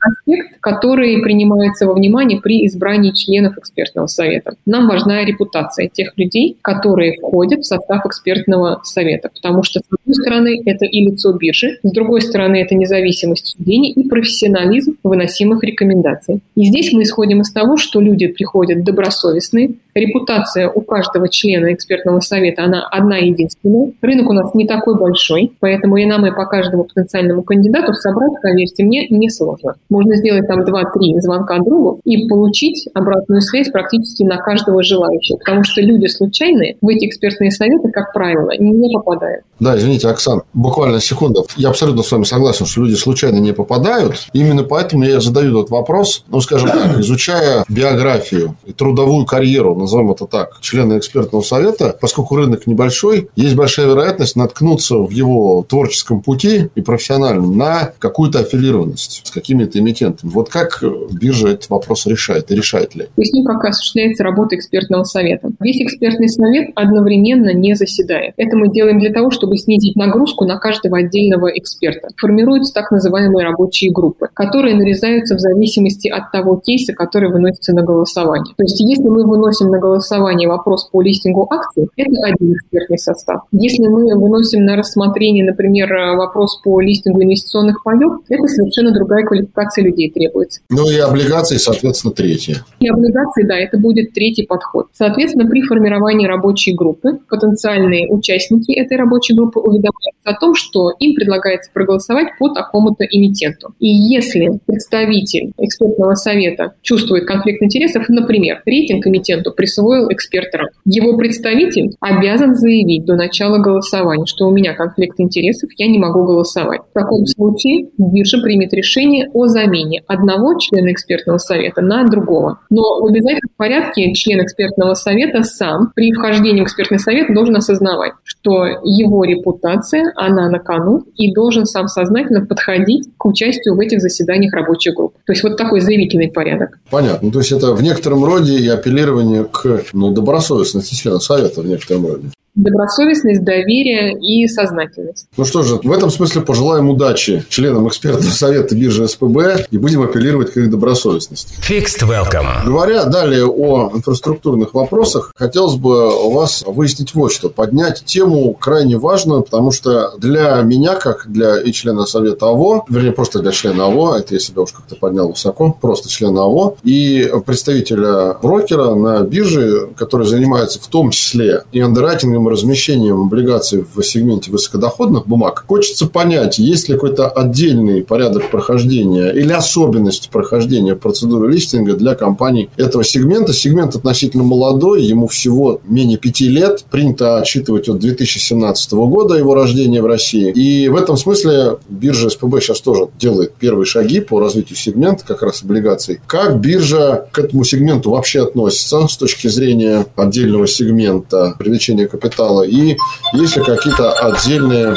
аспект, 0.00 0.60
который 0.60 1.20
принимается 1.22 1.86
во 1.86 1.94
внимание 1.94 2.40
при 2.40 2.66
избрании 2.66 3.12
членов 3.12 3.58
экспертного 3.58 4.06
совета. 4.06 4.54
Нам 4.66 4.88
важна 4.88 5.24
репутация 5.24 5.88
тех 5.88 6.12
людей, 6.16 6.56
которые 6.62 7.14
входят 7.18 7.60
в 7.60 7.64
состав 7.64 8.04
экспертного 8.06 8.80
совета, 8.84 9.30
потому 9.32 9.62
что, 9.62 9.80
с 9.80 9.84
одной 10.00 10.14
стороны, 10.14 10.62
это 10.64 10.84
и 10.84 11.00
лицо 11.04 11.32
биржи, 11.32 11.78
с 11.82 11.90
другой 11.90 12.20
стороны, 12.20 12.56
это 12.56 12.74
независимость 12.74 13.46
суждений 13.46 13.92
и 13.92 14.08
профессионализм 14.08 14.96
выносимых 15.02 15.62
рекомендаций. 15.64 16.40
И 16.56 16.64
здесь 16.66 16.92
мы 16.92 17.02
исходим 17.02 17.40
из 17.40 17.52
того, 17.52 17.76
что 17.76 18.00
люди 18.00 18.26
приходят 18.26 18.84
добросовестные, 18.84 19.74
репутация 19.94 20.68
у 20.68 20.80
каждого 20.80 21.28
члена 21.28 21.72
экспертного 21.72 22.20
совета, 22.20 22.64
она 22.64 22.86
одна 22.90 23.18
единственная. 23.18 23.92
Рынок 24.00 24.30
у 24.30 24.32
нас 24.32 24.54
не 24.54 24.66
такой 24.66 24.98
большой, 24.98 25.52
поэтому 25.60 25.96
и 25.96 26.04
нам, 26.04 26.26
и 26.26 26.34
по 26.34 26.46
каждому 26.46 26.84
потенциальному 26.84 27.42
кандидату 27.42 27.92
собрать, 27.94 28.32
поверьте 28.42 28.84
мне, 28.84 29.06
несложно. 29.08 29.74
Можно 29.88 30.16
сделать 30.16 30.46
там 30.46 30.62
2-3 30.62 31.20
звонка 31.20 31.58
другу 31.58 32.00
и 32.04 32.28
получить 32.28 32.88
обратную 32.94 33.40
связь 33.40 33.70
практически 33.70 34.22
на 34.22 34.38
каждого 34.38 34.82
желающего, 34.82 35.38
потому 35.38 35.64
что 35.64 35.80
люди 35.80 36.06
случайные 36.06 36.76
в 36.80 36.88
эти 36.88 37.06
экспертные 37.06 37.50
советы, 37.50 37.90
как 37.90 38.12
правило, 38.12 38.50
не 38.58 38.92
попадают. 38.94 39.44
Да, 39.60 39.76
извините, 39.76 40.08
Оксан, 40.08 40.42
буквально 40.52 41.00
секунду. 41.00 41.46
Я 41.56 41.68
абсолютно 41.68 42.02
с 42.02 42.10
вами 42.10 42.24
согласен, 42.24 42.66
что 42.66 42.82
люди 42.82 42.94
случайно 42.94 43.38
не 43.38 43.52
попадают. 43.52 44.26
Именно 44.32 44.64
поэтому 44.64 45.04
я 45.04 45.20
задаю 45.20 45.58
этот 45.58 45.70
вопрос, 45.70 46.24
ну, 46.28 46.40
скажем 46.40 46.70
так, 46.70 46.98
изучая 46.98 47.64
биографию 47.68 48.56
и 48.66 48.72
трудовую 48.72 49.26
карьеру 49.26 49.74
назовем 49.84 50.10
это 50.10 50.26
так, 50.26 50.58
члена 50.60 50.98
экспертного 50.98 51.42
совета, 51.42 51.96
поскольку 52.00 52.36
рынок 52.36 52.66
небольшой, 52.66 53.28
есть 53.36 53.54
большая 53.54 53.86
вероятность 53.86 54.36
наткнуться 54.36 54.98
в 54.98 55.10
его 55.10 55.64
творческом 55.68 56.20
пути 56.20 56.68
и 56.74 56.80
профессиональном 56.80 57.56
на 57.56 57.92
какую-то 57.98 58.40
аффилированность 58.40 59.22
с 59.24 59.30
какими-то 59.30 59.78
эмитентами. 59.78 60.30
Вот 60.30 60.48
как 60.48 60.82
биржа 61.10 61.48
этот 61.48 61.70
вопрос 61.70 62.06
решает 62.06 62.50
и 62.50 62.54
решает 62.54 62.94
ли? 62.94 63.06
Поясню, 63.16 63.44
как 63.44 63.64
осуществляется 63.64 64.24
работа 64.24 64.56
экспертного 64.56 65.04
совета. 65.04 65.50
Весь 65.60 65.80
экспертный 65.80 66.28
совет 66.28 66.70
одновременно 66.74 67.52
не 67.52 67.74
заседает. 67.74 68.34
Это 68.36 68.56
мы 68.56 68.68
делаем 68.68 68.98
для 68.98 69.12
того, 69.12 69.30
чтобы 69.30 69.56
снизить 69.56 69.96
нагрузку 69.96 70.44
на 70.44 70.58
каждого 70.58 70.98
отдельного 70.98 71.48
эксперта. 71.48 72.08
Формируются 72.16 72.72
так 72.74 72.90
называемые 72.90 73.46
рабочие 73.46 73.92
группы, 73.92 74.28
которые 74.34 74.76
нарезаются 74.76 75.36
в 75.36 75.40
зависимости 75.40 76.08
от 76.08 76.32
того 76.32 76.56
кейса, 76.56 76.92
который 76.92 77.30
выносится 77.30 77.72
на 77.72 77.82
голосование. 77.82 78.54
То 78.56 78.62
есть, 78.62 78.80
если 78.80 79.08
мы 79.08 79.26
выносим 79.26 79.70
на 79.74 79.80
голосование 79.80 80.48
вопрос 80.48 80.88
по 80.90 81.02
листингу 81.02 81.46
акций, 81.50 81.88
это 81.96 82.10
один 82.22 82.54
экспертный 82.54 82.98
состав. 82.98 83.42
Если 83.52 83.86
мы 83.86 84.14
выносим 84.16 84.64
на 84.64 84.76
рассмотрение, 84.76 85.44
например, 85.44 86.16
вопрос 86.16 86.60
по 86.62 86.80
листингу 86.80 87.22
инвестиционных 87.22 87.82
паев, 87.82 88.20
это 88.28 88.46
совершенно 88.46 88.92
другая 88.92 89.24
квалификация 89.24 89.84
людей 89.84 90.10
требуется. 90.10 90.60
Ну 90.70 90.88
и 90.90 90.98
облигации, 90.98 91.56
соответственно, 91.56 92.14
третье. 92.14 92.64
И 92.80 92.88
облигации, 92.88 93.44
да, 93.44 93.56
это 93.56 93.78
будет 93.78 94.12
третий 94.12 94.46
подход. 94.46 94.86
Соответственно, 94.92 95.48
при 95.48 95.62
формировании 95.62 96.26
рабочей 96.26 96.74
группы 96.74 97.18
потенциальные 97.28 98.10
участники 98.10 98.72
этой 98.72 98.96
рабочей 98.96 99.34
группы 99.34 99.58
уведомляются 99.58 99.94
о 100.24 100.38
том, 100.38 100.54
что 100.54 100.90
им 100.98 101.14
предлагается 101.14 101.70
проголосовать 101.72 102.28
по 102.38 102.48
такому-то 102.48 103.04
эмитенту. 103.04 103.74
И 103.80 103.88
если 103.88 104.60
представитель 104.66 105.52
экспертного 105.58 106.14
совета 106.14 106.74
чувствует 106.82 107.26
конфликт 107.26 107.62
интересов, 107.62 108.08
например, 108.08 108.62
рейтинг 108.64 109.06
эмитенту 109.06 109.52
присвоил 109.64 110.10
экспертерам. 110.10 110.68
Его 110.84 111.16
представитель 111.16 111.94
обязан 112.00 112.54
заявить 112.54 113.06
до 113.06 113.14
начала 113.14 113.58
голосования, 113.58 114.26
что 114.26 114.46
у 114.46 114.50
меня 114.50 114.74
конфликт 114.74 115.18
интересов, 115.18 115.70
я 115.78 115.86
не 115.88 115.98
могу 115.98 116.24
голосовать. 116.24 116.82
В 116.90 116.92
таком 116.92 117.24
случае 117.24 117.88
биржа 117.96 118.42
примет 118.42 118.74
решение 118.74 119.30
о 119.32 119.46
замене 119.46 120.02
одного 120.06 120.58
члена 120.58 120.92
экспертного 120.92 121.38
совета 121.38 121.80
на 121.80 122.04
другого. 122.04 122.58
Но 122.68 123.00
в 123.00 123.06
обязательном 123.06 123.54
порядке 123.56 124.12
член 124.12 124.42
экспертного 124.42 124.92
совета 124.94 125.42
сам 125.44 125.92
при 125.94 126.12
вхождении 126.12 126.60
в 126.60 126.64
экспертный 126.64 126.98
совет 126.98 127.32
должен 127.34 127.56
осознавать, 127.56 128.12
что 128.22 128.66
его 128.84 129.24
репутация, 129.24 130.12
она 130.16 130.50
на 130.50 130.58
кону, 130.58 131.04
и 131.16 131.32
должен 131.32 131.64
сам 131.64 131.88
сознательно 131.88 132.44
подходить 132.44 133.08
к 133.16 133.24
участию 133.24 133.76
в 133.76 133.80
этих 133.80 134.00
заседаниях 134.00 134.52
рабочих 134.52 134.94
групп. 134.94 135.14
То 135.24 135.32
есть 135.32 135.42
вот 135.42 135.56
такой 135.56 135.80
заявительный 135.80 136.30
порядок. 136.30 136.78
Понятно. 136.90 137.30
То 137.30 137.38
есть 137.38 137.52
это 137.52 137.72
в 137.72 137.82
некотором 137.82 138.24
роде 138.24 138.58
и 138.58 138.68
апеллирование 138.68 139.44
к 139.54 139.84
ну, 139.92 140.10
добросовестности 140.10 140.94
члена 140.94 141.20
совета 141.20 141.62
в 141.62 141.66
некотором 141.66 142.06
роде 142.06 142.30
добросовестность, 142.54 143.42
доверие 143.42 144.14
и 144.20 144.46
сознательность. 144.46 145.26
Ну 145.36 145.44
что 145.44 145.62
же, 145.62 145.76
в 145.82 145.90
этом 145.90 146.10
смысле 146.10 146.42
пожелаем 146.42 146.88
удачи 146.88 147.44
членам 147.48 147.88
экспертного 147.88 148.30
совета 148.30 148.76
биржи 148.76 149.08
СПБ 149.08 149.66
и 149.70 149.78
будем 149.78 150.02
апеллировать 150.02 150.52
к 150.52 150.56
их 150.56 150.70
добросовестности. 150.70 151.54
Fixed 151.68 152.08
Welcome. 152.08 152.64
Говоря 152.64 153.04
далее 153.04 153.46
о 153.46 153.90
инфраструктурных 153.92 154.74
вопросах, 154.74 155.32
хотелось 155.34 155.74
бы 155.74 156.26
у 156.26 156.30
вас 156.30 156.62
выяснить 156.66 157.14
вот 157.14 157.32
что. 157.32 157.48
Поднять 157.48 158.04
тему 158.04 158.54
крайне 158.54 158.96
важную, 158.98 159.42
потому 159.42 159.72
что 159.72 160.12
для 160.18 160.60
меня, 160.62 160.94
как 160.94 161.24
для 161.26 161.60
и 161.60 161.72
члена 161.72 162.06
совета 162.06 162.50
АВО, 162.50 162.84
вернее, 162.88 163.12
просто 163.12 163.40
для 163.40 163.50
члена 163.50 163.86
АВО, 163.86 164.16
это 164.16 164.34
я 164.34 164.40
себя 164.40 164.62
уж 164.62 164.72
как-то 164.72 164.94
поднял 164.94 165.28
высоко, 165.28 165.76
просто 165.80 166.08
члена 166.08 166.44
АВО, 166.44 166.76
и 166.84 167.30
представителя 167.44 168.34
брокера 168.40 168.94
на 168.94 169.22
бирже, 169.22 169.88
который 169.96 170.26
занимается 170.26 170.80
в 170.80 170.86
том 170.86 171.10
числе 171.10 171.64
и 171.72 171.80
андеррайтингом 171.80 172.43
длительным 172.44 172.48
размещением 172.48 173.22
облигаций 173.22 173.84
в 173.94 174.02
сегменте 174.02 174.50
высокодоходных 174.50 175.26
бумаг, 175.26 175.64
хочется 175.66 176.06
понять, 176.06 176.58
есть 176.58 176.88
ли 176.88 176.94
какой-то 176.94 177.28
отдельный 177.28 178.02
порядок 178.02 178.50
прохождения 178.50 179.30
или 179.30 179.52
особенность 179.52 180.30
прохождения 180.30 180.94
процедуры 180.94 181.50
листинга 181.50 181.94
для 181.94 182.14
компаний 182.14 182.68
этого 182.76 183.04
сегмента. 183.04 183.52
Сегмент 183.52 183.96
относительно 183.96 184.44
молодой, 184.44 185.02
ему 185.02 185.26
всего 185.26 185.80
менее 185.88 186.18
пяти 186.18 186.48
лет. 186.48 186.84
Принято 186.90 187.38
отчитывать 187.38 187.88
от 187.88 187.98
2017 187.98 188.92
года 188.92 189.34
его 189.34 189.54
рождения 189.54 190.02
в 190.02 190.06
России. 190.06 190.50
И 190.52 190.88
в 190.88 190.96
этом 190.96 191.16
смысле 191.16 191.78
биржа 191.88 192.30
СПБ 192.30 192.60
сейчас 192.60 192.80
тоже 192.80 193.08
делает 193.18 193.54
первые 193.54 193.86
шаги 193.86 194.20
по 194.20 194.40
развитию 194.40 194.76
сегмента, 194.76 195.24
как 195.26 195.42
раз 195.42 195.62
облигаций. 195.62 196.20
Как 196.26 196.60
биржа 196.60 197.26
к 197.32 197.38
этому 197.38 197.64
сегменту 197.64 198.10
вообще 198.10 198.42
относится 198.42 199.06
с 199.06 199.16
точки 199.16 199.48
зрения 199.48 200.06
отдельного 200.16 200.66
сегмента 200.66 201.54
привлечения 201.58 202.06
капитала 202.06 202.33
капитала, 202.34 202.62
и 202.62 202.96
есть 203.32 203.56
ли 203.56 203.62
какие-то 203.62 204.12
отдельные 204.12 204.96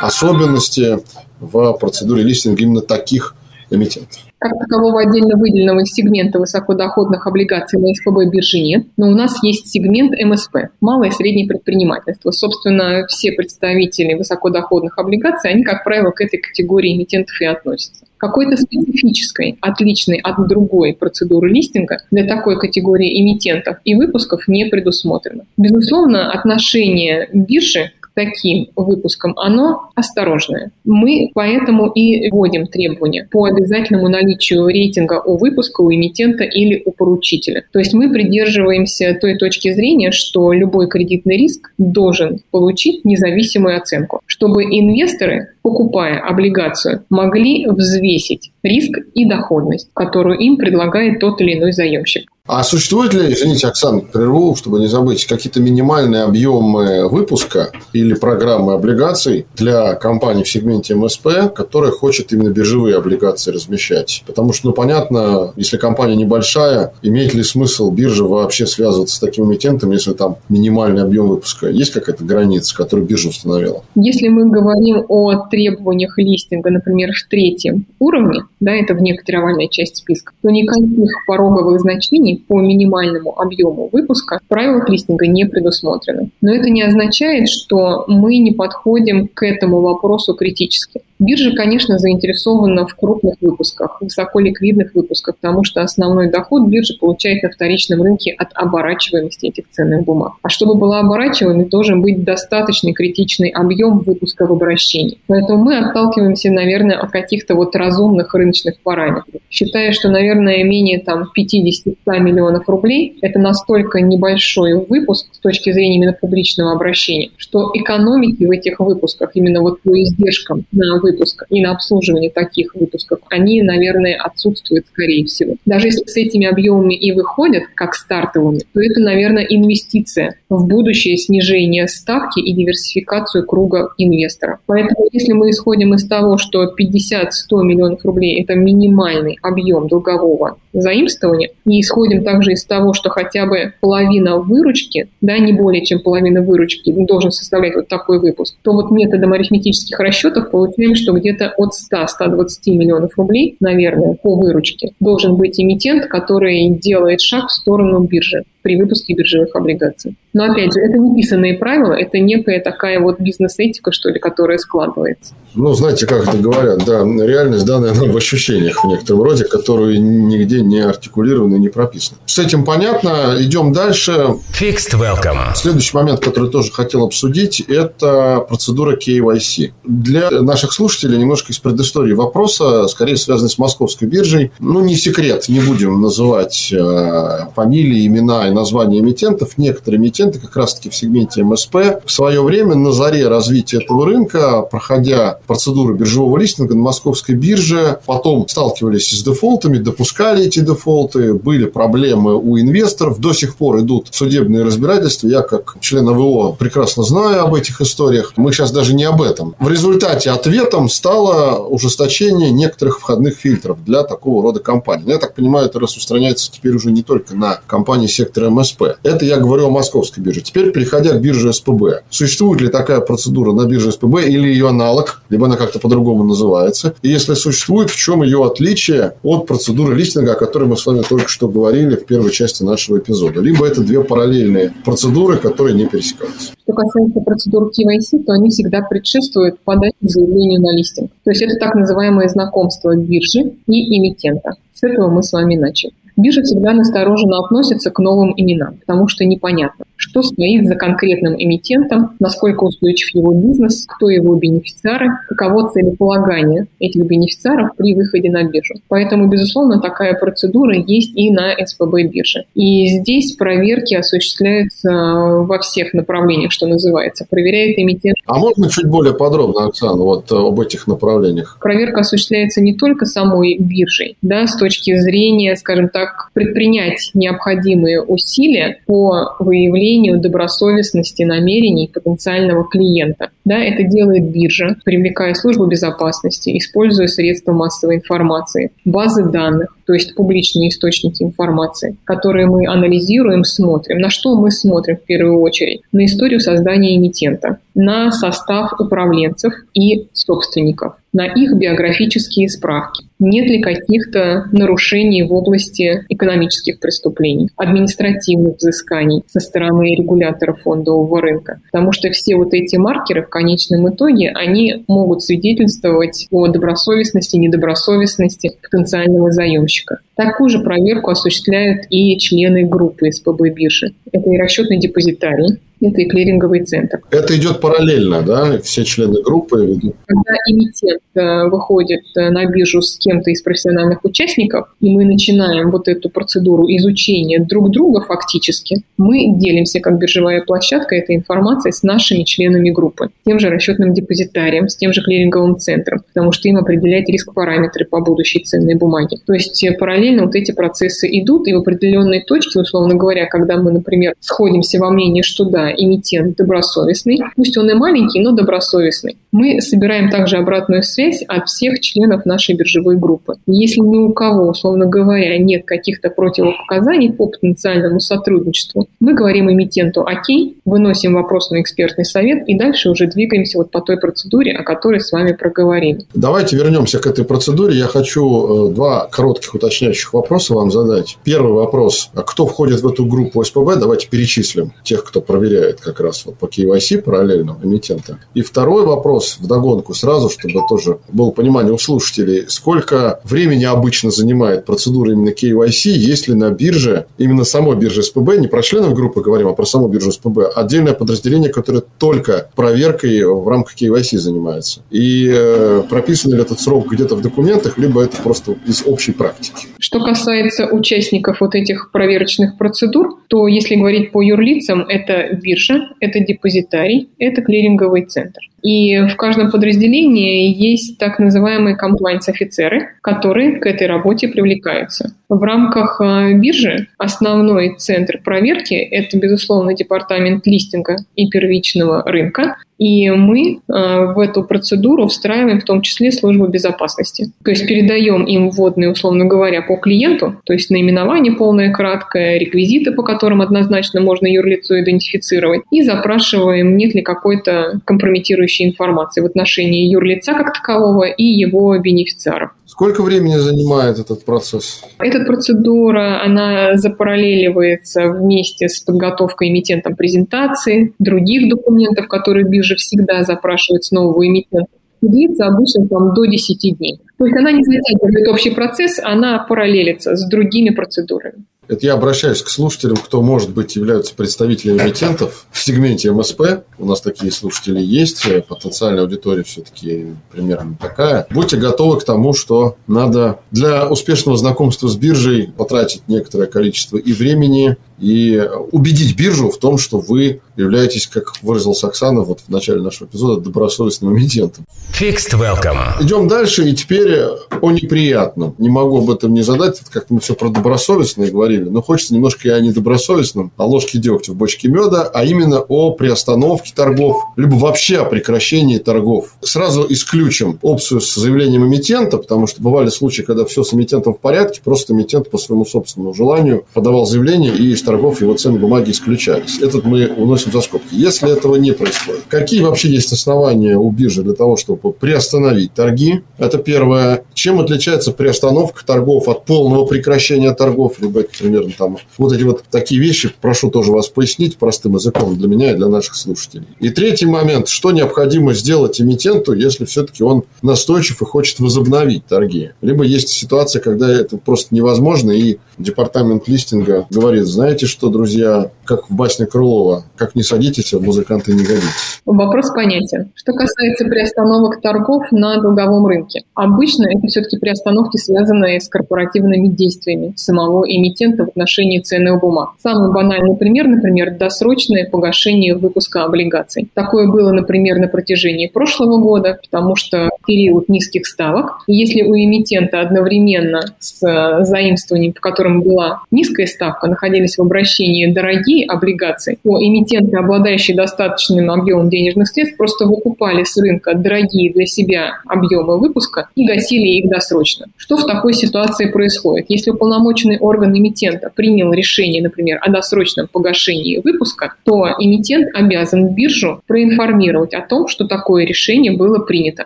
особенности 0.00 0.98
в 1.40 1.72
процедуре 1.74 2.22
листинга 2.22 2.62
именно 2.62 2.80
таких 2.80 3.34
эмитентов? 3.70 4.18
Как 4.38 4.52
такового 4.58 5.02
отдельно 5.02 5.36
выделенного 5.36 5.84
сегмента 5.84 6.38
высокодоходных 6.38 7.26
облигаций 7.26 7.78
на 7.78 7.94
СПБ 7.94 8.30
бирже 8.32 8.58
нет, 8.60 8.86
но 8.96 9.08
у 9.08 9.14
нас 9.14 9.42
есть 9.42 9.68
сегмент 9.68 10.12
МСП– 10.18 10.70
малое 10.80 11.08
и 11.08 11.12
среднее 11.12 11.46
предпринимательство. 11.46 12.30
Собственно, 12.30 13.06
все 13.06 13.32
представители 13.32 14.14
высокодоходных 14.14 14.96
облигаций, 14.98 15.50
они, 15.50 15.62
как 15.62 15.84
правило, 15.84 16.10
к 16.10 16.22
этой 16.22 16.38
категории 16.38 16.96
эмитентов 16.96 17.38
и 17.40 17.44
относятся. 17.44 18.06
Какой-то 18.20 18.58
специфической, 18.58 19.56
отличной 19.62 20.18
от 20.18 20.46
другой 20.46 20.92
процедуры 20.92 21.48
листинга 21.48 22.02
для 22.10 22.26
такой 22.26 22.58
категории 22.60 23.18
эмитентов 23.18 23.78
и 23.82 23.94
выпусков 23.94 24.46
не 24.46 24.66
предусмотрено. 24.66 25.46
Безусловно, 25.56 26.30
отношение 26.30 27.30
биржи 27.32 27.92
таким 28.24 28.68
выпуском, 28.76 29.34
оно 29.36 29.90
осторожное. 29.94 30.72
Мы 30.84 31.30
поэтому 31.34 31.90
и 31.90 32.30
вводим 32.30 32.66
требования 32.66 33.26
по 33.30 33.44
обязательному 33.44 34.08
наличию 34.08 34.66
рейтинга 34.66 35.22
у 35.24 35.38
выпуска, 35.38 35.80
у 35.80 35.92
эмитента 35.92 36.44
или 36.44 36.82
у 36.84 36.92
поручителя. 36.92 37.64
То 37.72 37.78
есть 37.78 37.94
мы 37.94 38.12
придерживаемся 38.12 39.16
той 39.20 39.38
точки 39.38 39.72
зрения, 39.72 40.10
что 40.10 40.52
любой 40.52 40.88
кредитный 40.88 41.36
риск 41.36 41.72
должен 41.78 42.40
получить 42.50 43.04
независимую 43.04 43.76
оценку, 43.76 44.20
чтобы 44.26 44.64
инвесторы, 44.64 45.54
покупая 45.62 46.20
облигацию, 46.20 47.04
могли 47.10 47.66
взвесить 47.66 48.52
риск 48.62 48.98
и 49.14 49.24
доходность, 49.26 49.90
которую 49.94 50.38
им 50.38 50.56
предлагает 50.56 51.20
тот 51.20 51.40
или 51.40 51.56
иной 51.56 51.72
заемщик. 51.72 52.30
А 52.46 52.64
существует 52.64 53.14
ли, 53.14 53.32
извините, 53.32 53.68
Оксана, 53.68 54.00
прерву, 54.00 54.56
чтобы 54.56 54.80
не 54.80 54.86
забыть, 54.86 55.26
какие-то 55.26 55.60
минимальные 55.60 56.22
объемы 56.22 57.08
выпуска 57.08 57.70
или 57.92 58.14
программы 58.14 58.72
облигаций 58.72 59.46
для 59.56 59.94
компаний 59.94 60.42
в 60.42 60.48
сегменте 60.48 60.94
МСП, 60.94 61.52
которая 61.54 61.92
хочет 61.92 62.32
именно 62.32 62.48
биржевые 62.48 62.96
облигации 62.96 63.52
размещать? 63.52 64.24
Потому 64.26 64.52
что, 64.52 64.68
ну, 64.68 64.72
понятно, 64.72 65.52
если 65.56 65.76
компания 65.76 66.16
небольшая, 66.16 66.92
имеет 67.02 67.34
ли 67.34 67.42
смысл 67.42 67.90
биржа 67.90 68.24
вообще 68.24 68.66
связываться 68.66 69.16
с 69.16 69.20
таким 69.20 69.44
эмитентом, 69.44 69.90
если 69.90 70.12
там 70.12 70.36
минимальный 70.48 71.02
объем 71.02 71.28
выпуска? 71.28 71.68
Есть 71.68 71.92
какая-то 71.92 72.24
граница, 72.24 72.74
которую 72.76 73.06
биржа 73.06 73.28
установила? 73.28 73.84
Если 73.94 74.28
мы 74.28 74.50
говорим 74.50 75.04
о 75.08 75.46
требованиях 75.48 76.18
листинга, 76.18 76.70
например, 76.70 77.10
в 77.12 77.28
третьем 77.28 77.86
уровне, 77.98 78.44
да, 78.60 78.72
это 78.72 78.94
внеоктировальная 78.94 79.68
часть 79.68 79.96
списка, 79.96 80.32
то 80.42 80.50
никаких 80.50 81.10
пороговых 81.26 81.80
значений 81.80 82.29
по 82.36 82.60
минимальному 82.60 83.38
объему 83.38 83.88
выпуска 83.92 84.40
в 84.44 84.48
правилах 84.48 84.88
листинга 84.88 85.26
не 85.26 85.44
предусмотрены. 85.44 86.30
Но 86.40 86.54
это 86.54 86.70
не 86.70 86.82
означает, 86.82 87.48
что 87.48 88.04
мы 88.08 88.38
не 88.38 88.52
подходим 88.52 89.28
к 89.28 89.44
этому 89.44 89.80
вопросу 89.80 90.34
критически. 90.34 91.02
Биржа, 91.20 91.52
конечно, 91.54 91.98
заинтересована 91.98 92.86
в 92.86 92.94
крупных 92.96 93.34
выпусках, 93.42 93.98
высоколиквидных 94.00 94.94
выпусках, 94.94 95.36
потому 95.36 95.64
что 95.64 95.82
основной 95.82 96.30
доход 96.30 96.66
биржа 96.66 96.94
получает 96.98 97.42
на 97.42 97.50
вторичном 97.50 98.00
рынке 98.00 98.34
от 98.38 98.48
оборачиваемости 98.54 99.46
этих 99.46 99.68
ценных 99.70 100.04
бумаг. 100.04 100.32
А 100.42 100.48
чтобы 100.48 100.76
была 100.76 101.00
оборачиваемой, 101.00 101.66
должен 101.66 102.00
быть 102.00 102.24
достаточный 102.24 102.94
критичный 102.94 103.50
объем 103.50 103.98
выпуска 103.98 104.46
в 104.46 104.52
обращении. 104.52 105.18
Поэтому 105.26 105.62
мы 105.62 105.76
отталкиваемся, 105.76 106.50
наверное, 106.50 106.96
от 106.96 107.10
каких-то 107.10 107.54
вот 107.54 107.76
разумных 107.76 108.32
рыночных 108.32 108.80
параметров. 108.80 109.42
Считая, 109.50 109.92
что, 109.92 110.08
наверное, 110.08 110.64
менее 110.64 111.00
там 111.00 111.24
50-100 111.38 112.18
миллионов 112.18 112.66
рублей– 112.66 113.18
это 113.20 113.38
настолько 113.38 114.00
небольшой 114.00 114.86
выпуск 114.86 115.26
с 115.32 115.38
точки 115.38 115.70
зрения 115.70 115.96
именно 115.96 116.16
публичного 116.18 116.72
обращения, 116.72 117.28
что 117.36 117.70
экономики 117.74 118.42
в 118.44 118.50
этих 118.50 118.80
выпусках, 118.80 119.32
именно 119.34 119.60
вот 119.60 119.82
по 119.82 119.90
издержкам 120.02 120.64
на 120.72 120.94
выпуск, 120.94 121.09
выпуска 121.10 121.46
и 121.48 121.60
на 121.60 121.72
обслуживание 121.72 122.30
таких 122.30 122.74
выпусков, 122.74 123.20
они, 123.30 123.62
наверное, 123.62 124.16
отсутствуют 124.16 124.86
скорее 124.86 125.24
всего. 125.24 125.56
Даже 125.66 125.88
если 125.88 126.04
с 126.04 126.16
этими 126.16 126.46
объемами 126.46 126.94
и 126.94 127.12
выходят 127.12 127.64
как 127.74 127.94
стартовыми, 127.94 128.60
то 128.72 128.80
это, 128.80 129.00
наверное, 129.00 129.44
инвестиция 129.44 130.36
в 130.48 130.66
будущее 130.66 131.16
снижение 131.16 131.86
ставки 131.88 132.40
и 132.40 132.52
диверсификацию 132.52 133.46
круга 133.46 133.90
инвесторов. 133.98 134.58
Поэтому 134.66 135.06
если 135.12 135.32
мы 135.32 135.50
исходим 135.50 135.94
из 135.94 136.06
того, 136.06 136.38
что 136.38 136.64
50-100 136.64 137.62
миллионов 137.62 138.04
рублей– 138.04 138.42
это 138.42 138.54
минимальный 138.54 139.38
объем 139.42 139.88
долгового 139.88 140.58
заимствования, 140.72 141.50
и 141.66 141.80
исходим 141.80 142.24
также 142.24 142.52
из 142.52 142.64
того, 142.64 142.92
что 142.92 143.10
хотя 143.10 143.46
бы 143.46 143.74
половина 143.80 144.38
выручки, 144.38 145.08
да, 145.20 145.38
не 145.38 145.52
более 145.52 145.84
чем 145.84 146.00
половина 146.00 146.42
выручки 146.42 146.90
должен 147.06 147.30
составлять 147.30 147.74
вот 147.74 147.88
такой 147.88 148.20
выпуск, 148.20 148.56
то 148.62 148.72
вот 148.72 148.90
методом 148.90 149.32
арифметических 149.32 149.98
расчетов 149.98 150.50
получаем, 150.50 150.94
что 151.02 151.12
где-то 151.12 151.52
от 151.56 151.70
100-120 151.70 152.46
миллионов 152.66 153.16
рублей, 153.16 153.56
наверное, 153.60 154.14
по 154.14 154.36
выручке 154.36 154.92
должен 155.00 155.36
быть 155.36 155.60
эмитент, 155.60 156.06
который 156.06 156.68
делает 156.70 157.20
шаг 157.20 157.48
в 157.48 157.52
сторону 157.52 158.00
биржи 158.00 158.44
при 158.62 158.80
выпуске 158.80 159.14
биржевых 159.14 159.54
облигаций. 159.54 160.16
Но 160.32 160.44
опять 160.44 160.72
же, 160.72 160.80
это 160.80 160.98
не 160.98 161.20
писанные 161.20 161.58
правила, 161.58 161.92
это 161.92 162.18
некая 162.18 162.60
такая 162.60 163.00
вот 163.00 163.20
бизнес-этика, 163.20 163.92
что 163.92 164.10
ли, 164.10 164.18
которая 164.18 164.58
складывается. 164.58 165.34
Ну, 165.54 165.72
знаете, 165.72 166.06
как 166.06 166.28
это 166.28 166.38
говорят, 166.38 166.84
да, 166.84 167.02
реальность 167.02 167.66
данная 167.66 167.90
она 167.90 168.12
в 168.12 168.16
ощущениях 168.16 168.84
в 168.84 168.86
некотором 168.86 169.22
роде, 169.22 169.44
которые 169.44 169.98
нигде 169.98 170.60
не 170.60 170.80
артикулированы, 170.80 171.56
не 171.56 171.68
прописаны. 171.68 172.18
С 172.26 172.38
этим 172.38 172.64
понятно. 172.64 173.36
Идем 173.38 173.72
дальше. 173.72 174.36
Fixed 174.58 174.94
Welcome. 174.94 175.54
Следующий 175.56 175.96
момент, 175.96 176.20
который 176.20 176.50
тоже 176.50 176.70
хотел 176.72 177.04
обсудить, 177.04 177.60
это 177.60 178.44
процедура 178.48 178.96
KYC. 178.96 179.72
Для 179.84 180.30
наших 180.30 180.72
слушателей 180.72 181.18
немножко 181.18 181.52
из 181.52 181.58
предыстории 181.58 182.12
вопроса, 182.12 182.86
скорее 182.86 183.16
связанный 183.16 183.50
с 183.50 183.58
московской 183.58 184.06
биржей. 184.06 184.52
Ну, 184.60 184.80
не 184.80 184.94
секрет, 184.94 185.48
не 185.48 185.60
будем 185.60 186.00
называть 186.00 186.72
э, 186.72 187.38
фамилии, 187.54 188.06
имена 188.06 188.49
и 188.50 188.54
названия 188.54 189.00
эмитентов. 189.00 189.58
Некоторые 189.58 190.00
эмитенты 190.00 190.38
как 190.38 190.56
раз-таки 190.56 190.90
в 190.90 190.94
сегменте 190.94 191.42
МСП 191.42 191.76
в 192.04 192.10
свое 192.10 192.42
время 192.42 192.74
на 192.74 192.92
заре 192.92 193.28
развития 193.28 193.78
этого 193.78 194.06
рынка, 194.06 194.62
проходя 194.62 195.38
процедуру 195.46 195.94
биржевого 195.94 196.36
листинга 196.38 196.74
на 196.74 196.82
московской 196.82 197.34
бирже, 197.34 198.00
потом 198.06 198.48
сталкивались 198.48 199.10
с 199.10 199.22
дефолтами, 199.22 199.78
допускали 199.78 200.46
эти 200.46 200.60
дефолты, 200.60 201.34
были 201.34 201.66
проблемы 201.66 202.36
у 202.36 202.58
инвесторов, 202.58 203.18
до 203.18 203.32
сих 203.32 203.56
пор 203.56 203.80
идут 203.80 204.08
судебные 204.10 204.64
разбирательства. 204.64 205.28
Я 205.28 205.42
как 205.42 205.76
член 205.80 206.08
АВО 206.08 206.52
прекрасно 206.52 207.02
знаю 207.02 207.42
об 207.42 207.54
этих 207.54 207.80
историях. 207.80 208.32
Мы 208.36 208.52
сейчас 208.52 208.72
даже 208.72 208.94
не 208.94 209.04
об 209.04 209.22
этом. 209.22 209.54
В 209.58 209.68
результате 209.68 210.30
ответом 210.30 210.88
стало 210.88 211.58
ужесточение 211.66 212.50
некоторых 212.50 213.00
входных 213.00 213.36
фильтров 213.36 213.82
для 213.84 214.02
такого 214.02 214.42
рода 214.42 214.60
компаний. 214.60 215.04
Но 215.06 215.12
я 215.12 215.18
так 215.18 215.34
понимаю, 215.34 215.66
это 215.66 215.78
распространяется 215.78 216.50
теперь 216.50 216.74
уже 216.74 216.90
не 216.90 217.02
только 217.02 217.34
на 217.34 217.60
компании 217.66 218.06
сектора 218.06 218.39
МСП. 218.48 218.96
Это 219.02 219.24
я 219.24 219.38
говорю 219.38 219.66
о 219.66 219.70
московской 219.70 220.22
бирже. 220.22 220.40
Теперь, 220.40 220.70
переходя 220.70 221.12
к 221.12 221.20
бирже 221.20 221.52
СПБ. 221.52 222.02
Существует 222.08 222.60
ли 222.60 222.68
такая 222.68 223.00
процедура 223.00 223.52
на 223.52 223.66
бирже 223.66 223.92
СПБ 223.92 224.24
или 224.26 224.48
ее 224.48 224.68
аналог, 224.68 225.22
либо 225.28 225.46
она 225.46 225.56
как-то 225.56 225.78
по-другому 225.78 226.24
называется? 226.24 226.94
И 227.02 227.08
если 227.08 227.34
существует, 227.34 227.90
в 227.90 227.96
чем 227.96 228.22
ее 228.22 228.44
отличие 228.44 229.14
от 229.22 229.46
процедуры 229.46 229.94
листинга, 229.94 230.32
о 230.32 230.36
которой 230.36 230.64
мы 230.64 230.76
с 230.76 230.86
вами 230.86 231.02
только 231.02 231.28
что 231.28 231.48
говорили 231.48 231.96
в 231.96 232.06
первой 232.06 232.30
части 232.30 232.62
нашего 232.62 232.98
эпизода? 232.98 233.40
Либо 233.40 233.66
это 233.66 233.82
две 233.82 234.02
параллельные 234.02 234.72
процедуры, 234.84 235.36
которые 235.36 235.74
не 235.74 235.86
пересекаются. 235.86 236.52
Что 236.62 236.72
касается 236.72 237.20
процедур 237.20 237.70
KYC, 237.70 238.24
то 238.24 238.32
они 238.32 238.50
всегда 238.50 238.80
предшествуют 238.88 239.58
подаче 239.64 239.96
заявления 240.00 240.58
на 240.58 240.72
листинг. 240.76 241.10
То 241.24 241.30
есть 241.30 241.42
это 241.42 241.56
так 241.58 241.74
называемое 241.74 242.28
знакомство 242.28 242.96
биржи 242.96 243.40
и 243.66 243.98
эмитента. 243.98 244.52
С 244.72 244.82
этого 244.82 245.10
мы 245.10 245.22
с 245.22 245.32
вами 245.32 245.56
начали. 245.56 245.92
Биржа 246.16 246.42
всегда 246.42 246.72
настороженно 246.72 247.38
относится 247.38 247.90
к 247.90 247.98
новым 247.98 248.32
именам, 248.36 248.78
потому 248.86 249.08
что 249.08 249.24
непонятно, 249.24 249.84
что 249.96 250.22
стоит 250.22 250.66
за 250.66 250.74
конкретным 250.74 251.34
эмитентом, 251.38 252.12
насколько 252.18 252.64
устойчив 252.64 253.14
его 253.14 253.32
бизнес, 253.32 253.86
кто 253.86 254.08
его 254.08 254.34
бенефициары, 254.34 255.10
каково 255.28 255.70
целеполагание 255.70 256.66
этих 256.78 257.04
бенефициаров 257.04 257.76
при 257.76 257.94
выходе 257.94 258.30
на 258.30 258.44
биржу. 258.44 258.74
Поэтому, 258.88 259.28
безусловно, 259.28 259.80
такая 259.80 260.14
процедура 260.14 260.74
есть 260.74 261.12
и 261.14 261.30
на 261.30 261.54
СПБ 261.64 262.02
бирже. 262.10 262.44
И 262.54 262.86
здесь 262.86 263.36
проверки 263.36 263.94
осуществляются 263.94 264.90
во 264.90 265.58
всех 265.58 265.92
направлениях, 265.92 266.52
что 266.52 266.66
называется. 266.66 267.26
Проверяет 267.28 267.78
эмитент. 267.78 268.16
А 268.26 268.38
можно 268.38 268.68
чуть 268.70 268.86
более 268.86 269.14
подробно, 269.14 269.66
Оксана, 269.66 270.02
вот 270.02 270.30
об 270.32 270.58
этих 270.60 270.86
направлениях? 270.86 271.58
Проверка 271.60 272.00
осуществляется 272.00 272.60
не 272.60 272.74
только 272.74 273.04
самой 273.04 273.58
биржей, 273.58 274.16
да, 274.22 274.46
с 274.46 274.56
точки 274.56 274.96
зрения, 274.98 275.56
скажем 275.56 275.88
так, 275.88 275.99
предпринять 276.34 277.10
необходимые 277.14 278.02
усилия 278.02 278.80
по 278.86 279.36
выявлению 279.38 280.18
добросовестности 280.20 281.22
намерений 281.22 281.90
потенциального 281.92 282.68
клиента. 282.68 283.30
Да, 283.50 283.58
это 283.58 283.82
делает 283.82 284.30
биржа, 284.30 284.76
привлекая 284.84 285.34
службу 285.34 285.66
безопасности, 285.66 286.56
используя 286.56 287.08
средства 287.08 287.50
массовой 287.50 287.96
информации, 287.96 288.70
базы 288.84 289.24
данных, 289.24 289.76
то 289.90 289.94
есть 289.94 290.14
публичные 290.14 290.68
источники 290.68 291.24
информации, 291.24 291.96
которые 292.04 292.46
мы 292.46 292.68
анализируем, 292.68 293.42
смотрим. 293.42 293.98
На 293.98 294.08
что 294.08 294.36
мы 294.36 294.52
смотрим 294.52 294.98
в 294.98 295.04
первую 295.04 295.40
очередь? 295.40 295.80
На 295.90 296.04
историю 296.04 296.38
создания 296.38 296.96
эмитента, 296.96 297.58
на 297.74 298.12
состав 298.12 298.72
управленцев 298.78 299.52
и 299.74 300.06
собственников, 300.12 300.94
на 301.12 301.26
их 301.26 301.54
биографические 301.54 302.48
справки. 302.48 303.04
Нет 303.18 303.46
ли 303.46 303.60
каких-то 303.60 304.44
нарушений 304.52 305.24
в 305.24 305.32
области 305.32 306.04
экономических 306.08 306.78
преступлений, 306.78 307.50
административных 307.56 308.58
взысканий 308.58 309.24
со 309.26 309.40
стороны 309.40 309.96
регулятора 309.96 310.54
фондового 310.54 311.20
рынка? 311.20 311.60
Потому 311.72 311.90
что 311.90 312.10
все 312.10 312.36
вот 312.36 312.54
эти 312.54 312.76
маркеры 312.76 313.22
в 313.22 313.28
конечном 313.40 313.88
итоге, 313.88 314.30
они 314.34 314.84
могут 314.86 315.22
свидетельствовать 315.22 316.26
о 316.30 316.46
добросовестности, 316.48 317.36
недобросовестности 317.36 318.52
потенциального 318.62 319.32
заемщика. 319.32 320.00
Такую 320.14 320.50
же 320.50 320.58
проверку 320.58 321.10
осуществляют 321.10 321.86
и 321.88 322.18
члены 322.18 322.66
группы 322.66 323.10
СПБ 323.10 323.48
биржи. 323.54 323.92
Это 324.12 324.28
и 324.28 324.36
расчетный 324.36 324.78
депозитарий, 324.78 325.58
это 325.80 326.00
и 326.00 326.08
клиринговый 326.08 326.64
центр. 326.64 327.00
Это 327.10 327.36
идет 327.36 327.60
параллельно, 327.60 328.22
да? 328.22 328.58
Все 328.62 328.84
члены 328.84 329.22
группы? 329.22 329.78
Когда 330.06 330.34
эмитент 330.46 331.00
э, 331.14 331.48
выходит 331.48 332.02
э, 332.16 332.30
на 332.30 332.46
биржу 332.46 332.82
с 332.82 332.98
кем-то 332.98 333.30
из 333.30 333.42
профессиональных 333.42 334.04
участников, 334.04 334.68
и 334.80 334.90
мы 334.90 335.04
начинаем 335.04 335.70
вот 335.70 335.88
эту 335.88 336.10
процедуру 336.10 336.66
изучения 336.68 337.38
друг 337.38 337.70
друга 337.70 338.02
фактически, 338.02 338.82
мы 338.98 339.34
делимся 339.36 339.80
как 339.80 339.98
биржевая 339.98 340.42
площадка 340.42 340.94
этой 340.94 341.16
информацией 341.16 341.72
с 341.72 341.82
нашими 341.82 342.24
членами 342.24 342.70
группы, 342.70 343.10
тем 343.24 343.38
же 343.38 343.48
расчетным 343.48 343.94
депозитарием, 343.94 344.68
с 344.68 344.76
тем 344.76 344.92
же 344.92 345.02
клиринговым 345.02 345.58
центром, 345.58 346.02
потому 346.08 346.32
что 346.32 346.48
им 346.48 346.58
определять 346.58 347.08
риск-параметры 347.08 347.86
по 347.86 348.00
будущей 348.00 348.40
ценной 348.40 348.74
бумаге. 348.74 349.18
То 349.26 349.32
есть 349.32 349.64
э, 349.64 349.72
параллельно 349.72 350.24
вот 350.24 350.34
эти 350.34 350.52
процессы 350.52 351.08
идут, 351.10 351.48
и 351.48 351.54
в 351.54 351.58
определенной 351.58 352.22
точке, 352.22 352.60
условно 352.60 352.94
говоря, 352.94 353.26
когда 353.26 353.56
мы, 353.56 353.72
например, 353.72 354.14
сходимся 354.20 354.78
во 354.78 354.90
мнении, 354.90 355.22
что 355.22 355.44
да, 355.44 355.69
эмитент 355.76 356.36
добросовестный, 356.36 357.20
пусть 357.36 357.56
он 357.56 357.70
и 357.70 357.74
маленький, 357.74 358.20
но 358.20 358.32
добросовестный. 358.32 359.16
Мы 359.32 359.60
собираем 359.60 360.10
также 360.10 360.36
обратную 360.36 360.82
связь 360.82 361.22
от 361.28 361.48
всех 361.48 361.80
членов 361.80 362.26
нашей 362.26 362.56
биржевой 362.56 362.96
группы. 362.96 363.34
Если 363.46 363.80
ни 363.80 363.98
у 363.98 364.12
кого, 364.12 364.48
условно 364.48 364.86
говоря, 364.86 365.38
нет 365.38 365.64
каких-то 365.64 366.10
противопоказаний 366.10 367.12
по 367.12 367.26
потенциальному 367.26 368.00
сотрудничеству, 368.00 368.88
мы 368.98 369.14
говорим 369.14 369.50
эмитенту 369.50 370.04
«Окей», 370.04 370.58
выносим 370.64 371.14
вопрос 371.14 371.50
на 371.50 371.60
экспертный 371.60 372.04
совет 372.04 372.48
и 372.48 372.58
дальше 372.58 372.90
уже 372.90 373.06
двигаемся 373.06 373.58
вот 373.58 373.70
по 373.70 373.80
той 373.80 373.98
процедуре, 373.98 374.52
о 374.52 374.64
которой 374.64 375.00
с 375.00 375.12
вами 375.12 375.32
проговорили. 375.32 376.06
Давайте 376.14 376.56
вернемся 376.56 376.98
к 376.98 377.06
этой 377.06 377.24
процедуре. 377.24 377.78
Я 377.78 377.86
хочу 377.86 378.70
э, 378.70 378.74
два 378.74 379.06
коротких 379.06 379.54
уточняющих 379.54 380.12
вопроса 380.12 380.54
вам 380.54 380.70
задать. 380.70 381.18
Первый 381.24 381.52
вопрос. 381.52 382.10
А 382.14 382.22
кто 382.22 382.46
входит 382.46 382.80
в 382.80 382.88
эту 382.88 383.04
группу 383.04 383.42
СПБ? 383.44 383.76
Давайте 383.76 384.08
перечислим 384.08 384.72
тех, 384.82 385.04
кто 385.04 385.20
проверяет 385.20 385.59
проверяет 385.60 385.80
как 385.80 386.00
раз 386.00 386.24
вот 386.26 386.36
по 386.36 386.46
KYC 386.46 387.02
параллельно 387.02 387.58
эмитента. 387.62 388.18
И 388.34 388.42
второй 388.42 388.84
вопрос 388.84 389.38
в 389.40 389.46
догонку 389.46 389.94
сразу, 389.94 390.30
чтобы 390.30 390.60
тоже 390.68 390.98
было 391.12 391.30
понимание 391.30 391.72
у 391.72 391.78
слушателей, 391.78 392.44
сколько 392.48 393.20
времени 393.24 393.64
обычно 393.64 394.10
занимает 394.10 394.64
процедура 394.64 395.12
именно 395.12 395.30
KYC, 395.30 395.90
если 395.90 396.32
на 396.32 396.50
бирже, 396.50 397.06
именно 397.18 397.44
самой 397.44 397.76
бирже 397.76 398.02
СПБ, 398.02 398.38
не 398.38 398.48
про 398.48 398.62
членов 398.62 398.94
группы 398.94 399.20
говорим, 399.20 399.48
а 399.48 399.52
про 399.52 399.64
саму 399.64 399.88
биржу 399.88 400.12
СПБ, 400.12 400.52
отдельное 400.54 400.94
подразделение, 400.94 401.50
которое 401.50 401.82
только 401.98 402.48
проверкой 402.56 403.24
в 403.24 403.48
рамках 403.48 403.76
KYC 403.76 404.18
занимается. 404.18 404.80
И 404.90 405.30
э, 405.32 405.82
прописан 405.88 406.32
ли 406.32 406.40
этот 406.40 406.60
срок 406.60 406.92
где-то 406.92 407.16
в 407.16 407.22
документах, 407.22 407.78
либо 407.78 408.02
это 408.02 408.16
просто 408.22 408.56
из 408.66 408.82
общей 408.86 409.12
практики. 409.12 409.68
Что 409.78 410.00
касается 410.00 410.66
участников 410.66 411.40
вот 411.40 411.54
этих 411.54 411.90
проверочных 411.90 412.56
процедур, 412.56 413.18
то 413.28 413.48
если 413.48 413.74
говорить 413.74 414.12
по 414.12 414.22
юрлицам, 414.22 414.84
это 414.88 415.36
биржа, 415.50 415.88
это 416.00 416.20
депозитарий, 416.20 417.08
это 417.18 417.42
клиринговый 417.42 418.04
центр. 418.06 418.40
И 418.62 418.98
в 419.06 419.16
каждом 419.16 419.50
подразделении 419.50 420.54
есть 420.54 420.98
так 420.98 421.18
называемые 421.18 421.76
комплайнс-офицеры, 421.76 422.90
которые 423.02 423.58
к 423.58 423.66
этой 423.66 423.86
работе 423.86 424.28
привлекаются. 424.28 425.14
В 425.28 425.42
рамках 425.44 426.00
э, 426.00 426.34
биржи 426.34 426.88
основной 426.98 427.76
центр 427.78 428.20
проверки– 428.22 428.74
это, 428.90 429.16
безусловно, 429.16 429.74
департамент 429.74 430.44
листинга 430.46 430.96
и 431.14 431.28
первичного 431.28 432.02
рынка, 432.02 432.56
и 432.78 433.10
мы 433.10 433.56
э, 433.56 433.58
в 433.68 434.18
эту 434.18 434.42
процедуру 434.42 435.06
встраиваем 435.06 435.60
в 435.60 435.64
том 435.64 435.82
числе 435.82 436.10
службу 436.10 436.48
безопасности. 436.48 437.30
То 437.44 437.50
есть 437.52 437.68
передаем 437.68 438.24
им 438.24 438.50
вводные, 438.50 438.90
условно 438.90 439.26
говоря, 439.26 439.62
по 439.62 439.76
клиенту, 439.76 440.40
то 440.44 440.52
есть 440.52 440.70
наименование 440.70 441.34
полное, 441.34 441.70
краткое, 441.72 442.38
реквизиты, 442.38 442.90
по 442.90 443.02
которым 443.02 443.42
однозначно 443.42 444.00
можно 444.00 444.26
юрлицо 444.26 444.80
идентифицировать, 444.80 445.60
и 445.70 445.82
запрашиваем, 445.82 446.76
нет 446.76 446.94
ли 446.94 447.02
какой-то 447.02 447.80
компрометирующей 447.84 448.49
информации 448.58 449.20
в 449.20 449.26
отношении 449.26 449.90
юрлица 449.90 450.32
как 450.32 450.52
такового 450.54 451.04
и 451.04 451.24
его 451.24 451.76
бенефициаров. 451.78 452.50
Сколько 452.66 453.02
времени 453.02 453.36
занимает 453.36 453.98
этот 453.98 454.24
процесс? 454.24 454.82
Эта 454.98 455.24
процедура, 455.24 456.22
она 456.22 456.76
запараллеливается 456.76 458.08
вместе 458.08 458.68
с 458.68 458.80
подготовкой 458.80 459.48
эмитентом 459.48 459.96
презентации, 459.96 460.94
других 460.98 461.50
документов, 461.50 462.08
которые 462.08 462.46
биржа 462.46 462.76
всегда 462.76 463.22
запрашивает 463.24 463.84
с 463.84 463.90
нового 463.90 464.26
эмитента. 464.26 464.70
Длится 465.02 465.46
обычно 465.46 465.88
там 465.88 466.14
до 466.14 466.26
10 466.26 466.78
дней. 466.78 467.00
То 467.18 467.24
есть 467.24 467.36
она 467.36 467.52
не 467.52 467.64
затягивает 467.64 468.28
общий 468.28 468.50
процесс, 468.50 468.98
она 469.02 469.38
параллелится 469.48 470.14
с 470.14 470.28
другими 470.28 470.70
процедурами. 470.70 471.44
Это 471.70 471.86
я 471.86 471.94
обращаюсь 471.94 472.42
к 472.42 472.48
слушателям, 472.48 472.96
кто, 472.96 473.22
может 473.22 473.50
быть, 473.50 473.76
являются 473.76 474.12
представителями 474.12 474.78
эмитентов 474.78 475.46
в 475.52 475.62
сегменте 475.62 476.10
МСП. 476.10 476.64
У 476.78 476.84
нас 476.84 477.00
такие 477.00 477.30
слушатели 477.30 477.80
есть. 477.80 478.26
Потенциальная 478.48 479.04
аудитория 479.04 479.44
все-таки 479.44 480.06
примерно 480.32 480.76
такая. 480.80 481.28
Будьте 481.30 481.58
готовы 481.58 482.00
к 482.00 482.04
тому, 482.04 482.34
что 482.34 482.74
надо 482.88 483.38
для 483.52 483.88
успешного 483.88 484.36
знакомства 484.36 484.88
с 484.88 484.96
биржей 484.96 485.52
потратить 485.56 486.02
некоторое 486.08 486.48
количество 486.48 486.96
и 486.96 487.12
времени, 487.12 487.76
и 488.00 488.42
убедить 488.72 489.14
биржу 489.14 489.50
в 489.50 489.58
том, 489.58 489.76
что 489.76 489.98
вы 489.98 490.40
являетесь, 490.56 491.06
как 491.06 491.34
выразился 491.42 491.86
Оксана 491.86 492.22
вот 492.22 492.40
в 492.40 492.48
начале 492.48 492.80
нашего 492.80 493.06
эпизода, 493.06 493.42
добросовестным 493.42 494.16
эмитентом. 494.16 494.64
Fixed 494.98 495.38
welcome. 495.38 496.02
Идем 496.02 496.26
дальше, 496.26 496.66
и 496.68 496.74
теперь 496.74 497.24
о 497.60 497.70
неприятном. 497.70 498.54
Не 498.56 498.70
могу 498.70 498.98
об 498.98 499.10
этом 499.10 499.34
не 499.34 499.42
задать, 499.42 499.80
как 499.90 500.08
мы 500.08 500.18
все 500.20 500.34
про 500.34 500.48
добросовестное 500.48 501.30
говорили, 501.30 501.59
но 501.68 501.82
хочется 501.82 502.14
немножко 502.14 502.54
о 502.54 502.60
недобросовестном, 502.60 503.52
о 503.56 503.66
ложке 503.66 503.98
дегтя 503.98 504.32
в 504.32 504.36
бочке 504.36 504.68
меда, 504.68 505.10
а 505.12 505.24
именно 505.24 505.60
о 505.60 505.92
приостановке 505.92 506.72
торгов, 506.74 507.22
либо 507.36 507.54
вообще 507.54 507.98
о 507.98 508.04
прекращении 508.04 508.78
торгов. 508.78 509.34
Сразу 509.42 509.84
исключим 509.88 510.58
опцию 510.62 511.00
с 511.00 511.14
заявлением 511.14 511.66
эмитента, 511.66 512.18
потому 512.18 512.46
что 512.46 512.62
бывали 512.62 512.88
случаи, 512.88 513.22
когда 513.22 513.44
все 513.44 513.64
с 513.64 513.74
эмитентом 513.74 514.14
в 514.14 514.20
порядке, 514.20 514.60
просто 514.62 514.92
эмитент 514.92 515.30
по 515.30 515.38
своему 515.38 515.64
собственному 515.64 516.14
желанию 516.14 516.64
подавал 516.72 517.06
заявление 517.06 517.54
и 517.54 517.74
торгов 517.80 518.20
его 518.20 518.34
ценные 518.34 518.60
бумаги 518.60 518.90
исключались. 518.90 519.60
Этот 519.60 519.84
мы 519.84 520.06
уносим 520.06 520.52
за 520.52 520.60
скобки. 520.60 520.88
Если 520.92 521.32
этого 521.32 521.56
не 521.56 521.72
происходит, 521.72 522.22
какие 522.28 522.60
вообще 522.62 522.88
есть 522.88 523.12
основания 523.12 523.76
у 523.76 523.90
биржи 523.90 524.22
для 524.22 524.34
того, 524.34 524.56
чтобы 524.56 524.92
приостановить 524.92 525.74
торги? 525.74 526.22
Это 526.38 526.58
первое. 526.58 527.24
Чем 527.34 527.60
отличается 527.60 528.12
приостановка 528.12 528.84
торгов 528.84 529.28
от 529.28 529.44
полного 529.44 529.86
прекращения 529.86 530.52
торгов? 530.52 531.00
Либо 531.00 531.22
примерно 531.50 531.72
там 531.76 531.96
вот 532.18 532.32
эти 532.32 532.42
вот 532.42 532.64
такие 532.70 533.00
вещи. 533.00 533.30
Прошу 533.40 533.70
тоже 533.70 533.92
вас 533.92 534.08
пояснить 534.08 534.56
простым 534.56 534.94
языком 534.94 535.36
для 535.36 535.48
меня 535.48 535.72
и 535.72 535.76
для 535.76 535.88
наших 535.88 536.14
слушателей. 536.14 536.66
И 536.78 536.90
третий 536.90 537.26
момент. 537.26 537.68
Что 537.68 537.90
необходимо 537.90 538.54
сделать 538.54 539.00
эмитенту, 539.00 539.52
если 539.52 539.84
все-таки 539.84 540.22
он 540.22 540.44
настойчив 540.62 541.20
и 541.22 541.24
хочет 541.24 541.58
возобновить 541.60 542.26
торги? 542.26 542.70
Либо 542.80 543.04
есть 543.04 543.28
ситуация, 543.28 543.80
когда 543.80 544.10
это 544.10 544.36
просто 544.36 544.74
невозможно, 544.74 545.32
и 545.32 545.58
департамент 545.78 546.46
листинга 546.48 547.06
говорит, 547.10 547.46
знаете, 547.46 547.86
что, 547.86 548.08
друзья, 548.08 548.70
как 548.84 549.08
в 549.10 549.14
басне 549.14 549.46
Крылова, 549.46 550.04
как 550.16 550.34
не 550.34 550.42
садитесь, 550.42 550.92
а 550.94 551.00
музыканты 551.00 551.52
не 551.52 551.64
годитесь. 551.64 552.20
Вопрос 552.26 552.70
понятен. 552.70 553.32
Что 553.34 553.52
касается 553.52 554.04
приостановок 554.04 554.80
торгов 554.80 555.24
на 555.30 555.60
долговом 555.60 556.06
рынке. 556.06 556.42
Обычно 556.54 557.06
это 557.06 557.26
все-таки 557.26 557.58
приостановки, 557.58 558.16
связанные 558.16 558.80
с 558.80 558.88
корпоративными 558.88 559.68
действиями 559.68 560.32
самого 560.36 560.84
эмитента 560.84 561.39
в 561.44 561.48
отношении 561.48 562.00
ценных 562.00 562.40
бумаг. 562.40 562.70
Самый 562.78 563.12
банальный 563.12 563.56
пример, 563.56 563.86
например, 563.86 564.36
досрочное 564.36 565.08
погашение 565.08 565.74
выпуска 565.74 566.24
облигаций. 566.24 566.88
Такое 566.94 567.28
было, 567.28 567.52
например, 567.52 567.98
на 567.98 568.08
протяжении 568.08 568.66
прошлого 568.66 569.18
года, 569.18 569.58
потому 569.62 569.96
что 569.96 570.30
период 570.46 570.88
низких 570.88 571.26
ставок. 571.26 571.78
Если 571.86 572.22
у 572.22 572.34
эмитента 572.34 573.00
одновременно 573.00 573.80
с 573.98 574.22
э, 574.26 574.64
заимствованием, 574.64 575.32
по 575.32 575.40
которым 575.40 575.82
была 575.82 576.22
низкая 576.30 576.66
ставка, 576.66 577.08
находились 577.08 577.56
в 577.56 577.62
обращении 577.62 578.32
дорогие 578.32 578.86
облигации, 578.86 579.58
то 579.62 579.78
эмитенты, 579.78 580.36
обладающие 580.36 580.96
достаточным 580.96 581.70
объемом 581.70 582.10
денежных 582.10 582.48
средств, 582.48 582.76
просто 582.76 583.06
выкупали 583.06 583.64
с 583.64 583.76
рынка 583.76 584.14
дорогие 584.14 584.72
для 584.72 584.86
себя 584.86 585.40
объемы 585.46 585.98
выпуска 585.98 586.48
и 586.54 586.66
гасили 586.66 587.20
их 587.20 587.30
досрочно. 587.30 587.86
Что 587.96 588.16
в 588.16 588.26
такой 588.26 588.54
ситуации 588.54 589.10
происходит? 589.10 589.66
Если 589.68 589.90
уполномоченный 589.90 590.58
орган 590.58 590.96
эмитента 590.96 591.19
принял 591.54 591.92
решение, 591.92 592.42
например, 592.42 592.78
о 592.80 592.90
досрочном 592.90 593.48
погашении 593.50 594.20
выпуска, 594.22 594.74
то 594.84 595.08
эмитент 595.18 595.68
обязан 595.74 596.34
биржу 596.34 596.82
проинформировать 596.86 597.74
о 597.74 597.80
том, 597.80 598.08
что 598.08 598.26
такое 598.26 598.64
решение 598.64 599.12
было 599.12 599.38
принято. 599.38 599.84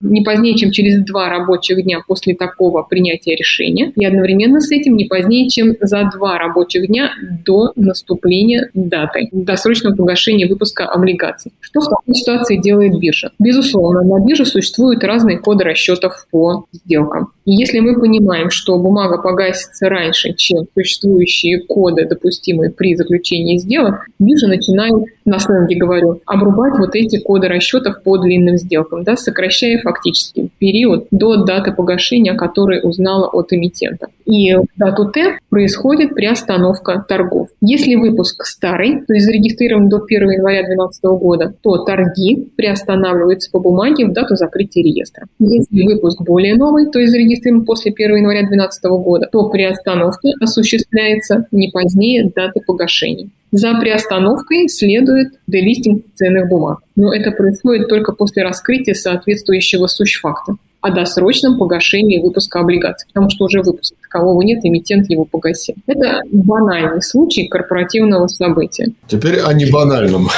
Не 0.00 0.22
позднее, 0.22 0.56
чем 0.56 0.70
через 0.70 1.04
два 1.04 1.28
рабочих 1.28 1.82
дня 1.82 2.00
после 2.06 2.34
такого 2.34 2.82
принятия 2.82 3.34
решения 3.34 3.92
и 3.96 4.04
одновременно 4.04 4.60
с 4.60 4.70
этим 4.70 4.96
не 4.96 5.06
позднее, 5.06 5.48
чем 5.48 5.76
за 5.80 6.10
два 6.14 6.38
рабочих 6.38 6.86
дня 6.86 7.12
до 7.44 7.72
наступления 7.76 8.70
даты 8.74 9.28
досрочного 9.32 9.94
погашения 9.94 10.48
выпуска 10.48 10.84
облигаций. 10.84 11.52
Что 11.60 11.80
в 11.80 11.88
такой 11.88 12.14
ситуации 12.14 12.56
делает 12.56 12.98
биржа? 12.98 13.32
Безусловно, 13.38 14.02
на 14.02 14.24
бирже 14.24 14.44
существуют 14.46 15.04
разные 15.04 15.38
коды 15.38 15.64
расчетов 15.64 16.26
по 16.30 16.66
сделкам. 16.72 17.32
И 17.48 17.52
если 17.52 17.80
мы 17.80 17.98
понимаем, 17.98 18.50
что 18.50 18.78
бумага 18.78 19.22
погасится 19.22 19.88
раньше, 19.88 20.34
чем 20.34 20.66
существующие 20.74 21.62
коды, 21.62 22.04
допустимые 22.04 22.70
при 22.70 22.94
заключении 22.94 23.56
сделок, 23.56 24.04
биржа 24.18 24.48
начинает, 24.48 25.06
на 25.24 25.38
сленге 25.38 25.76
говорю, 25.76 26.20
обрубать 26.26 26.78
вот 26.78 26.94
эти 26.94 27.18
коды 27.18 27.48
расчетов 27.48 28.02
по 28.02 28.18
длинным 28.18 28.58
сделкам, 28.58 29.02
да, 29.02 29.16
сокращая 29.16 29.80
фактически 29.80 30.50
период 30.58 31.06
до 31.10 31.42
даты 31.46 31.72
погашения, 31.72 32.34
который 32.34 32.80
узнала 32.82 33.28
от 33.28 33.50
эмитента. 33.54 34.08
И 34.26 34.54
дату 34.76 35.10
Т 35.10 35.38
происходит 35.48 36.14
приостановка 36.14 37.02
торгов. 37.08 37.48
Если 37.62 37.94
выпуск 37.94 38.44
старый, 38.44 39.00
то 39.06 39.14
есть 39.14 39.24
зарегистрирован 39.24 39.88
до 39.88 40.04
1 40.06 40.32
января 40.32 40.66
2012 40.66 41.04
года, 41.18 41.54
то 41.62 41.78
торги 41.84 42.46
приостанавливаются 42.56 43.50
по 43.50 43.58
бумаге 43.58 44.04
в 44.04 44.12
дату 44.12 44.36
закрытия 44.36 44.84
реестра. 44.84 45.24
Если 45.38 45.82
выпуск 45.82 46.20
более 46.20 46.54
новый, 46.56 46.90
то 46.90 46.98
есть 46.98 47.12
зарегистрирован 47.12 47.37
после 47.64 47.92
1 47.92 48.16
января 48.16 48.40
2012 48.40 48.84
года, 49.02 49.28
то 49.30 49.48
приостановка 49.48 50.28
осуществляется 50.40 51.46
не 51.50 51.70
позднее 51.70 52.30
даты 52.34 52.60
погашения. 52.66 53.28
За 53.50 53.74
приостановкой 53.80 54.68
следует 54.68 55.34
делистинг 55.46 56.04
ценных 56.14 56.48
бумаг. 56.48 56.80
Но 56.96 57.14
это 57.14 57.30
происходит 57.30 57.88
только 57.88 58.12
после 58.12 58.42
раскрытия 58.42 58.94
соответствующего 58.94 59.86
сущ-факта 59.86 60.56
о 60.80 60.90
досрочном 60.90 61.58
погашении 61.58 62.20
выпуска 62.20 62.60
облигаций, 62.60 63.08
потому 63.08 63.30
что 63.30 63.46
уже 63.46 63.62
выпуска 63.62 63.96
такового 64.02 64.40
нет, 64.42 64.60
эмитент 64.64 65.10
его 65.10 65.24
погасил. 65.24 65.74
Это 65.86 66.20
банальный 66.30 67.02
случай 67.02 67.48
корпоративного 67.48 68.26
события. 68.28 68.92
Теперь 69.06 69.40
о 69.40 69.52
небанальном. 69.52 70.28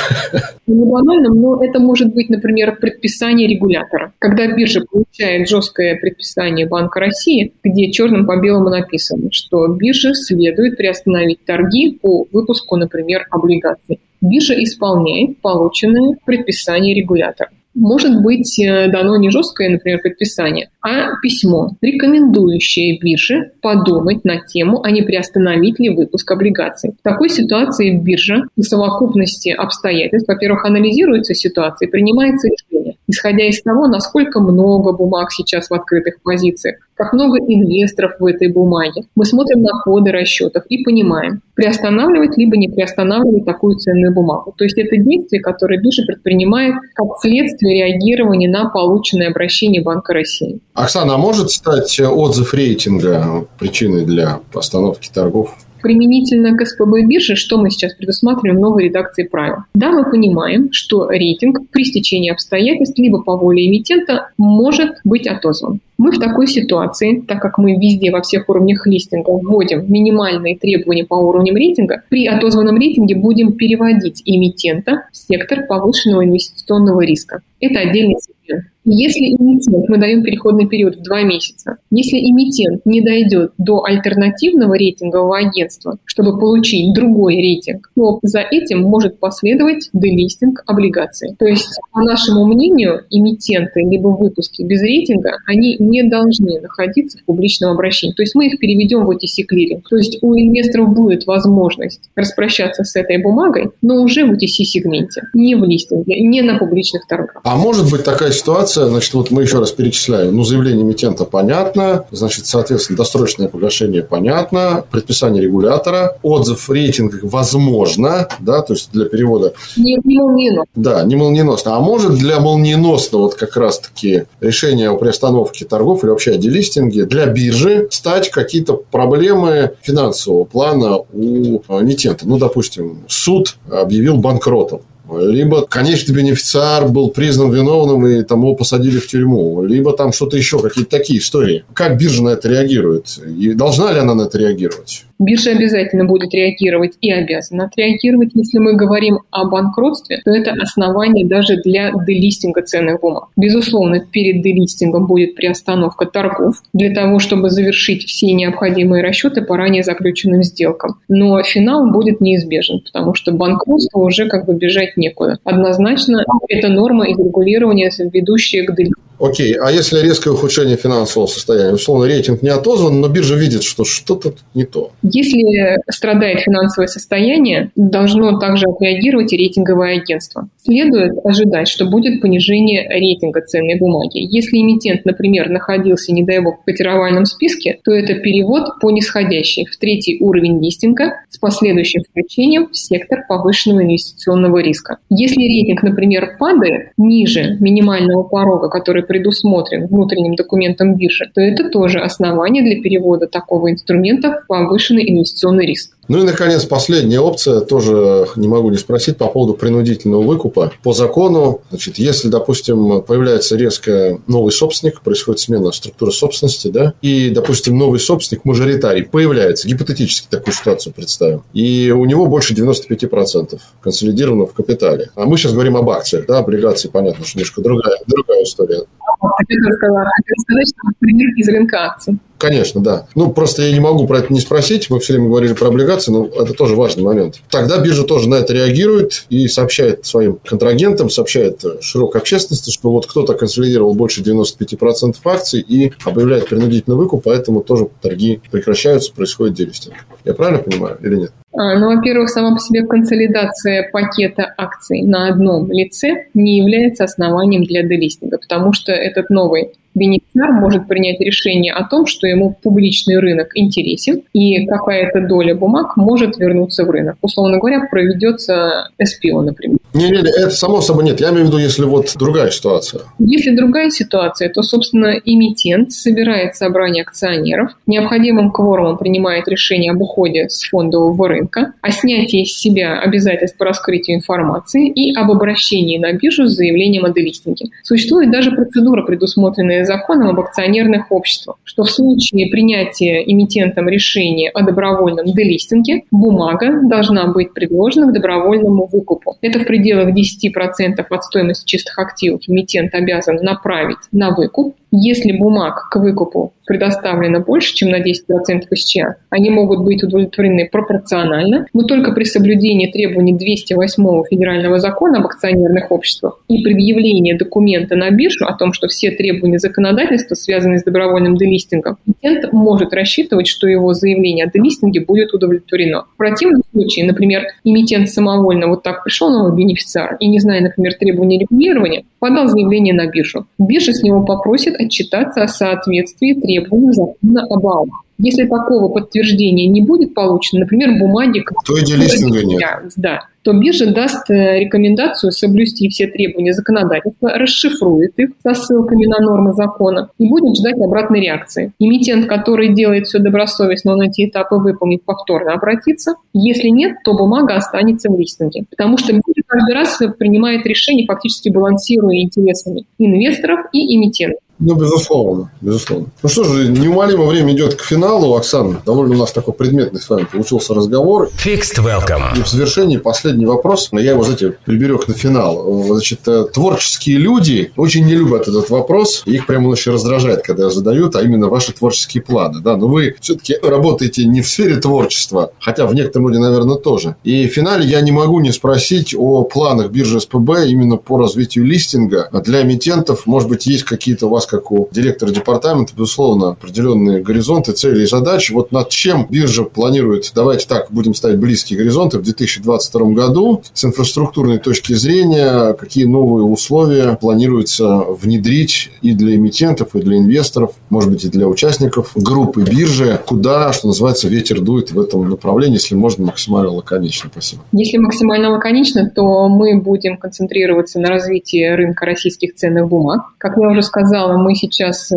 Не 0.66 0.84
банальном, 0.84 1.41
но 1.41 1.62
это 1.64 1.78
может 1.80 2.14
быть, 2.14 2.30
например, 2.30 2.76
предписание 2.76 3.49
регулятора. 3.49 4.12
Когда 4.18 4.47
биржа 4.47 4.82
получает 4.91 5.49
жесткое 5.49 5.97
предписание 5.97 6.66
Банка 6.66 7.01
России, 7.01 7.53
где 7.62 7.91
черным 7.91 8.26
по 8.26 8.41
белому 8.41 8.70
написано, 8.70 9.28
что 9.32 9.66
бирже 9.68 10.14
следует 10.14 10.76
приостановить 10.76 11.45
торги 11.45 11.99
по 12.01 12.26
выпуску, 12.32 12.76
например, 12.76 13.26
облигаций. 13.30 14.01
Биржа 14.20 14.55
исполняет 14.62 15.38
полученное 15.41 16.16
предписание 16.24 16.95
регулятора 16.95 17.51
может 17.74 18.22
быть 18.22 18.58
э, 18.58 18.88
дано 18.88 19.16
не 19.16 19.30
жесткое, 19.30 19.70
например, 19.70 20.00
предписание, 20.00 20.70
а 20.82 21.16
письмо, 21.22 21.70
рекомендующее 21.80 22.98
бирже 22.98 23.52
подумать 23.60 24.24
на 24.24 24.40
тему, 24.40 24.82
а 24.82 24.90
не 24.90 25.02
приостановить 25.02 25.78
ли 25.78 25.90
выпуск 25.90 26.30
облигаций. 26.30 26.92
В 26.98 27.02
такой 27.02 27.28
ситуации 27.28 27.96
биржа 27.96 28.44
в 28.56 28.62
совокупности 28.62 29.50
обстоятельств, 29.50 30.28
во-первых, 30.28 30.64
анализируется 30.64 31.34
ситуация 31.34 31.88
и 31.88 31.90
принимается 31.90 32.48
решение, 32.48 32.96
исходя 33.06 33.46
из 33.46 33.60
того, 33.62 33.86
насколько 33.86 34.40
много 34.40 34.92
бумаг 34.92 35.32
сейчас 35.32 35.68
в 35.68 35.74
открытых 35.74 36.22
позициях, 36.22 36.76
как 36.94 37.12
много 37.12 37.38
инвесторов 37.38 38.12
в 38.18 38.26
этой 38.26 38.48
бумаге. 38.52 39.04
Мы 39.14 39.24
смотрим 39.24 39.62
на 39.62 39.80
коды 39.82 40.12
расчетов 40.12 40.64
и 40.68 40.84
понимаем, 40.84 41.42
приостанавливать 41.54 42.36
либо 42.38 42.56
не 42.56 42.68
приостанавливать 42.68 43.44
такую 43.44 43.76
ценную 43.76 44.14
бумагу. 44.14 44.54
То 44.56 44.64
есть 44.64 44.78
это 44.78 44.96
действие, 44.96 45.42
которое 45.42 45.80
биржа 45.80 46.02
предпринимает 46.06 46.74
как 46.94 47.08
следствие 47.20 47.86
реагирования 47.86 48.48
на 48.48 48.68
полученное 48.70 49.28
обращение 49.28 49.82
Банка 49.82 50.14
России. 50.14 50.60
Оксана, 50.82 51.14
а 51.14 51.18
может 51.18 51.50
стать 51.50 52.00
отзыв 52.00 52.54
рейтинга 52.54 53.46
причиной 53.58 54.06
для 54.06 54.40
остановки 54.54 55.10
торгов? 55.12 55.54
Применительно 55.82 56.56
к 56.56 56.66
СПБ 56.66 57.06
бирже, 57.06 57.36
что 57.36 57.58
мы 57.58 57.70
сейчас 57.70 57.94
предусматриваем 57.94 58.60
новой 58.60 58.84
редакции 58.84 59.24
правил? 59.24 59.64
Да, 59.74 59.90
мы 59.90 60.10
понимаем, 60.10 60.68
что 60.72 61.08
рейтинг 61.08 61.70
при 61.70 61.84
стечении 61.84 62.30
обстоятельств 62.30 62.98
либо 62.98 63.22
по 63.22 63.36
воле 63.36 63.66
эмитента 63.66 64.30
может 64.36 64.90
быть 65.04 65.26
отозван. 65.26 65.80
Мы 65.96 66.12
в 66.12 66.18
такой 66.18 66.46
ситуации, 66.46 67.20
так 67.20 67.40
как 67.40 67.58
мы 67.58 67.76
везде 67.76 68.10
во 68.10 68.22
всех 68.22 68.48
уровнях 68.48 68.86
листинга 68.86 69.30
вводим 69.30 69.84
минимальные 69.90 70.58
требования 70.58 71.04
по 71.04 71.14
уровням 71.14 71.56
рейтинга, 71.56 72.02
при 72.08 72.26
отозванном 72.26 72.78
рейтинге 72.78 73.16
будем 73.16 73.52
переводить 73.52 74.22
эмитента 74.24 75.04
в 75.12 75.16
сектор 75.16 75.66
повышенного 75.66 76.24
инвестиционного 76.24 77.02
риска. 77.02 77.40
Это 77.60 77.80
отдельный 77.80 78.16
сегмент. 78.18 78.39
Если 78.84 79.36
эмитент, 79.36 79.88
мы 79.88 79.98
даем 79.98 80.22
переходный 80.22 80.66
период 80.66 80.96
в 80.96 81.02
два 81.02 81.22
месяца, 81.22 81.76
если 81.90 82.18
эмитент 82.18 82.86
не 82.86 83.00
дойдет 83.00 83.52
до 83.58 83.84
альтернативного 83.84 84.74
рейтингового 84.74 85.38
агентства, 85.38 85.98
чтобы 86.04 86.38
получить 86.38 86.94
другой 86.94 87.36
рейтинг, 87.36 87.90
то 87.94 88.18
за 88.22 88.40
этим 88.40 88.82
может 88.82 89.18
последовать 89.18 89.90
делистинг 89.92 90.62
облигаций. 90.66 91.34
То 91.38 91.46
есть, 91.46 91.78
по 91.92 92.00
нашему 92.00 92.46
мнению, 92.46 93.02
эмитенты 93.10 93.80
либо 93.82 94.08
выпуски 94.08 94.62
без 94.62 94.82
рейтинга, 94.82 95.38
они 95.46 95.76
не 95.78 96.02
должны 96.02 96.60
находиться 96.60 97.18
в 97.18 97.24
публичном 97.24 97.72
обращении. 97.72 98.14
То 98.14 98.22
есть 98.22 98.34
мы 98.34 98.46
их 98.46 98.58
переведем 98.58 99.04
в 99.04 99.10
OTC 99.10 99.44
клиринг. 99.46 99.88
То 99.88 99.96
есть 99.96 100.18
у 100.22 100.34
инвесторов 100.34 100.94
будет 100.94 101.26
возможность 101.26 102.00
распрощаться 102.14 102.84
с 102.84 102.96
этой 102.96 103.22
бумагой, 103.22 103.70
но 103.82 104.02
уже 104.02 104.24
в 104.24 104.32
OTC-сегменте, 104.32 105.22
не 105.34 105.54
в 105.54 105.64
листинге, 105.64 106.20
не 106.20 106.42
на 106.42 106.58
публичных 106.58 107.06
торгах. 107.06 107.40
А 107.44 107.56
может 107.56 107.90
быть 107.90 108.04
такая 108.04 108.30
ситуация, 108.30 108.79
значит, 108.88 109.14
вот 109.14 109.30
мы 109.30 109.42
еще 109.42 109.58
раз 109.58 109.72
перечисляем. 109.72 110.36
Ну, 110.36 110.44
заявление 110.44 110.82
эмитента 110.82 111.24
понятно, 111.24 112.04
значит, 112.10 112.46
соответственно, 112.46 112.96
досрочное 112.96 113.48
погашение 113.48 114.02
понятно, 114.02 114.84
предписание 114.90 115.42
регулятора, 115.42 116.16
отзыв 116.22 116.68
рейтинг 116.70 117.20
возможно, 117.22 118.28
да, 118.40 118.62
то 118.62 118.74
есть 118.74 118.90
для 118.92 119.06
перевода... 119.06 119.52
Не, 119.76 119.98
не 120.04 120.18
молниеносно. 120.18 120.70
Да, 120.74 121.02
не 121.04 121.16
молниеносно. 121.16 121.76
А 121.76 121.80
может 121.80 122.14
для 122.14 122.40
молниеносного 122.40 123.22
вот 123.22 123.34
как 123.34 123.56
раз-таки 123.56 124.24
решения 124.40 124.90
о 124.90 124.96
приостановке 124.96 125.64
торгов 125.64 126.02
или 126.04 126.10
вообще 126.10 126.32
о 126.32 126.36
делистинге 126.36 127.04
для 127.04 127.26
биржи 127.26 127.88
стать 127.90 128.30
какие-то 128.30 128.74
проблемы 128.74 129.72
финансового 129.82 130.44
плана 130.44 130.98
у 131.12 131.62
эмитента. 131.68 132.26
Ну, 132.26 132.38
допустим, 132.38 133.04
суд 133.08 133.56
объявил 133.70 134.16
банкротом 134.16 134.82
либо 135.18 135.62
конечный 135.66 136.14
бенефициар 136.14 136.88
был 136.88 137.11
признан 137.11 137.52
виновным 137.52 138.06
и 138.06 138.22
там 138.22 138.40
его 138.40 138.54
посадили 138.54 138.98
в 138.98 139.06
тюрьму, 139.06 139.62
либо 139.64 139.92
там 139.92 140.12
что-то 140.12 140.36
еще, 140.36 140.61
какие-то 140.61 140.90
такие 140.90 141.18
истории. 141.18 141.64
Как 141.74 141.96
биржа 141.98 142.22
на 142.22 142.30
это 142.30 142.48
реагирует? 142.48 143.18
И 143.18 143.54
должна 143.54 143.92
ли 143.92 143.98
она 143.98 144.14
на 144.14 144.22
это 144.22 144.38
реагировать? 144.38 145.04
Биржа 145.20 145.50
обязательно 145.50 146.06
будет 146.06 146.32
реагировать 146.32 146.94
и 147.02 147.12
обязана 147.12 147.66
отреагировать. 147.66 148.30
Если 148.34 148.58
мы 148.58 148.74
говорим 148.74 149.20
о 149.30 149.44
банкротстве, 149.44 150.22
то 150.24 150.30
это 150.30 150.52
основание 150.52 151.26
даже 151.26 151.58
для 151.58 151.92
делистинга 151.92 152.62
ценных 152.62 153.00
бумаг. 153.00 153.28
Безусловно, 153.36 154.00
перед 154.00 154.42
делистингом 154.42 155.06
будет 155.06 155.34
приостановка 155.34 156.06
торгов 156.06 156.62
для 156.72 156.94
того, 156.94 157.18
чтобы 157.18 157.50
завершить 157.50 158.04
все 158.04 158.32
необходимые 158.32 159.04
расчеты 159.04 159.42
по 159.42 159.58
ранее 159.58 159.82
заключенным 159.82 160.42
сделкам. 160.42 160.96
Но 161.08 161.42
финал 161.42 161.90
будет 161.90 162.22
неизбежен, 162.22 162.80
потому 162.80 163.12
что 163.12 163.32
банкротство 163.32 163.98
уже 164.00 164.26
как 164.26 164.46
бы 164.46 164.54
бежать 164.54 164.96
некуда. 164.96 165.38
Однозначно, 165.44 166.24
это 166.48 166.68
норма 166.68 167.06
из 167.08 167.18
регулирования, 167.18 167.90
ведущая 168.10 168.62
к 168.62 168.74
делистингу 168.74 169.10
Окей, 169.20 169.52
а 169.52 169.70
если 169.70 170.00
резкое 170.00 170.30
ухудшение 170.30 170.78
финансового 170.78 171.28
состояния? 171.28 171.74
Условно, 171.74 172.06
рейтинг 172.06 172.40
не 172.40 172.48
отозван, 172.48 173.02
но 173.02 173.08
биржа 173.08 173.34
видит, 173.34 173.62
что 173.62 173.84
что-то 173.84 174.32
не 174.54 174.64
то. 174.64 174.92
Если 175.12 175.78
страдает 175.90 176.40
финансовое 176.40 176.86
состояние, 176.86 177.70
должно 177.74 178.38
также 178.38 178.66
отреагировать 178.66 179.32
и 179.32 179.36
рейтинговое 179.36 180.00
агентство. 180.00 180.48
Следует 180.62 181.14
ожидать, 181.24 181.68
что 181.68 181.86
будет 181.86 182.20
понижение 182.20 182.86
рейтинга 182.88 183.40
ценной 183.40 183.78
бумаги. 183.78 184.18
Если 184.18 184.58
эмитент, 184.58 185.06
например, 185.06 185.48
находился, 185.48 186.12
не 186.12 186.22
дай 186.22 186.40
бог, 186.40 186.61
в 186.61 186.64
котировальном 186.64 187.24
списке, 187.24 187.78
то 187.82 187.92
это 187.92 188.14
перевод 188.14 188.78
по 188.80 188.90
нисходящей 188.90 189.64
в 189.64 189.76
третий 189.78 190.18
уровень 190.20 190.62
листинга 190.62 191.14
с 191.30 191.38
последующим 191.38 192.02
включением 192.02 192.68
в 192.68 192.76
сектор 192.76 193.20
повышенного 193.26 193.84
инвестиционного 193.84 194.58
риска. 194.58 194.98
Если 195.08 195.40
рейтинг, 195.40 195.82
например, 195.82 196.36
падает 196.38 196.92
ниже 196.98 197.56
минимального 197.61 198.24
порога, 198.24 198.68
который 198.68 199.02
предусмотрен 199.02 199.86
внутренним 199.86 200.34
документом 200.34 200.96
биржи, 200.96 201.30
то 201.34 201.40
это 201.40 201.70
тоже 201.70 202.00
основание 202.00 202.62
для 202.62 202.82
перевода 202.82 203.26
такого 203.26 203.70
инструмента 203.70 204.42
в 204.42 204.46
повышенный 204.46 205.11
инвестиционный 205.11 205.64
риск. 205.64 205.96
Ну 206.09 206.18
и, 206.18 206.22
наконец, 206.24 206.64
последняя 206.64 207.20
опция, 207.20 207.61
тоже 207.61 208.26
не 208.36 208.48
могу 208.48 208.70
не 208.70 208.78
спросить 208.78 209.16
по 209.16 209.28
поводу 209.28 209.55
принудительного 209.55 210.22
выкупа. 210.22 210.72
По 210.82 210.92
закону, 210.92 211.62
значит, 211.70 211.98
если, 211.98 212.28
допустим, 212.28 213.03
появляется 213.03 213.57
резко 213.57 214.18
новый 214.26 214.51
собственник, 214.51 215.03
происходит 215.03 215.40
смена 215.40 215.70
структуры 215.72 216.11
собственности, 216.11 216.68
да, 216.68 216.94
и, 217.01 217.30
допустим, 217.30 217.78
новый 217.78 218.01
собственник, 218.01 218.44
мажоритарий, 218.44 219.05
появляется, 219.05 219.68
гипотетически 219.68 220.26
такую 220.28 220.55
ситуацию 220.55 220.92
представим, 220.92 221.44
и 221.53 221.90
у 221.90 222.05
него 222.05 222.26
больше 222.26 222.55
95% 222.55 223.61
консолидировано 223.80 224.46
в 224.46 224.53
капитале. 224.53 225.11
А 225.14 225.26
мы 225.26 225.38
сейчас 225.38 225.53
говорим 225.53 225.76
об 225.76 225.88
акциях, 225.90 226.26
да, 226.26 226.38
облигации, 226.38 226.88
понятно, 226.88 227.24
что 227.24 227.38
немножко 227.38 227.61
другая, 227.61 227.98
другая 228.07 228.42
история. 228.42 228.82
Хотела 229.20 229.72
сказать, 229.76 230.68
что 230.68 230.92
пример 230.98 231.28
из 231.36 231.48
рынка 231.48 231.84
акций. 231.84 232.18
Конечно, 232.41 232.80
да. 232.80 233.07
Ну, 233.14 233.30
просто 233.32 233.62
я 233.62 233.72
не 233.72 233.80
могу 233.80 234.07
про 234.07 234.20
это 234.20 234.32
не 234.32 234.41
спросить. 234.41 234.88
Мы 234.88 234.99
все 234.99 235.12
время 235.12 235.28
говорили 235.28 235.53
про 235.53 235.68
облигации, 235.68 236.11
но 236.11 236.26
это 236.26 236.55
тоже 236.55 236.74
важный 236.74 237.03
момент. 237.03 237.43
Тогда 237.51 237.78
биржа 237.78 238.03
тоже 238.05 238.30
на 238.30 238.36
это 238.36 238.55
реагирует 238.55 239.26
и 239.28 239.47
сообщает 239.47 240.07
своим 240.07 240.38
контрагентам, 240.43 241.11
сообщает 241.11 241.62
широкой 241.82 242.22
общественности, 242.22 242.70
что 242.70 242.91
вот 242.91 243.07
кто-то 243.07 243.34
консолидировал 243.34 243.93
больше 243.93 244.22
95% 244.22 245.16
акций 245.24 245.61
и 245.61 245.93
объявляет 246.03 246.49
принудительный 246.49 246.97
выкуп, 246.97 247.24
поэтому 247.24 247.61
тоже 247.61 247.88
торги 248.01 248.41
прекращаются, 248.51 249.12
происходит 249.12 249.55
делистинг. 249.57 249.97
Я 250.24 250.32
правильно 250.32 250.62
понимаю 250.62 250.99
или 251.03 251.16
нет? 251.16 251.32
А, 251.53 251.78
ну, 251.78 251.95
во-первых, 251.95 252.30
сама 252.30 252.55
по 252.55 252.61
себе 252.61 252.86
консолидация 252.86 253.91
пакета 253.91 254.55
акций 254.57 255.03
на 255.03 255.28
одном 255.28 255.70
лице 255.70 256.26
не 256.32 256.59
является 256.59 257.05
основанием 257.05 257.64
для 257.64 257.82
делистинга, 257.82 258.38
потому 258.38 258.72
что 258.72 258.93
этот 258.93 259.30
новый 259.30 259.72
бенефициар 259.95 260.53
может 260.53 260.86
принять 260.88 261.20
решение 261.20 261.72
о 261.72 261.84
том, 261.84 262.07
что 262.07 262.26
ему 262.26 262.57
публичный 262.62 263.18
рынок 263.18 263.51
интересен, 263.55 264.22
и 264.32 264.66
какая-то 264.66 265.26
доля 265.26 265.55
бумаг 265.55 265.97
может 265.97 266.38
вернуться 266.38 266.84
в 266.84 266.91
рынок. 266.91 267.16
Условно 267.20 267.59
говоря, 267.59 267.86
проведется 267.91 268.88
SPO, 269.01 269.43
например. 269.43 269.79
Не-не, 269.95 270.20
это 270.20 270.51
само 270.51 270.80
собой 270.80 271.05
нет. 271.05 271.20
Я 271.20 271.30
имею 271.30 271.45
в 271.45 271.49
виду, 271.49 271.59
если 271.59 271.84
вот 271.84 272.14
другая 272.16 272.51
ситуация. 272.51 273.03
Если 273.18 273.55
другая 273.57 273.91
ситуация, 273.91 274.49
то, 274.49 274.62
собственно, 274.62 275.20
эмитент 275.24 275.93
собирает 275.93 276.55
собрание 276.55 277.03
акционеров, 277.03 277.72
необходимым 277.86 278.53
кворумом 278.53 278.99
принимает 278.99 279.49
решение 279.49 279.93
об 279.93 280.01
уходе 280.01 280.49
с 280.49 280.62
фондового 280.68 281.28
рынка, 281.28 281.72
о 281.80 281.91
снятии 281.91 282.45
с 282.45 282.59
себя 282.59 283.01
обязательств 283.01 283.57
по 283.59 283.64
раскрытию 283.64 284.16
информации 284.16 284.88
и 284.88 285.14
об 285.14 285.30
обращении 285.30 285.99
на 285.99 286.12
биржу 286.12 286.47
с 286.47 286.55
заявлением 286.55 287.05
о 287.05 287.11
делистинге. 287.11 287.66
Существует 287.82 288.30
даже 288.30 288.53
процедура, 288.53 289.03
предусмотренная 289.03 289.84
законом 289.84 290.28
об 290.28 290.41
акционерных 290.41 291.11
обществах, 291.11 291.57
что 291.64 291.82
в 291.82 291.91
случае 291.91 292.49
принятия 292.51 293.22
эмитентом 293.26 293.88
решения 293.88 294.51
о 294.51 294.62
добровольном 294.62 295.26
делистинге 295.26 296.03
бумага 296.11 296.80
должна 296.88 297.26
быть 297.26 297.53
предложена 297.55 298.07
к 298.07 298.12
добровольному 298.12 298.88
выкупу. 298.91 299.36
Это 299.41 299.59
в 299.59 299.64
пределах 299.64 299.79
10% 299.80 301.04
от 301.08 301.24
стоимости 301.24 301.66
чистых 301.66 301.98
активов 301.98 302.42
эмитент 302.46 302.94
обязан 302.94 303.36
направить 303.36 303.98
на 304.12 304.30
выкуп. 304.30 304.76
Если 304.92 305.30
бумаг 305.30 305.88
к 305.88 305.96
выкупу 305.96 306.52
предоставлено 306.66 307.40
больше, 307.40 307.74
чем 307.74 307.90
на 307.90 308.00
10% 308.00 308.64
из 308.70 308.84
ЧА, 308.84 309.16
они 309.28 309.50
могут 309.50 309.84
быть 309.84 310.02
удовлетворены 310.02 310.68
пропорционально, 310.70 311.66
но 311.72 311.82
только 311.82 312.12
при 312.12 312.24
соблюдении 312.24 312.90
требований 312.90 313.32
208 313.32 314.24
Федерального 314.28 314.78
закона 314.78 315.18
об 315.18 315.26
акционерных 315.26 315.92
обществах 315.92 316.40
и 316.48 316.62
предъявлении 316.62 317.34
документа 317.34 317.94
на 317.94 318.10
биржу 318.10 318.46
о 318.46 318.54
том, 318.54 318.72
что 318.72 318.88
все 318.88 319.10
требования 319.12 319.58
законодательства, 319.58 320.34
связанные 320.34 320.78
с 320.78 320.84
добровольным 320.84 321.36
делистингом, 321.36 321.96
клиент 322.20 322.52
может 322.52 322.92
рассчитывать, 322.92 323.46
что 323.46 323.68
его 323.68 323.92
заявление 323.92 324.46
о 324.46 324.50
делистинге 324.50 325.00
будет 325.00 325.32
удовлетворено. 325.34 326.04
В 326.14 326.16
противном 326.16 326.62
случае, 326.72 327.06
например, 327.06 327.44
эмитент 327.64 328.08
самовольно 328.10 328.68
вот 328.68 328.82
так 328.82 329.04
пришел 329.04 329.30
новый 329.30 329.56
бенефициар 329.70 330.16
и, 330.20 330.26
не 330.26 330.38
зная, 330.38 330.60
например, 330.60 330.94
требований 330.94 331.38
регулирования, 331.38 332.04
подал 332.18 332.48
заявление 332.48 332.94
на 332.94 333.06
биржу. 333.06 333.46
Биржа 333.58 333.92
с 333.92 334.02
него 334.02 334.24
попросит 334.24 334.74
отчитаться 334.80 335.42
о 335.42 335.48
соответствии 335.48 336.34
требований 336.34 336.92
закона 336.92 337.46
об 337.48 337.66
АУМ. 337.66 337.90
Если 338.22 338.46
такого 338.46 338.88
подтверждения 338.88 339.66
не 339.66 339.80
будет 339.80 340.14
получено, 340.14 340.60
например, 340.60 340.98
бумаги... 340.98 341.42
То 341.64 341.76
и 341.76 341.84
делистинга 341.84 342.44
нет. 342.44 342.60
Да, 342.96 343.20
то 343.42 343.52
биржа 343.54 343.86
даст 343.86 344.30
э, 344.30 344.60
рекомендацию 344.60 345.32
соблюсти 345.32 345.88
все 345.88 346.06
требования 346.06 346.52
законодательства, 346.52 347.30
расшифрует 347.30 348.18
их 348.18 348.30
со 348.42 348.52
ссылками 348.54 349.06
на 349.06 349.20
нормы 349.20 349.52
закона 349.54 350.10
и 350.18 350.28
будет 350.28 350.56
ждать 350.56 350.78
обратной 350.78 351.20
реакции. 351.20 351.72
Эмитент, 351.78 352.26
который 352.26 352.74
делает 352.74 353.06
все 353.06 353.18
добросовестно, 353.18 353.94
он 353.94 354.02
эти 354.02 354.28
этапы 354.28 354.56
выполнит, 354.56 355.02
повторно 355.04 355.54
обратиться. 355.54 356.16
Если 356.34 356.68
нет, 356.68 356.96
то 357.02 357.14
бумага 357.14 357.54
останется 357.54 358.10
в 358.10 358.18
листинге. 358.18 358.64
Потому 358.68 358.98
что 358.98 359.12
биржа 359.12 359.42
каждый 359.46 359.74
раз 359.74 359.98
принимает 360.18 360.66
решение, 360.66 361.06
фактически 361.06 361.48
балансируя 361.48 362.16
интересами 362.16 362.84
инвесторов 362.98 363.60
и 363.72 363.96
эмитентов. 363.96 364.40
Ну, 364.61 364.74
безусловно, 364.74 365.50
безусловно. 365.62 366.08
Ну 366.22 366.28
что 366.28 366.44
же, 366.44 366.68
неумолимо 366.68 367.24
время 367.24 367.54
идет 367.54 367.76
к 367.76 367.82
финалу. 367.82 368.36
Оксана, 368.36 368.82
довольно 368.84 369.14
у 369.14 369.18
нас 369.18 369.32
такой 369.32 369.54
предметный 369.54 370.00
с 370.00 370.08
вами 370.08 370.24
получился 370.24 370.74
разговор. 370.74 371.30
Fixed 371.42 371.82
welcome. 371.82 372.38
И 372.38 372.42
в 372.42 372.48
завершении 372.48 372.98
последний 372.98 373.46
вопрос. 373.46 373.88
Я 373.92 374.11
его, 374.12 374.22
знаете, 374.22 374.56
приберег 374.66 375.08
на 375.08 375.14
финал. 375.14 375.84
Значит, 375.86 376.20
э, 376.26 376.44
творческие 376.52 377.16
люди 377.16 377.72
очень 377.76 378.04
не 378.04 378.14
любят 378.14 378.48
этот 378.48 378.68
вопрос. 378.68 379.22
Их 379.24 379.46
прямо 379.46 379.68
очень 379.68 379.92
раздражает, 379.92 380.42
когда 380.42 380.68
задают, 380.68 381.16
а 381.16 381.22
именно 381.22 381.48
ваши 381.48 381.72
творческие 381.72 382.22
планы. 382.22 382.61
Да? 382.61 382.76
Но 382.76 382.86
вы 382.86 383.16
все-таки 383.20 383.56
работаете 383.62 384.26
не 384.26 384.42
в 384.42 384.48
сфере 384.48 384.76
творчества, 384.76 385.52
хотя 385.58 385.86
в 385.86 385.94
некотором 385.94 386.26
роде, 386.26 386.38
наверное, 386.38 386.76
тоже. 386.76 387.16
И 387.24 387.48
в 387.48 387.52
финале 387.52 387.86
я 387.86 388.02
не 388.02 388.12
могу 388.12 388.40
не 388.40 388.52
спросить 388.52 389.14
о 389.16 389.44
планах 389.44 389.90
биржи 389.90 390.20
СПБ 390.20 390.66
именно 390.66 390.96
по 390.96 391.16
развитию 391.16 391.64
листинга 391.64 392.28
для 392.44 392.61
эмитентов. 392.62 393.24
Может 393.24 393.48
быть, 393.48 393.66
есть 393.66 393.84
какие-то 393.84 394.26
у 394.26 394.28
вас 394.30 394.49
как 394.51 394.72
у 394.72 394.88
директора 394.90 395.30
департамента, 395.30 395.92
безусловно, 395.96 396.51
определенные 396.51 397.22
горизонты, 397.22 397.72
цели 397.72 398.03
и 398.03 398.07
задачи. 398.07 398.53
Вот 398.53 398.72
над 398.72 398.88
чем 398.88 399.26
биржа 399.28 399.64
планирует, 399.64 400.30
давайте 400.34 400.66
так, 400.66 400.88
будем 400.90 401.14
ставить 401.14 401.38
близкие 401.38 401.78
горизонты 401.78 402.18
в 402.18 402.22
2022 402.22 403.11
году 403.11 403.62
с 403.72 403.84
инфраструктурной 403.84 404.59
точки 404.59 404.92
зрения, 404.94 405.72
какие 405.74 406.05
новые 406.05 406.44
условия 406.44 407.16
планируется 407.16 408.05
внедрить 408.09 408.90
и 409.03 409.12
для 409.12 409.36
эмитентов, 409.36 409.94
и 409.94 410.01
для 410.01 410.18
инвесторов, 410.18 410.72
может 410.90 411.11
быть, 411.11 411.24
и 411.24 411.28
для 411.28 411.46
участников 411.46 412.12
группы 412.14 412.62
биржи, 412.62 413.20
куда, 413.26 413.72
что 413.72 413.88
называется, 413.88 414.28
ветер 414.28 414.61
дует 414.61 414.92
в 414.92 415.01
этом 415.01 415.28
направлении, 415.28 415.74
если 415.74 415.94
можно 415.94 416.26
максимально 416.26 416.72
лаконично. 416.72 417.30
Спасибо. 417.32 417.62
Если 417.72 417.98
максимально 417.98 418.51
лаконично, 418.51 419.11
то 419.14 419.48
мы 419.48 419.80
будем 419.80 420.16
концентрироваться 420.16 420.98
на 421.01 421.09
развитии 421.09 421.64
рынка 421.64 422.07
российских 422.07 422.55
ценных 422.55 422.88
бумаг. 422.88 423.22
Как 423.38 423.57
я 423.57 423.68
уже 423.68 423.82
сказала, 423.82 424.36
мы 424.41 424.55
сейчас 424.55 425.12
э, 425.12 425.16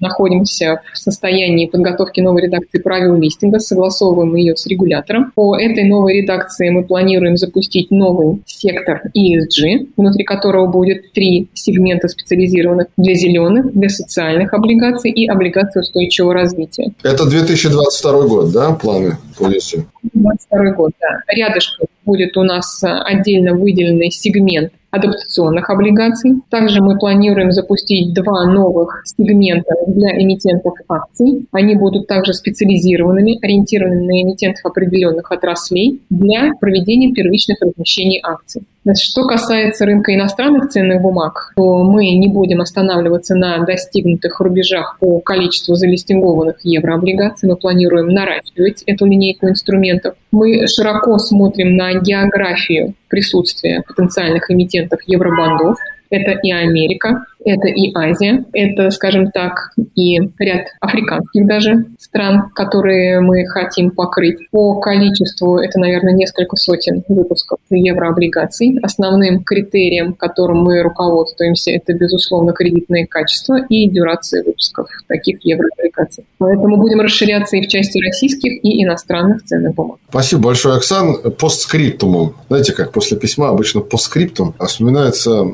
находимся 0.00 0.80
в 0.92 0.98
состоянии 0.98 1.66
подготовки 1.66 2.20
новой 2.20 2.42
редакции 2.42 2.78
правил 2.78 3.16
листинга, 3.16 3.58
согласовываем 3.58 4.34
ее 4.34 4.56
с 4.56 4.66
регулятором. 4.66 5.32
По 5.34 5.56
этой 5.56 5.84
новой 5.84 6.20
редакции 6.20 6.68
мы 6.70 6.84
планируем 6.84 7.36
запустить 7.36 7.90
новый 7.90 8.42
сектор 8.46 9.02
ESG, 9.16 9.88
внутри 9.96 10.24
которого 10.24 10.66
будет 10.66 11.12
три 11.12 11.48
сегмента 11.54 12.08
специализированных 12.08 12.88
для 12.96 13.14
зеленых, 13.14 13.72
для 13.72 13.88
социальных 13.88 14.52
облигаций 14.52 15.10
и 15.10 15.26
облигаций 15.26 15.80
устойчивого 15.80 16.34
развития. 16.34 16.92
Это 17.02 17.28
2022 17.28 18.22
год, 18.26 18.52
да, 18.52 18.72
планы 18.72 19.16
по 19.38 19.44
ESG? 19.44 19.84
2022 20.02 20.70
год, 20.72 20.92
да. 21.00 21.34
Рядышком 21.34 21.86
будет 22.04 22.36
у 22.36 22.42
нас 22.42 22.82
отдельно 22.82 23.54
выделенный 23.54 24.10
сегмент 24.10 24.72
адаптационных 24.90 25.70
облигаций. 25.70 26.34
Также 26.50 26.80
мы 26.80 26.96
планируем 26.98 27.50
запустить 27.50 28.14
два 28.14 28.46
новых 28.46 29.02
сегмента 29.04 29.74
для 29.88 30.22
эмитентов 30.22 30.74
акций. 30.88 31.46
Они 31.50 31.74
будут 31.74 32.06
также 32.06 32.32
специализированными, 32.32 33.38
ориентированными 33.44 34.06
на 34.06 34.22
эмитентов 34.22 34.64
определенных 34.64 35.32
отраслей 35.32 36.00
для 36.10 36.52
проведения 36.60 37.12
первичных 37.12 37.58
размещений 37.60 38.20
акций. 38.22 38.62
Что 38.92 39.26
касается 39.26 39.86
рынка 39.86 40.14
иностранных 40.14 40.68
ценных 40.68 41.00
бумаг, 41.00 41.52
то 41.56 41.82
мы 41.82 42.10
не 42.10 42.28
будем 42.28 42.60
останавливаться 42.60 43.34
на 43.34 43.64
достигнутых 43.64 44.40
рубежах 44.40 44.98
по 45.00 45.20
количеству 45.20 45.74
залистингованных 45.74 46.56
еврооблигаций. 46.64 47.48
Мы 47.48 47.56
планируем 47.56 48.08
наращивать 48.08 48.82
эту 48.84 49.06
линейку 49.06 49.48
инструментов. 49.48 50.16
Мы 50.32 50.66
широко 50.66 51.16
смотрим 51.18 51.76
на 51.76 51.94
географию 51.94 52.94
присутствия 53.08 53.82
потенциальных 53.88 54.50
эмитентов 54.50 55.00
евробандов. 55.06 55.78
Это 56.14 56.30
и 56.30 56.52
Америка, 56.52 57.24
это 57.44 57.66
и 57.66 57.92
Азия, 57.92 58.44
это, 58.52 58.90
скажем 58.90 59.32
так, 59.32 59.72
и 59.96 60.20
ряд 60.38 60.66
африканских 60.80 61.46
даже 61.46 61.86
стран, 61.98 62.50
которые 62.54 63.20
мы 63.20 63.44
хотим 63.46 63.90
покрыть. 63.90 64.48
По 64.52 64.78
количеству 64.78 65.58
это, 65.58 65.80
наверное, 65.80 66.12
несколько 66.12 66.54
сотен 66.56 67.02
выпусков 67.08 67.58
еврооблигаций. 67.68 68.78
Основным 68.80 69.42
критерием, 69.42 70.14
которым 70.14 70.58
мы 70.58 70.82
руководствуемся, 70.82 71.72
это, 71.72 71.94
безусловно, 71.94 72.52
кредитное 72.52 73.06
качество 73.06 73.58
и 73.68 73.88
дюрация 73.88 74.44
выпусков 74.44 74.86
таких 75.08 75.44
еврооблигаций. 75.44 76.24
Поэтому 76.38 76.76
будем 76.76 77.00
расширяться 77.00 77.56
и 77.56 77.62
в 77.62 77.68
части 77.68 77.98
российских, 77.98 78.64
и 78.64 78.84
иностранных 78.84 79.42
ценных 79.42 79.74
бумаг. 79.74 79.98
Спасибо 80.08 80.42
большое, 80.42 80.76
Оксан. 80.76 81.16
Постскриптумом. 81.38 82.34
Знаете, 82.46 82.72
как 82.72 82.92
после 82.92 83.16
письма 83.18 83.48
обычно 83.48 83.80
постскриптум 83.80 84.54
вспоминается 84.64 85.44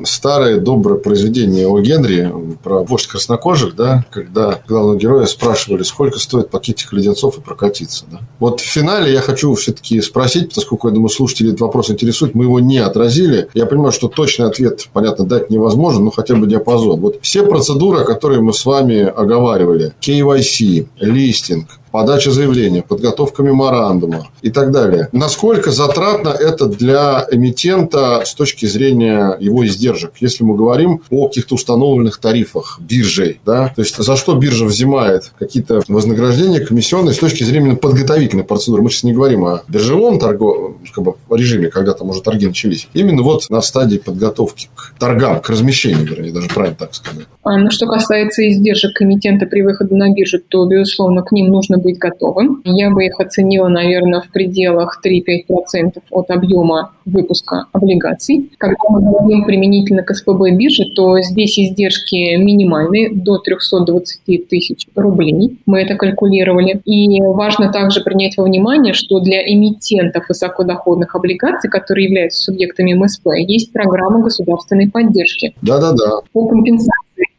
старое 0.51 0.59
доброе 0.59 0.99
произведение 0.99 1.67
о 1.67 1.79
Генри 1.79 2.31
про 2.63 2.83
вождь 2.83 3.07
краснокожих, 3.07 3.75
да, 3.75 4.05
когда 4.11 4.59
главного 4.67 4.97
героя 4.97 5.25
спрашивали, 5.25 5.83
сколько 5.83 6.19
стоит 6.19 6.49
пакетик 6.49 6.93
леденцов 6.93 7.37
и 7.37 7.41
прокатиться. 7.41 8.05
Да. 8.11 8.19
Вот 8.39 8.59
в 8.59 8.63
финале 8.63 9.13
я 9.13 9.21
хочу 9.21 9.53
все-таки 9.55 10.01
спросить, 10.01 10.53
поскольку, 10.53 10.87
я 10.89 10.93
думаю, 10.93 11.09
слушатели 11.09 11.49
этот 11.49 11.61
вопрос 11.61 11.89
интересует, 11.89 12.35
мы 12.35 12.45
его 12.45 12.59
не 12.59 12.79
отразили. 12.79 13.47
Я 13.53 13.65
понимаю, 13.65 13.91
что 13.91 14.07
точный 14.07 14.47
ответ, 14.47 14.89
понятно, 14.93 15.25
дать 15.25 15.49
невозможно, 15.49 16.01
но 16.01 16.11
хотя 16.11 16.35
бы 16.35 16.47
диапазон. 16.47 16.99
Вот 16.99 17.19
все 17.21 17.43
процедуры, 17.43 18.03
которые 18.05 18.41
мы 18.41 18.53
с 18.53 18.65
вами 18.65 19.01
оговаривали, 19.01 19.93
KYC, 20.01 20.87
листинг, 20.99 21.80
подача 21.91 22.31
заявления, 22.31 22.81
подготовка 22.81 23.43
меморандума 23.43 24.27
и 24.41 24.49
так 24.49 24.71
далее. 24.71 25.09
Насколько 25.11 25.71
затратно 25.71 26.29
это 26.29 26.65
для 26.65 27.27
эмитента 27.31 28.23
с 28.25 28.33
точки 28.33 28.65
зрения 28.65 29.37
его 29.39 29.65
издержек, 29.65 30.13
если 30.19 30.43
мы 30.43 30.55
говорим 30.55 31.01
о 31.09 31.27
каких-то 31.27 31.55
установленных 31.55 32.17
тарифах 32.19 32.79
биржей, 32.79 33.39
да, 33.45 33.71
то 33.75 33.81
есть 33.81 33.95
за 33.95 34.15
что 34.15 34.35
биржа 34.35 34.65
взимает 34.65 35.31
какие-то 35.37 35.81
вознаграждения 35.87 36.59
комиссионные 36.59 37.13
с 37.13 37.19
точки 37.19 37.43
зрения 37.43 37.75
подготовительной 37.75 38.43
процедуры. 38.43 38.81
Мы 38.81 38.89
сейчас 38.89 39.03
не 39.03 39.13
говорим 39.13 39.45
о 39.45 39.63
биржевом 39.67 40.19
торговом 40.19 40.77
как 40.93 41.03
бы, 41.03 41.13
режиме, 41.29 41.69
когда 41.69 41.93
там 41.93 42.09
уже 42.09 42.21
торги 42.21 42.47
начались. 42.47 42.87
Именно 42.93 43.21
вот 43.21 43.49
на 43.49 43.61
стадии 43.61 43.97
подготовки 43.97 44.69
к 44.75 44.93
торгам, 44.99 45.41
к 45.41 45.49
размещению, 45.49 46.05
вернее, 46.05 46.31
даже 46.31 46.47
правильно 46.47 46.77
так 46.77 46.93
сказать. 46.93 47.25
А, 47.43 47.57
ну, 47.57 47.71
что 47.71 47.87
касается 47.87 48.47
издержек 48.49 49.01
эмитента 49.01 49.45
при 49.45 49.61
выходе 49.61 49.95
на 49.95 50.13
биржу, 50.13 50.39
то, 50.39 50.65
безусловно, 50.65 51.23
к 51.23 51.31
ним 51.31 51.47
нужно 51.47 51.77
быть 51.81 51.97
готовым. 51.97 52.61
Я 52.63 52.89
бы 52.89 53.05
их 53.05 53.19
оценила, 53.19 53.67
наверное, 53.67 54.21
в 54.21 54.29
пределах 54.31 55.01
3-5% 55.05 56.01
от 56.09 56.31
объема 56.31 56.93
выпуска 57.05 57.65
облигаций. 57.71 58.49
Когда 58.57 58.77
мы 58.89 59.01
говорим 59.01 59.45
применительно 59.45 60.03
к 60.03 60.13
СПБ 60.15 60.51
бирже, 60.51 60.85
то 60.95 61.19
здесь 61.21 61.59
издержки 61.59 62.35
минимальные, 62.37 63.11
до 63.13 63.37
320 63.37 64.47
тысяч 64.47 64.87
рублей. 64.95 65.59
Мы 65.65 65.81
это 65.81 65.95
калькулировали. 65.95 66.81
И 66.85 67.21
важно 67.21 67.71
также 67.71 68.01
принять 68.01 68.37
во 68.37 68.43
внимание, 68.43 68.93
что 68.93 69.19
для 69.19 69.41
эмитентов 69.41 70.25
высокодоходных 70.29 71.15
облигаций, 71.15 71.69
которые 71.69 72.05
являются 72.05 72.43
субъектами 72.43 72.93
МСП, 72.93 73.27
есть 73.37 73.71
программа 73.71 74.21
государственной 74.21 74.89
поддержки. 74.89 75.53
Да-да-да. 75.61 76.21
По 76.33 76.47
компенсации 76.47 76.91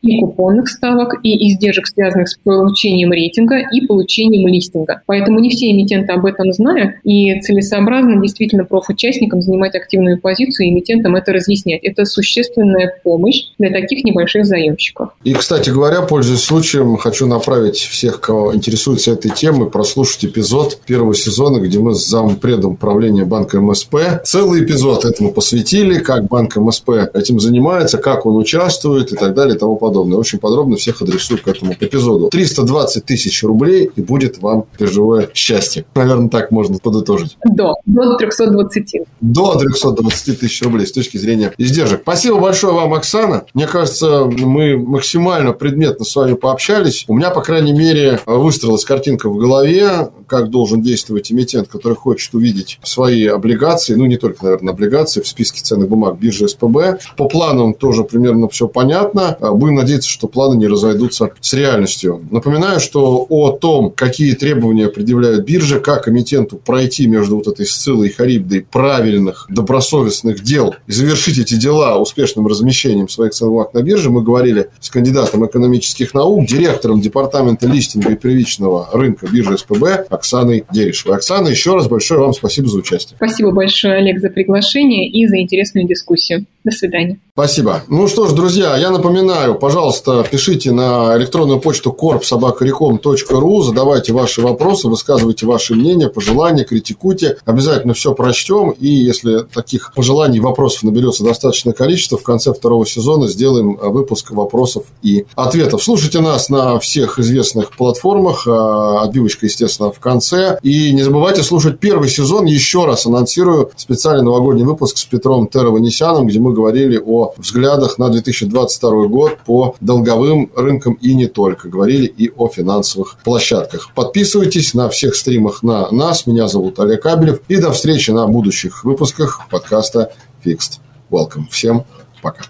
и 0.03 0.21
купонных 0.21 0.69
ставок, 0.69 1.15
и 1.23 1.49
издержек, 1.49 1.87
связанных 1.87 2.29
с 2.29 2.37
получением 2.37 3.13
рейтинга 3.13 3.59
и 3.59 3.87
получением 3.87 4.49
листинга. 4.49 5.03
Поэтому 5.07 5.39
не 5.39 5.51
все 5.51 5.71
эмитенты 5.71 6.13
об 6.13 6.27
этом 6.27 6.53
знают, 6.53 6.97
и 7.05 7.41
целесообразно 7.41 8.21
действительно 8.21 8.65
профучастникам 8.65 9.41
занимать 9.43 9.75
активную 9.75 10.21
позицию 10.21 10.67
и 10.67 10.71
эмитентам 10.71 11.17
это 11.17 11.33
разъяснять. 11.33 11.83
Это 11.85 12.05
существенная 12.05 12.95
помощь 13.05 13.45
для 13.59 13.71
таких 13.71 14.05
небольших 14.05 14.45
заемщиков. 14.45 15.11
И, 15.25 15.33
кстати 15.35 15.71
говоря, 15.71 16.03
пользуясь 16.03 16.41
случаем, 16.41 16.97
хочу 16.97 17.27
направить 17.27 17.77
всех, 17.77 18.21
кого 18.21 18.55
интересуется 18.55 19.13
этой 19.13 19.31
темой, 19.31 19.71
прослушать 19.71 20.25
эпизод 20.25 20.81
первого 20.87 21.15
сезона, 21.15 21.59
где 21.59 21.79
мы 21.79 21.95
с 21.95 22.07
зампредом 22.07 22.77
правления 22.77 23.25
банка 23.25 23.61
МСП 23.61 23.97
целый 24.25 24.65
эпизод 24.65 25.05
этому 25.05 25.33
посвятили, 25.33 25.99
как 25.99 26.27
банк 26.27 26.57
МСП 26.57 26.91
этим 27.15 27.39
занимается, 27.39 27.99
как 27.99 28.27
он 28.27 28.37
участвует 28.37 29.13
и 29.13 29.17
так 29.17 29.35
далее 29.35 29.57
и 29.57 29.59
тому 29.59 29.77
подобное 29.77 29.92
подобное. 29.93 30.19
Очень 30.19 30.39
подробно 30.39 30.77
всех 30.77 31.03
адресую 31.03 31.39
к 31.43 31.49
этому 31.49 31.75
эпизоду. 31.79 32.29
320 32.29 33.05
тысяч 33.05 33.43
рублей, 33.43 33.91
и 33.95 34.01
будет 34.01 34.39
вам 34.39 34.65
биржевое 34.79 35.29
счастье. 35.35 35.85
Наверное, 35.95 36.31
так 36.31 36.51
можно 36.51 36.79
подытожить. 36.79 37.37
До, 37.45 37.75
до 37.85 38.17
320. 38.17 39.03
До 39.21 39.55
320 39.57 40.41
тысяч 40.41 40.63
рублей 40.63 40.87
с 40.87 40.93
точки 40.93 41.19
зрения 41.19 41.53
издержек. 41.59 42.01
Спасибо 42.03 42.39
большое 42.39 42.73
вам, 42.73 42.95
Оксана. 42.95 43.45
Мне 43.53 43.67
кажется, 43.67 44.25
мы 44.25 44.79
максимально 44.79 45.53
предметно 45.53 46.07
с 46.07 46.17
вами 46.17 46.35
пообщались. 46.35 47.05
У 47.09 47.15
меня, 47.15 47.31
по 47.31 47.43
крайней 47.43 47.73
мере, 47.73 48.21
выстроилась 48.25 48.87
картинка 48.87 49.29
в 49.29 49.37
голове, 49.37 50.09
как 50.27 50.49
должен 50.49 50.81
действовать 50.81 51.31
эмитент, 51.31 51.69
который 51.69 51.95
хочет 51.95 52.33
увидеть 52.33 52.79
свои 52.83 53.27
облигации, 53.27 53.95
ну, 53.95 54.07
не 54.07 54.17
только, 54.17 54.45
наверное, 54.45 54.73
облигации 54.73 55.21
в 55.21 55.29
списке 55.29 55.61
ценных 55.61 55.91
бумаг 55.91 56.19
биржи 56.19 56.49
СПБ. 56.49 57.01
По 57.19 57.29
планам 57.29 57.75
тоже 57.75 58.05
примерно 58.05 58.49
все 58.49 58.69
понятно. 58.69 59.37
Будем 59.41 59.82
надеяться, 59.83 60.09
что 60.09 60.29
планы 60.29 60.57
не 60.57 60.67
разойдутся 60.67 61.31
с 61.41 61.53
реальностью. 61.53 62.25
Напоминаю, 62.31 62.81
что 62.81 63.27
о 63.29 63.51
том, 63.51 63.91
какие 63.91 64.33
требования 64.35 64.89
предъявляют 64.89 65.45
биржи, 65.45 65.81
как 65.81 66.09
эмитенту 66.09 66.57
пройти 66.57 67.07
между 67.07 67.37
вот 67.37 67.49
этой 67.49 67.67
Сциллой 67.67 68.09
и 68.09 68.13
Харибдой 68.13 68.67
правильных, 68.71 69.47
добросовестных 69.49 70.43
дел 70.43 70.75
и 70.87 70.93
завершить 70.93 71.39
эти 71.39 71.55
дела 71.55 71.99
успешным 71.99 72.47
размещением 72.47 73.09
своих 73.09 73.33
ценных 73.33 73.75
на 73.75 73.83
бирже, 73.83 74.11
мы 74.11 74.23
говорили 74.23 74.69
с 74.81 74.89
кандидатом 74.89 75.45
экономических 75.45 76.15
наук, 76.15 76.47
директором 76.47 77.01
департамента 77.01 77.67
листинга 77.67 78.13
и 78.13 78.17
первичного 78.17 78.89
рынка 78.93 79.27
биржи 79.27 79.59
СПБ 79.59 80.07
Оксаной 80.09 80.65
Дерешевой. 80.73 81.17
Оксана, 81.17 81.49
еще 81.49 81.75
раз 81.75 81.89
большое 81.89 82.21
вам 82.21 82.33
спасибо 82.33 82.69
за 82.69 82.79
участие. 82.79 83.17
Спасибо 83.17 83.51
большое, 83.51 83.95
Олег, 83.95 84.21
за 84.21 84.31
приглашение 84.31 85.09
и 85.09 85.27
за 85.27 85.39
интересную 85.39 85.87
дискуссию. 85.87 86.47
До 86.65 86.71
свидания. 86.71 87.19
Спасибо. 87.33 87.83
Ну 87.89 88.09
что 88.09 88.27
ж, 88.27 88.33
друзья, 88.33 88.77
я 88.77 88.91
напоминаю, 88.91 89.55
пожалуйста, 89.55 90.25
пишите 90.31 90.71
на 90.71 91.17
электронную 91.17 91.61
почту 91.61 91.97
korpsobakarecom.ru, 91.99 93.63
задавайте 93.63 94.13
ваши 94.13 94.43
вопросы, 94.43 94.87
высказывайте 94.89 95.47
ваши 95.47 95.75
мнения, 95.75 96.09
пожелания, 96.09 96.65
критикуйте. 96.65 97.39
Обязательно 97.45 97.95
все 97.95 98.15
прочтем. 98.15 98.71
И 98.79 98.87
если 98.87 99.41
таких 99.41 99.93
пожеланий 99.95 100.41
вопросов 100.41 100.85
наберется 100.85 101.25
достаточное 101.25 101.73
количество, 101.73 102.19
в 102.19 102.23
конце 102.23 102.53
второго 102.53 102.87
сезона 102.87 103.29
сделаем 103.29 103.77
выпуск 103.77 104.31
вопросов 104.31 104.85
и 105.03 105.25
ответов. 105.35 105.83
Слушайте 105.83 106.21
нас 106.21 106.49
на 106.49 106.79
всех 106.79 107.19
известных 107.19 107.75
платформах. 107.77 108.47
А, 108.47 109.03
отбивочка, 109.03 109.47
естественно, 109.47 109.91
в 109.91 109.99
конце. 109.99 110.59
И 110.63 110.93
не 110.93 111.03
забывайте 111.03 111.43
слушать 111.43 111.81
первый 111.81 112.09
сезон. 112.09 112.45
Еще 112.45 112.85
раз 112.85 113.07
анонсирую 113.07 113.71
специальный 113.77 114.25
новогодний 114.25 114.65
выпуск 114.65 114.99
с 114.99 115.05
Петром 115.05 115.49
Терованесяном, 115.49 116.27
где 116.27 116.39
мы 116.39 116.52
говорили 116.53 117.01
о 117.05 117.35
взглядах 117.37 117.99
на 117.99 118.09
2022 118.09 119.07
год 119.07 119.39
по 119.45 119.77
долговым 119.81 120.51
рынкам 120.55 120.95
и 120.95 121.15
не 121.15 121.27
только. 121.27 121.69
Говорили 121.69 122.07
и 122.07 122.31
о 122.37 122.49
финансовых 122.49 123.17
площадках. 123.25 123.91
Подписывайтесь 123.95 124.75
на 124.75 124.89
всех 124.89 125.15
стримах 125.15 125.63
на 125.63 125.91
нас. 125.91 126.27
Меня 126.27 126.49
зовут 126.49 126.79
Олег 126.81 127.03
Кабелев. 127.03 127.41
И 127.49 127.57
до 127.57 127.73
встречи 127.73 128.11
на 128.11 128.27
будущих 128.27 128.85
выпусках 128.85 129.43
подкаста 129.51 130.13
Fixed 130.45 130.81
Welcome. 131.11 131.49
Всем 131.51 131.85
пока. 132.23 132.45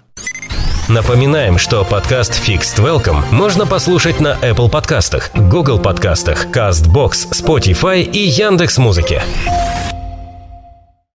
Напоминаем, 0.89 1.57
что 1.57 1.85
подкаст 1.85 2.33
Fixed 2.45 2.77
Welcome 2.77 3.23
можно 3.31 3.65
послушать 3.65 4.19
на 4.19 4.33
Apple 4.41 4.69
подкастах, 4.69 5.31
Google 5.33 5.79
подкастах, 5.79 6.47
CastBox, 6.47 7.31
Spotify 7.31 8.01
и 8.01 8.19
Яндекс.Музыке. 8.19 9.23